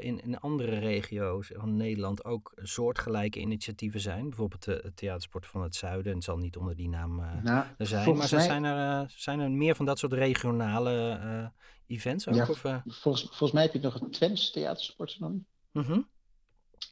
in, 0.04 0.20
in 0.20 0.38
andere 0.40 0.78
regio's 0.78 1.50
van 1.54 1.76
Nederland 1.76 2.24
ook 2.24 2.52
soortgelijke 2.56 3.40
initiatieven 3.40 4.00
zijn? 4.00 4.28
Bijvoorbeeld 4.28 4.64
de 4.64 4.92
Theatersport 4.94 5.46
van 5.46 5.62
het 5.62 5.74
Zuiden. 5.74 6.14
Het 6.14 6.24
zal 6.24 6.36
niet 6.36 6.56
onder 6.56 6.76
die 6.76 6.88
naam 6.88 7.16
nou, 7.42 7.64
er 7.78 7.86
zijn. 7.86 8.08
Maar 8.08 8.16
mij... 8.16 8.26
zijn, 8.26 8.64
er, 8.64 9.12
zijn 9.16 9.40
er 9.40 9.50
meer 9.50 9.74
van 9.74 9.86
dat 9.86 9.98
soort 9.98 10.12
regionale 10.12 11.52
events 11.86 12.28
ook? 12.28 12.34
Ja, 12.34 12.46
of, 12.48 12.60
volgens, 12.86 13.22
volgens 13.22 13.52
mij 13.52 13.62
heb 13.62 13.72
je 13.72 13.80
nog 13.80 13.94
het 13.94 14.12
Twents 14.12 14.50
Theatersport 14.50 15.18
dan. 15.18 15.44
Mm 15.72 16.06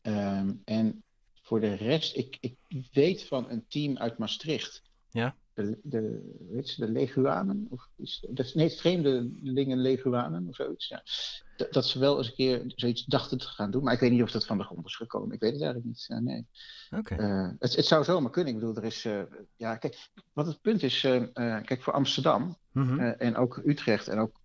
Um, 0.06 0.60
en 0.64 1.02
voor 1.42 1.60
de 1.60 1.74
rest, 1.74 2.16
ik, 2.16 2.36
ik 2.40 2.56
weet 2.92 3.24
van 3.24 3.50
een 3.50 3.64
team 3.68 3.98
uit 3.98 4.18
Maastricht. 4.18 4.82
Ja. 5.10 5.36
De, 5.54 5.78
de, 5.82 6.34
weet 6.50 6.70
je, 6.70 6.86
de 6.86 6.92
Leguanen? 6.92 7.66
Of 7.70 7.88
is, 7.96 8.26
dat, 8.30 8.54
nee, 8.54 8.70
Vreemdelingen 8.70 9.78
Leguanen 9.78 10.48
of 10.48 10.54
zoiets. 10.54 10.88
Ja. 10.88 11.02
Dat, 11.56 11.72
dat, 11.72 11.86
ze 11.86 11.98
wel 11.98 12.18
eens 12.18 12.26
een 12.26 12.34
keer 12.34 12.62
zoiets 12.66 13.04
dachten 13.04 13.38
te 13.38 13.46
gaan 13.46 13.70
doen. 13.70 13.82
Maar 13.82 13.92
ik 13.92 14.00
weet 14.00 14.10
niet 14.10 14.22
of 14.22 14.30
dat 14.30 14.46
van 14.46 14.58
de 14.58 14.64
grond 14.64 14.86
is 14.86 14.96
gekomen. 14.96 15.34
Ik 15.34 15.40
weet 15.40 15.52
het 15.52 15.62
eigenlijk 15.62 15.90
niet. 15.90 16.06
Uh, 16.10 16.18
nee. 16.18 16.46
Oké. 16.90 17.12
Okay. 17.12 17.28
Uh, 17.28 17.50
het, 17.58 17.76
het, 17.76 17.86
zou 17.86 18.04
zomaar 18.04 18.30
kunnen. 18.30 18.54
Ik 18.54 18.58
bedoel, 18.58 18.76
er 18.76 18.84
is. 18.84 19.04
Uh, 19.04 19.22
ja, 19.56 19.76
kijk, 19.76 20.08
wat 20.32 20.46
het 20.46 20.60
punt 20.60 20.82
is. 20.82 21.00
kijk, 21.00 21.82
voor 21.82 21.92
Amsterdam 21.92 22.56
mm 22.72 22.88
-hmm. 22.88 22.98
en 23.00 23.36
ook 23.36 23.62
Utrecht 23.64 24.08
en 24.08 24.18
ook 24.18 24.40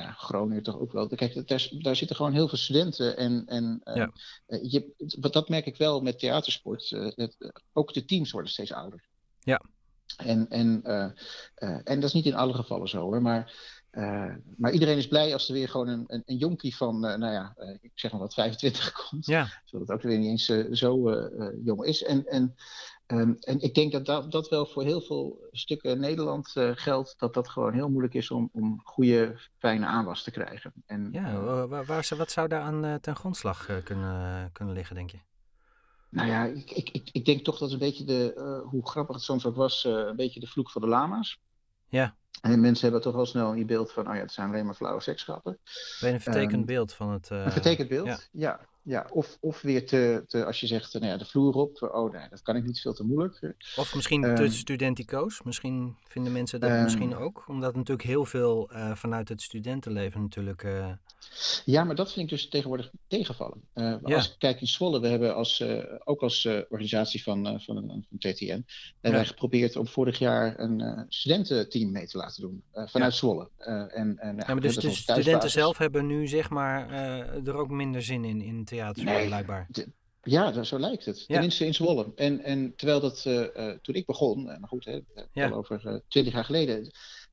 ja, 0.00 0.12
Groningen 0.12 0.62
toch 0.62 0.78
ook 0.78 0.92
wel. 0.92 1.08
Kijk, 1.08 1.48
daar, 1.48 1.68
daar 1.78 1.96
zitten 1.96 2.16
gewoon 2.16 2.32
heel 2.32 2.48
veel 2.48 2.58
studenten. 2.58 3.16
En, 3.16 3.46
en 3.46 3.80
ja. 3.84 4.12
uh, 4.46 4.70
je, 4.70 4.92
wat 5.20 5.32
dat 5.32 5.48
merk 5.48 5.66
ik 5.66 5.76
wel 5.76 6.00
met 6.00 6.18
theatersport. 6.18 6.90
Uh, 6.90 7.10
het, 7.14 7.52
ook 7.72 7.92
de 7.92 8.04
teams 8.04 8.30
worden 8.30 8.50
steeds 8.50 8.72
ouder. 8.72 9.04
Ja. 9.40 9.62
En, 10.16 10.48
en, 10.48 10.80
uh, 10.84 11.10
en 11.84 12.00
dat 12.00 12.04
is 12.04 12.12
niet 12.12 12.26
in 12.26 12.34
alle 12.34 12.54
gevallen 12.54 12.88
zo 12.88 13.00
hoor. 13.00 13.22
Maar, 13.22 13.54
maar 14.56 14.72
iedereen 14.72 14.96
is 14.96 15.08
blij 15.08 15.32
als 15.32 15.48
er 15.48 15.54
weer 15.54 15.68
gewoon 15.68 15.88
een, 15.88 16.04
een, 16.06 16.22
een 16.26 16.36
jonkie 16.36 16.76
van, 16.76 17.00
nou 17.00 17.32
ja, 17.32 17.56
ik 17.80 17.90
zeg 17.94 18.10
maar 18.10 18.20
wat, 18.20 18.34
25 18.34 18.92
komt. 19.08 19.26
Ja. 19.26 19.62
Zodat 19.64 19.88
het 19.88 19.96
ook 19.96 20.02
weer 20.02 20.18
niet 20.18 20.28
eens 20.28 20.78
zo 20.78 21.10
jong 21.64 21.84
is. 21.84 22.02
En, 22.02 22.26
en 22.26 22.54
Um, 23.12 23.36
en 23.40 23.60
ik 23.60 23.74
denk 23.74 23.92
dat, 23.92 24.06
dat 24.06 24.32
dat 24.32 24.48
wel 24.48 24.66
voor 24.66 24.82
heel 24.82 25.00
veel 25.00 25.48
stukken 25.50 26.00
Nederland 26.00 26.52
uh, 26.54 26.70
geldt, 26.74 27.14
dat 27.18 27.34
dat 27.34 27.48
gewoon 27.48 27.72
heel 27.72 27.88
moeilijk 27.88 28.14
is 28.14 28.30
om, 28.30 28.50
om 28.52 28.80
goede, 28.84 29.38
fijne 29.58 29.86
aanwas 29.86 30.22
te 30.22 30.30
krijgen. 30.30 30.72
En, 30.86 31.08
ja, 31.12 31.32
uh, 31.32 31.64
waar, 31.64 31.84
waar, 31.84 32.06
wat 32.16 32.30
zou 32.30 32.48
daar 32.48 32.60
aan 32.62 32.84
uh, 32.84 32.94
ten 32.94 33.16
grondslag 33.16 33.82
kunnen, 33.84 34.50
kunnen 34.52 34.74
liggen, 34.74 34.96
denk 34.96 35.10
je? 35.10 35.18
Nou 36.08 36.28
ja, 36.28 36.44
ik, 36.44 36.70
ik, 36.70 36.90
ik, 36.90 37.08
ik 37.12 37.24
denk 37.24 37.44
toch 37.44 37.58
dat 37.58 37.72
een 37.72 37.78
beetje 37.78 38.04
de, 38.04 38.62
hoe 38.64 38.88
grappig 38.88 39.14
het 39.14 39.24
soms 39.24 39.46
ook 39.46 39.56
was, 39.56 39.84
een 39.84 40.16
beetje 40.16 40.40
de 40.40 40.46
vloek 40.46 40.70
van 40.70 40.82
de 40.82 40.88
lama's. 40.88 41.40
Ja. 41.88 42.14
En 42.40 42.60
mensen 42.60 42.82
hebben 42.82 43.02
toch 43.02 43.14
wel 43.14 43.26
snel 43.26 43.56
een 43.56 43.66
beeld 43.66 43.92
van, 43.92 44.08
oh 44.08 44.14
ja, 44.14 44.20
het 44.20 44.32
zijn 44.32 44.48
alleen 44.48 44.64
maar 44.64 44.74
flauwe 44.74 45.00
seksgrappen. 45.00 45.58
Ben 46.00 46.14
een 46.14 46.20
vertekend 46.20 46.60
um, 46.60 46.66
beeld 46.66 46.92
van 46.92 47.10
het... 47.10 47.30
Een 47.30 47.52
vertekend 47.52 47.88
beeld, 47.88 48.06
ja. 48.06 48.18
ja. 48.32 48.60
Ja, 48.84 49.06
of, 49.10 49.38
of 49.40 49.60
weer 49.60 49.86
te, 49.86 50.24
te, 50.26 50.44
als 50.44 50.60
je 50.60 50.66
zegt, 50.66 50.92
nou 50.92 51.06
ja, 51.06 51.16
de 51.16 51.24
vloer 51.24 51.54
op, 51.54 51.82
oh 51.82 52.12
nee, 52.12 52.28
dat 52.30 52.42
kan 52.42 52.56
ik 52.56 52.64
niet, 52.64 52.80
veel 52.80 52.94
te 52.94 53.04
moeilijk. 53.04 53.54
Of 53.76 53.94
misschien 53.94 54.24
um, 54.24 54.34
te 54.34 54.50
studenticoos, 54.50 55.42
misschien 55.42 55.96
vinden 56.08 56.32
mensen 56.32 56.60
dat 56.60 56.70
um, 56.70 56.82
misschien 56.82 57.16
ook, 57.16 57.44
omdat 57.48 57.74
natuurlijk 57.74 58.08
heel 58.08 58.24
veel 58.24 58.70
uh, 58.72 58.94
vanuit 58.94 59.28
het 59.28 59.42
studentenleven 59.42 60.20
natuurlijk... 60.20 60.62
Uh... 60.62 60.92
Ja, 61.64 61.84
maar 61.84 61.94
dat 61.94 62.12
vind 62.12 62.24
ik 62.24 62.38
dus 62.38 62.48
tegenwoordig 62.48 62.90
tegenvallen. 63.06 63.60
Uh, 63.74 63.94
ja. 64.04 64.14
Als 64.14 64.30
ik 64.30 64.34
kijk 64.38 64.60
in 64.60 64.66
Zwolle, 64.66 65.00
we 65.00 65.08
hebben 65.08 65.34
als, 65.34 65.64
ook 66.04 66.20
als 66.22 66.46
organisatie 66.46 67.22
van, 67.22 67.60
van, 67.60 68.04
van 68.08 68.18
TTN, 68.18 68.44
hebben 68.44 68.64
ja. 69.00 69.10
wij 69.10 69.24
geprobeerd 69.24 69.76
om 69.76 69.86
vorig 69.86 70.18
jaar 70.18 70.58
een 70.58 71.06
studententeam 71.08 71.92
mee 71.92 72.06
te 72.06 72.16
laten 72.16 72.42
doen, 72.42 72.62
vanuit 72.72 73.12
ja. 73.12 73.18
Zwolle. 73.18 73.48
en, 73.58 74.18
en, 74.18 74.36
ja, 74.36 74.46
maar 74.46 74.60
dus 74.60 74.76
de 74.76 74.90
studenten 74.90 75.50
zelf 75.50 75.78
hebben 75.78 76.06
nu 76.06 76.28
zeg 76.28 76.50
maar 76.50 76.90
er 77.44 77.54
ook 77.54 77.70
minder 77.70 78.02
zin 78.02 78.24
in, 78.24 78.40
in 78.40 78.64
nee, 78.94 79.26
blijkbaar. 79.26 79.68
Ja, 80.22 80.62
zo 80.62 80.78
lijkt 80.78 81.04
het. 81.04 81.18
Ja. 81.18 81.26
Tenminste 81.26 81.66
in 81.66 81.74
Zwolle. 81.74 82.12
En, 82.14 82.40
en 82.40 82.76
terwijl 82.76 83.00
dat 83.00 83.24
uh, 83.26 83.46
uh, 83.56 83.72
toen 83.82 83.94
ik 83.94 84.06
begon, 84.06 84.44
maar 84.44 84.68
goed, 84.68 84.84
hè, 84.84 85.00
ja. 85.32 85.48
al 85.48 85.56
over 85.56 86.02
twintig 86.08 86.32
jaar 86.32 86.44
geleden, 86.44 86.90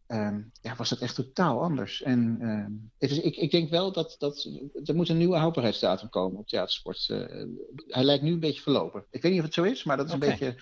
um, 0.07 0.51
ja, 0.61 0.75
was 0.75 0.89
het 0.89 0.99
echt 0.99 1.15
totaal 1.15 1.61
anders. 1.61 2.01
En 2.01 2.37
uh, 2.41 2.65
dus 3.09 3.19
ik, 3.19 3.35
ik 3.35 3.51
denk 3.51 3.69
wel 3.69 3.91
dat, 3.91 4.15
dat 4.19 4.49
er 4.83 4.95
moet 4.95 5.09
een 5.09 5.17
nieuwe 5.17 5.37
houdbaarheidsdatum 5.37 6.09
komen 6.09 6.39
op 6.39 6.47
theatersport. 6.47 7.07
hij 7.87 8.03
lijkt 8.03 8.23
nu 8.23 8.31
een 8.31 8.39
beetje 8.39 8.61
verlopen. 8.61 9.05
Ik 9.09 9.21
weet 9.21 9.31
niet 9.31 9.41
of 9.41 9.45
het 9.45 9.55
zo 9.55 9.63
is, 9.63 9.83
maar 9.83 9.97
dat 9.97 10.07
is 10.07 10.13
okay. 10.13 10.29
een 10.29 10.37
beetje 10.39 10.61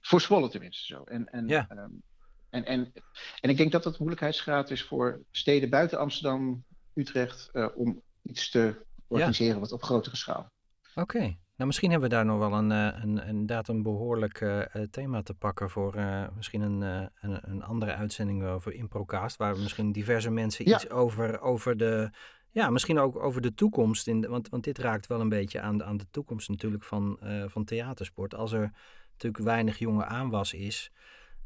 voor 0.00 0.20
Zwolle 0.20 0.48
tenminste 0.48 0.84
zo. 0.84 1.02
En, 1.02 1.28
en, 1.28 1.48
ja. 1.48 1.66
um, 1.70 2.02
en, 2.50 2.64
en, 2.64 2.92
en 3.40 3.50
ik 3.50 3.56
denk 3.56 3.72
dat 3.72 3.82
dat 3.82 3.98
moeilijkheidsgraad 3.98 4.70
is 4.70 4.82
voor 4.82 5.22
steden 5.30 5.70
buiten 5.70 5.98
Amsterdam, 5.98 6.64
Utrecht, 6.94 7.50
om 7.74 8.02
iets 8.22 8.50
te 8.50 8.84
organiseren, 9.14 9.54
ja. 9.54 9.60
wat 9.60 9.72
op 9.72 9.82
grotere 9.82 10.16
schaal. 10.16 10.46
Oké. 10.94 11.00
Okay. 11.00 11.38
Nou, 11.56 11.66
misschien 11.68 11.90
hebben 11.90 12.08
we 12.08 12.14
daar 12.14 12.24
nog 12.24 12.38
wel 12.38 12.52
een, 12.52 12.70
een, 12.70 13.26
inderdaad 13.26 13.68
een 13.68 13.82
behoorlijk 13.82 14.40
uh, 14.40 14.62
thema 14.90 15.22
te 15.22 15.34
pakken 15.34 15.70
voor 15.70 15.96
uh, 15.96 16.26
misschien 16.36 16.60
een, 16.60 16.80
uh, 16.80 17.06
een, 17.20 17.50
een, 17.50 17.62
andere 17.62 17.94
uitzending 17.94 18.44
over 18.44 18.72
Improcast, 18.72 19.36
waar 19.36 19.54
we 19.54 19.62
misschien 19.62 19.92
diverse 19.92 20.30
mensen 20.30 20.68
ja. 20.68 20.74
iets 20.74 20.90
over, 20.90 21.40
over 21.40 21.76
de, 21.76 22.10
ja, 22.50 22.70
misschien 22.70 22.98
ook 22.98 23.16
over 23.16 23.40
de 23.40 23.54
toekomst, 23.54 24.06
in 24.06 24.20
de, 24.20 24.28
want, 24.28 24.48
want 24.48 24.64
dit 24.64 24.78
raakt 24.78 25.06
wel 25.06 25.20
een 25.20 25.28
beetje 25.28 25.60
aan 25.60 25.78
de, 25.78 25.84
aan 25.84 25.96
de 25.96 26.10
toekomst 26.10 26.48
natuurlijk 26.48 26.84
van, 26.84 27.18
van 27.46 27.64
theatersport. 27.64 28.34
Als 28.34 28.52
er 28.52 28.70
natuurlijk 29.10 29.44
weinig 29.44 29.78
jonge 29.78 30.04
aanwas 30.04 30.52
is, 30.52 30.92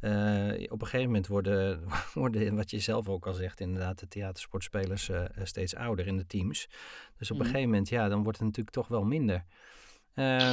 uh, 0.01 0.73
op 0.73 0.81
een 0.81 0.87
gegeven 0.87 1.07
moment 1.07 1.27
worden, 1.27 1.85
worden, 2.15 2.57
wat 2.57 2.71
je 2.71 2.79
zelf 2.79 3.09
ook 3.09 3.27
al 3.27 3.33
zegt, 3.33 3.61
inderdaad, 3.61 3.99
de 3.99 4.09
theatersportspelers 4.09 5.09
uh, 5.09 5.25
steeds 5.43 5.75
ouder 5.75 6.07
in 6.07 6.17
de 6.17 6.27
teams. 6.27 6.69
Dus 7.17 7.31
op 7.31 7.39
een 7.39 7.45
gegeven 7.45 7.69
moment, 7.69 7.89
ja, 7.89 8.09
dan 8.09 8.23
wordt 8.23 8.39
het 8.39 8.47
natuurlijk 8.47 8.77
toch 8.77 8.89
wel 8.89 9.05
minder. 9.05 9.45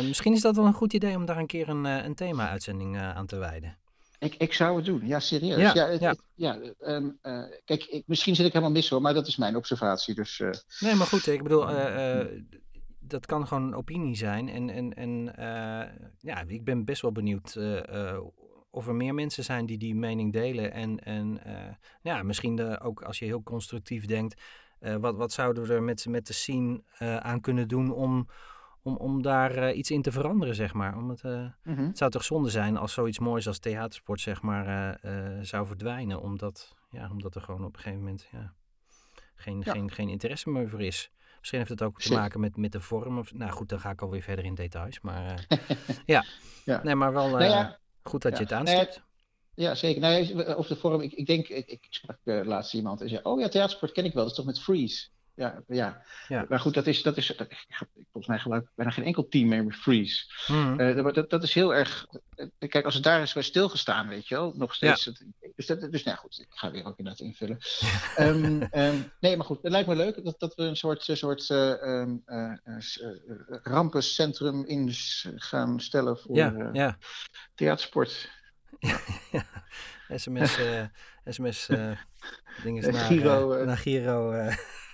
misschien 0.08 0.34
is 0.34 0.42
dat 0.42 0.56
wel 0.56 0.66
een 0.66 0.74
goed 0.74 0.94
idee 0.94 1.16
om 1.16 1.26
daar 1.26 1.38
een 1.38 1.48
keer 1.48 1.70
een, 1.70 1.86
een 1.86 2.16
thema-uitzending 2.16 2.98
aan 2.98 3.26
te 3.26 3.38
wijden. 3.38 3.78
Ik, 4.20 4.36
ik 4.36 4.54
zou 4.54 4.76
het 4.76 4.86
doen, 4.86 5.08
ja, 5.08 5.20
serieus. 5.20 5.74
Ja, 5.74 5.90
ja, 6.00 6.16
ja. 6.36 6.60
Ehm, 6.80 7.10
kijk, 7.66 7.84
ik, 7.84 8.04
misschien 8.06 8.36
zit 8.36 8.46
ik 8.46 8.54
helemaal 8.54 8.74
mis 8.74 8.90
hoor, 8.90 9.02
maar 9.02 9.14
dat 9.14 9.28
is 9.28 9.38
mijn 9.38 9.56
observatie. 9.56 10.16
Dus, 10.16 10.44
Nee, 10.80 10.96
maar 10.96 11.08
goed, 11.08 11.28
ik 11.28 11.44
bedoel, 11.44 11.66
dat 13.00 13.26
kan 13.26 13.48
gewoon 13.48 13.64
een 13.64 13.76
opinie 13.76 14.16
zijn. 14.16 14.50
En, 14.50 14.70
en, 14.70 14.94
en 14.94 15.34
ja, 16.20 16.44
ik 16.48 16.64
ben 16.64 16.86
best 16.86 17.02
wel 17.02 17.12
benieuwd 17.12 17.56
of 18.76 18.88
er 18.88 18.96
meer 18.96 19.14
mensen 19.14 19.44
zijn 19.44 19.66
die 19.66 19.78
die 19.78 19.96
mening 19.96 20.34
delen. 20.34 20.72
En, 20.72 21.00
en 21.00 21.42
ja, 22.02 22.24
misschien 22.24 22.56
de, 22.56 22.80
ook 22.80 23.02
als 23.02 23.20
je 23.20 23.26
heel 23.26 23.44
constructief 23.44 24.06
denkt, 24.06 24.42
wat, 25.00 25.16
wat 25.16 25.32
zouden 25.32 25.64
we 25.64 25.74
er 25.74 25.84
met, 25.84 26.06
met 26.10 26.28
de 26.28 26.34
scene 26.34 26.84
aan 27.20 27.42
kunnen 27.42 27.68
doen 27.68 27.92
om 27.92 28.28
om, 28.82 28.96
om 28.98 29.22
daar 29.22 29.74
iets 29.74 29.92
in 29.92 30.02
te 30.02 30.12
veranderen, 30.12 30.56
zeg 30.56 30.74
maar. 30.74 30.98
Om 30.98 31.10
het, 31.10 31.24
uh, 31.24 31.48
Het 31.64 31.98
zou 31.98 32.12
toch 32.12 32.24
zonde 32.24 32.50
zijn 32.50 32.78
als 32.78 32.94
zoiets 32.94 33.20
moois 33.20 33.48
als 33.48 33.60
theatersport, 33.60 34.22
zeg 34.22 34.42
maar, 34.42 35.00
zou 35.42 35.68
verdwijnen. 35.68 36.22
Omdat, 36.22 36.76
ja, 36.90 37.10
omdat 37.12 37.36
er 37.36 37.42
gewoon 37.42 37.66
op 37.66 37.76
een 37.76 37.82
gegeven 37.82 38.04
moment 38.04 38.28
ja, 38.32 38.54
geen, 39.36 39.62
ja. 39.66 39.72
geen, 39.72 39.92
geen 39.92 40.10
interesse 40.10 40.50
meer 40.50 40.70
voor 40.70 40.82
is. 40.82 41.12
Misschien 41.40 41.60
heeft 41.60 41.70
het 41.70 41.82
ook 41.82 42.02
te 42.02 42.14
maken 42.14 42.40
met, 42.40 42.58
met 42.58 42.72
de 42.72 42.82
vorm. 42.82 43.18
Of, 43.18 43.34
nou 43.34 43.52
goed, 43.52 43.70
dan 43.70 43.80
ga 43.80 43.90
ik 43.90 44.02
alweer 44.02 44.22
verder 44.22 44.46
in 44.46 44.56
details. 44.56 45.02
Maar 45.02 45.46
ja. 46.06 46.24
ja, 46.66 46.84
nee, 46.84 46.96
maar 46.96 47.14
wel 47.14 47.30
nou 47.30 47.74
goed 48.10 48.22
dat 48.22 48.38
je 48.38 48.44
het 48.44 48.54
aanstipt. 48.54 49.02
Ja, 49.56 49.76
zeker. 49.76 50.02
Nou, 50.02 50.56
of 50.56 50.68
de 50.68 50.76
vorm, 50.76 51.02
ik, 51.02 51.14
ik 51.14 51.26
denk, 51.26 51.48
ik, 51.48 51.68
ik 51.68 51.88
sprak 51.90 52.20
laatst 52.24 52.74
iemand 52.74 53.02
en 53.02 53.10
zei, 53.10 53.20
oh 53.24 53.40
ja, 53.40 53.48
theatersport 53.48 53.92
ken 53.92 54.06
ik 54.06 54.14
wel, 54.14 54.22
dat 54.22 54.32
is 54.32 54.38
toch 54.38 54.46
met 54.46 54.62
Freeze? 54.62 55.08
Ja, 55.36 55.64
ja. 55.68 56.04
ja. 56.28 56.46
Maar 56.50 56.60
goed, 56.60 56.74
dat 56.74 56.88
is, 56.88 57.02
dat 57.02 57.18
is 57.18 57.28
dat, 57.28 57.48
volgens 57.94 58.28
mij 58.28 58.40
gebruik 58.40 58.68
bijna 58.76 58.92
geen 58.92 59.06
enkel 59.06 59.28
team 59.28 59.48
meer 59.48 59.64
met 59.64 59.76
Freeze. 59.76 60.24
Mm. 60.48 60.80
Uh, 60.80 61.14
dat, 61.14 61.30
dat 61.30 61.44
is 61.44 61.54
heel 61.54 61.76
erg. 61.76 62.06
Uh, 62.36 62.48
kijk, 62.70 62.86
als 62.86 62.94
het 62.94 63.04
daar 63.04 63.22
is 63.22 63.34
bij 63.34 63.44
stilgestaan, 63.44 64.08
weet 64.08 64.28
je 64.28 64.36
wel, 64.36 64.54
nog 64.56 64.76
steeds. 64.76 65.04
Ja. 65.04 65.12
Het, 65.12 65.54
dus, 65.56 65.66
dat, 65.66 65.92
dus 65.92 66.04
nou 66.04 66.18
goed, 66.18 66.40
ik 66.40 66.48
ga 66.50 66.72
weer 66.72 66.86
ook 66.86 66.98
inderdaad 66.98 67.22
invullen. 67.22 67.58
um, 68.20 68.68
um, 68.72 69.12
nee, 69.20 69.38
maar 69.38 69.46
goed, 69.46 69.62
het 69.62 69.72
lijkt 69.72 69.88
me 69.88 69.96
leuk 69.96 70.24
dat, 70.24 70.40
dat 70.40 70.56
we 70.56 70.64
een 70.64 70.78
soort, 70.78 71.04
soort 71.04 71.50
uh, 71.50 71.70
um, 71.82 72.24
rampencentrum 73.64 74.66
in 74.66 74.92
gaan 75.36 75.80
stellen 75.80 76.18
voor 76.18 76.36
ja, 76.36 76.70
ja. 76.74 76.98
theatersport. 77.56 78.30
Ja, 79.32 79.44
SMS, 80.18 80.60
SMS 81.26 81.66
dingen 82.64 82.92
naar, 82.92 83.06
Giro, 83.06 83.66
naar 83.66 83.78
Giro. 83.78 84.50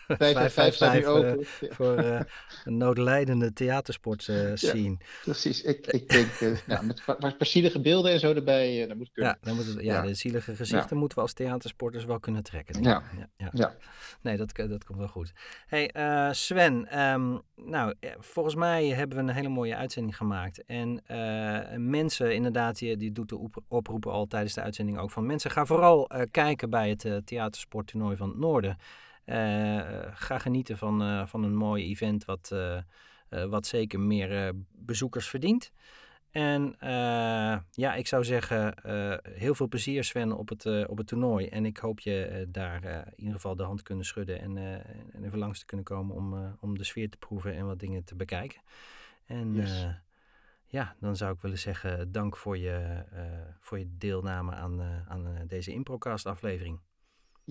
555 0.18 1.06
open. 1.06 1.46
Voor 1.76 2.04
uh, 2.04 2.20
een 2.64 2.78
noodlijdende 2.78 3.54
theatersport 3.54 4.28
uh, 4.28 4.52
scene. 4.54 4.98
Precies. 5.24 5.62
Ik, 5.62 5.88
ik 5.88 6.10
denk, 6.10 6.62
ja, 6.68 6.82
met 6.88 7.02
maar 7.20 7.36
zielige 7.40 7.82
beelden 7.82 8.12
en 8.12 8.20
zo 8.20 8.34
erbij, 8.34 8.88
dat 8.88 8.98
moet 8.98 9.12
kunnen. 9.12 9.38
Ja, 9.42 9.46
dan 9.48 9.56
moet 9.56 9.66
het, 9.66 9.82
ja, 9.82 10.02
de 10.02 10.14
zielige 10.14 10.56
gezichten 10.56 10.98
moeten 10.98 11.18
we 11.18 11.24
als 11.24 11.34
theatersporters 11.34 12.06
wel 12.06 12.20
kunnen 12.20 12.44
trekken. 12.44 12.84
Ja. 12.84 13.04
Ja, 13.38 13.50
ja. 13.54 13.76
Nee, 14.22 14.38
dat, 14.38 14.56
dat 14.56 14.84
komt 14.84 14.98
wel 14.98 15.08
goed. 15.08 15.34
hey, 15.66 15.90
Sven, 16.34 17.00
um, 17.00 17.42
nou, 17.56 17.94
volgens 18.20 18.56
mij 18.56 18.88
hebben 18.88 19.18
we 19.18 19.24
een 19.24 19.36
hele 19.36 19.50
mooie 19.50 19.76
uitzending 19.76 20.18
gemaakt. 20.18 20.66
En 20.66 21.04
mensen, 21.78 22.36
inderdaad, 22.36 22.78
die, 22.78 22.98
die 22.98 23.12
doet 23.12 23.30
de 23.30 23.50
oproepen 23.68 24.12
al 24.12 24.28
tijdens 24.28 24.54
de 24.54 24.62
uitzending 24.62 24.98
ook 24.98 25.12
van 25.12 25.26
mensen. 25.26 25.52
Ga 25.52 25.66
vooral 25.66 26.10
kijken 26.32 26.70
bij 26.70 26.90
het 26.90 27.22
theatersporttoernooi 27.26 28.16
van 28.16 28.30
het 28.30 28.38
Noorden. 28.38 28.78
Eh, 29.26 29.82
ga 30.14 30.40
genieten 30.40 30.78
van, 30.78 31.02
eh, 31.02 31.26
van 31.26 31.44
een 31.44 31.56
mooi 31.56 31.86
event 31.86 32.26
wat, 32.26 32.52
eh, 32.52 32.82
wat 33.46 33.68
zeker 33.68 34.00
meer 34.00 34.54
bezoekers 34.72 35.28
verdient. 35.28 35.72
En 36.32 36.76
ja, 37.72 37.94
ik 37.96 38.08
zou 38.08 38.24
zeggen, 38.24 38.76
heel 39.34 39.56
veel 39.56 39.68
plezier 39.68 40.04
Sven 40.04 40.32
op 40.38 40.50
het, 40.50 40.88
op 40.88 40.98
het 40.98 41.08
toernooi. 41.08 41.48
En 41.48 41.66
ik 41.66 41.78
hoop 41.78 42.00
je 42.00 42.48
daar 42.50 42.84
in 42.86 43.14
ieder 43.16 43.34
geval 43.34 43.56
de 43.56 43.64
hand 43.64 43.82
kunnen 43.82 44.06
schudden 44.06 44.42
en, 44.42 44.58
en 45.12 45.24
even 45.24 45.38
langs 45.38 45.60
te 45.60 45.66
kunnen 45.66 45.86
komen 45.86 46.16
om, 46.16 46.58
om 46.60 46.78
de 46.78 46.84
sfeer 46.84 47.10
te 47.10 47.18
proeven 47.18 47.56
en 47.56 47.66
wat 47.66 47.80
dingen 47.80 48.04
te 48.04 48.16
bekijken. 48.16 48.62
En 49.26 49.54
yes. 49.54 49.88
ja, 50.66 50.96
dan 51.00 51.16
zou 51.16 51.34
ik 51.34 51.42
willen 51.42 51.60
zeggen, 51.60 52.12
dank 52.12 52.38
voor 52.38 52.58
je, 52.58 53.04
voor 53.60 53.80
je 53.80 53.98
deelname 53.98 54.52
aan, 54.52 54.82
aan 55.08 55.46
deze 55.48 55.74
Improcast 55.74 56.26
aflevering. 56.26 56.80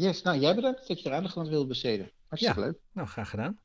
Yes, 0.01 0.23
nou 0.23 0.39
jij 0.39 0.55
bedankt 0.55 0.89
dat 0.89 1.01
je 1.01 1.09
er 1.09 1.15
aandacht 1.15 1.37
aan 1.37 1.49
wilde 1.49 1.67
besteden. 1.67 2.11
Hartstikke 2.27 2.61
ja, 2.61 2.67
leuk. 2.67 2.79
Nou, 2.93 3.09
graag 3.09 3.31
gedaan. 3.31 3.61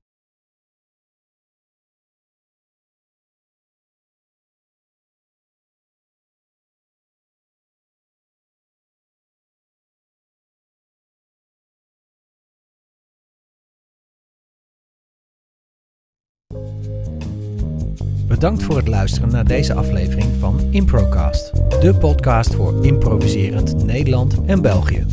Bedankt 18.28 18.64
voor 18.64 18.78
het 18.78 18.88
luisteren 18.88 19.30
naar 19.32 19.46
deze 19.46 19.74
aflevering 19.74 20.40
van 20.40 20.60
Improcast, 20.60 21.54
de 21.82 21.96
podcast 22.00 22.56
voor 22.56 22.86
improviserend 22.86 23.84
Nederland 23.84 24.46
en 24.46 24.62
België. 24.62 25.06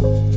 Bye. 0.00 0.33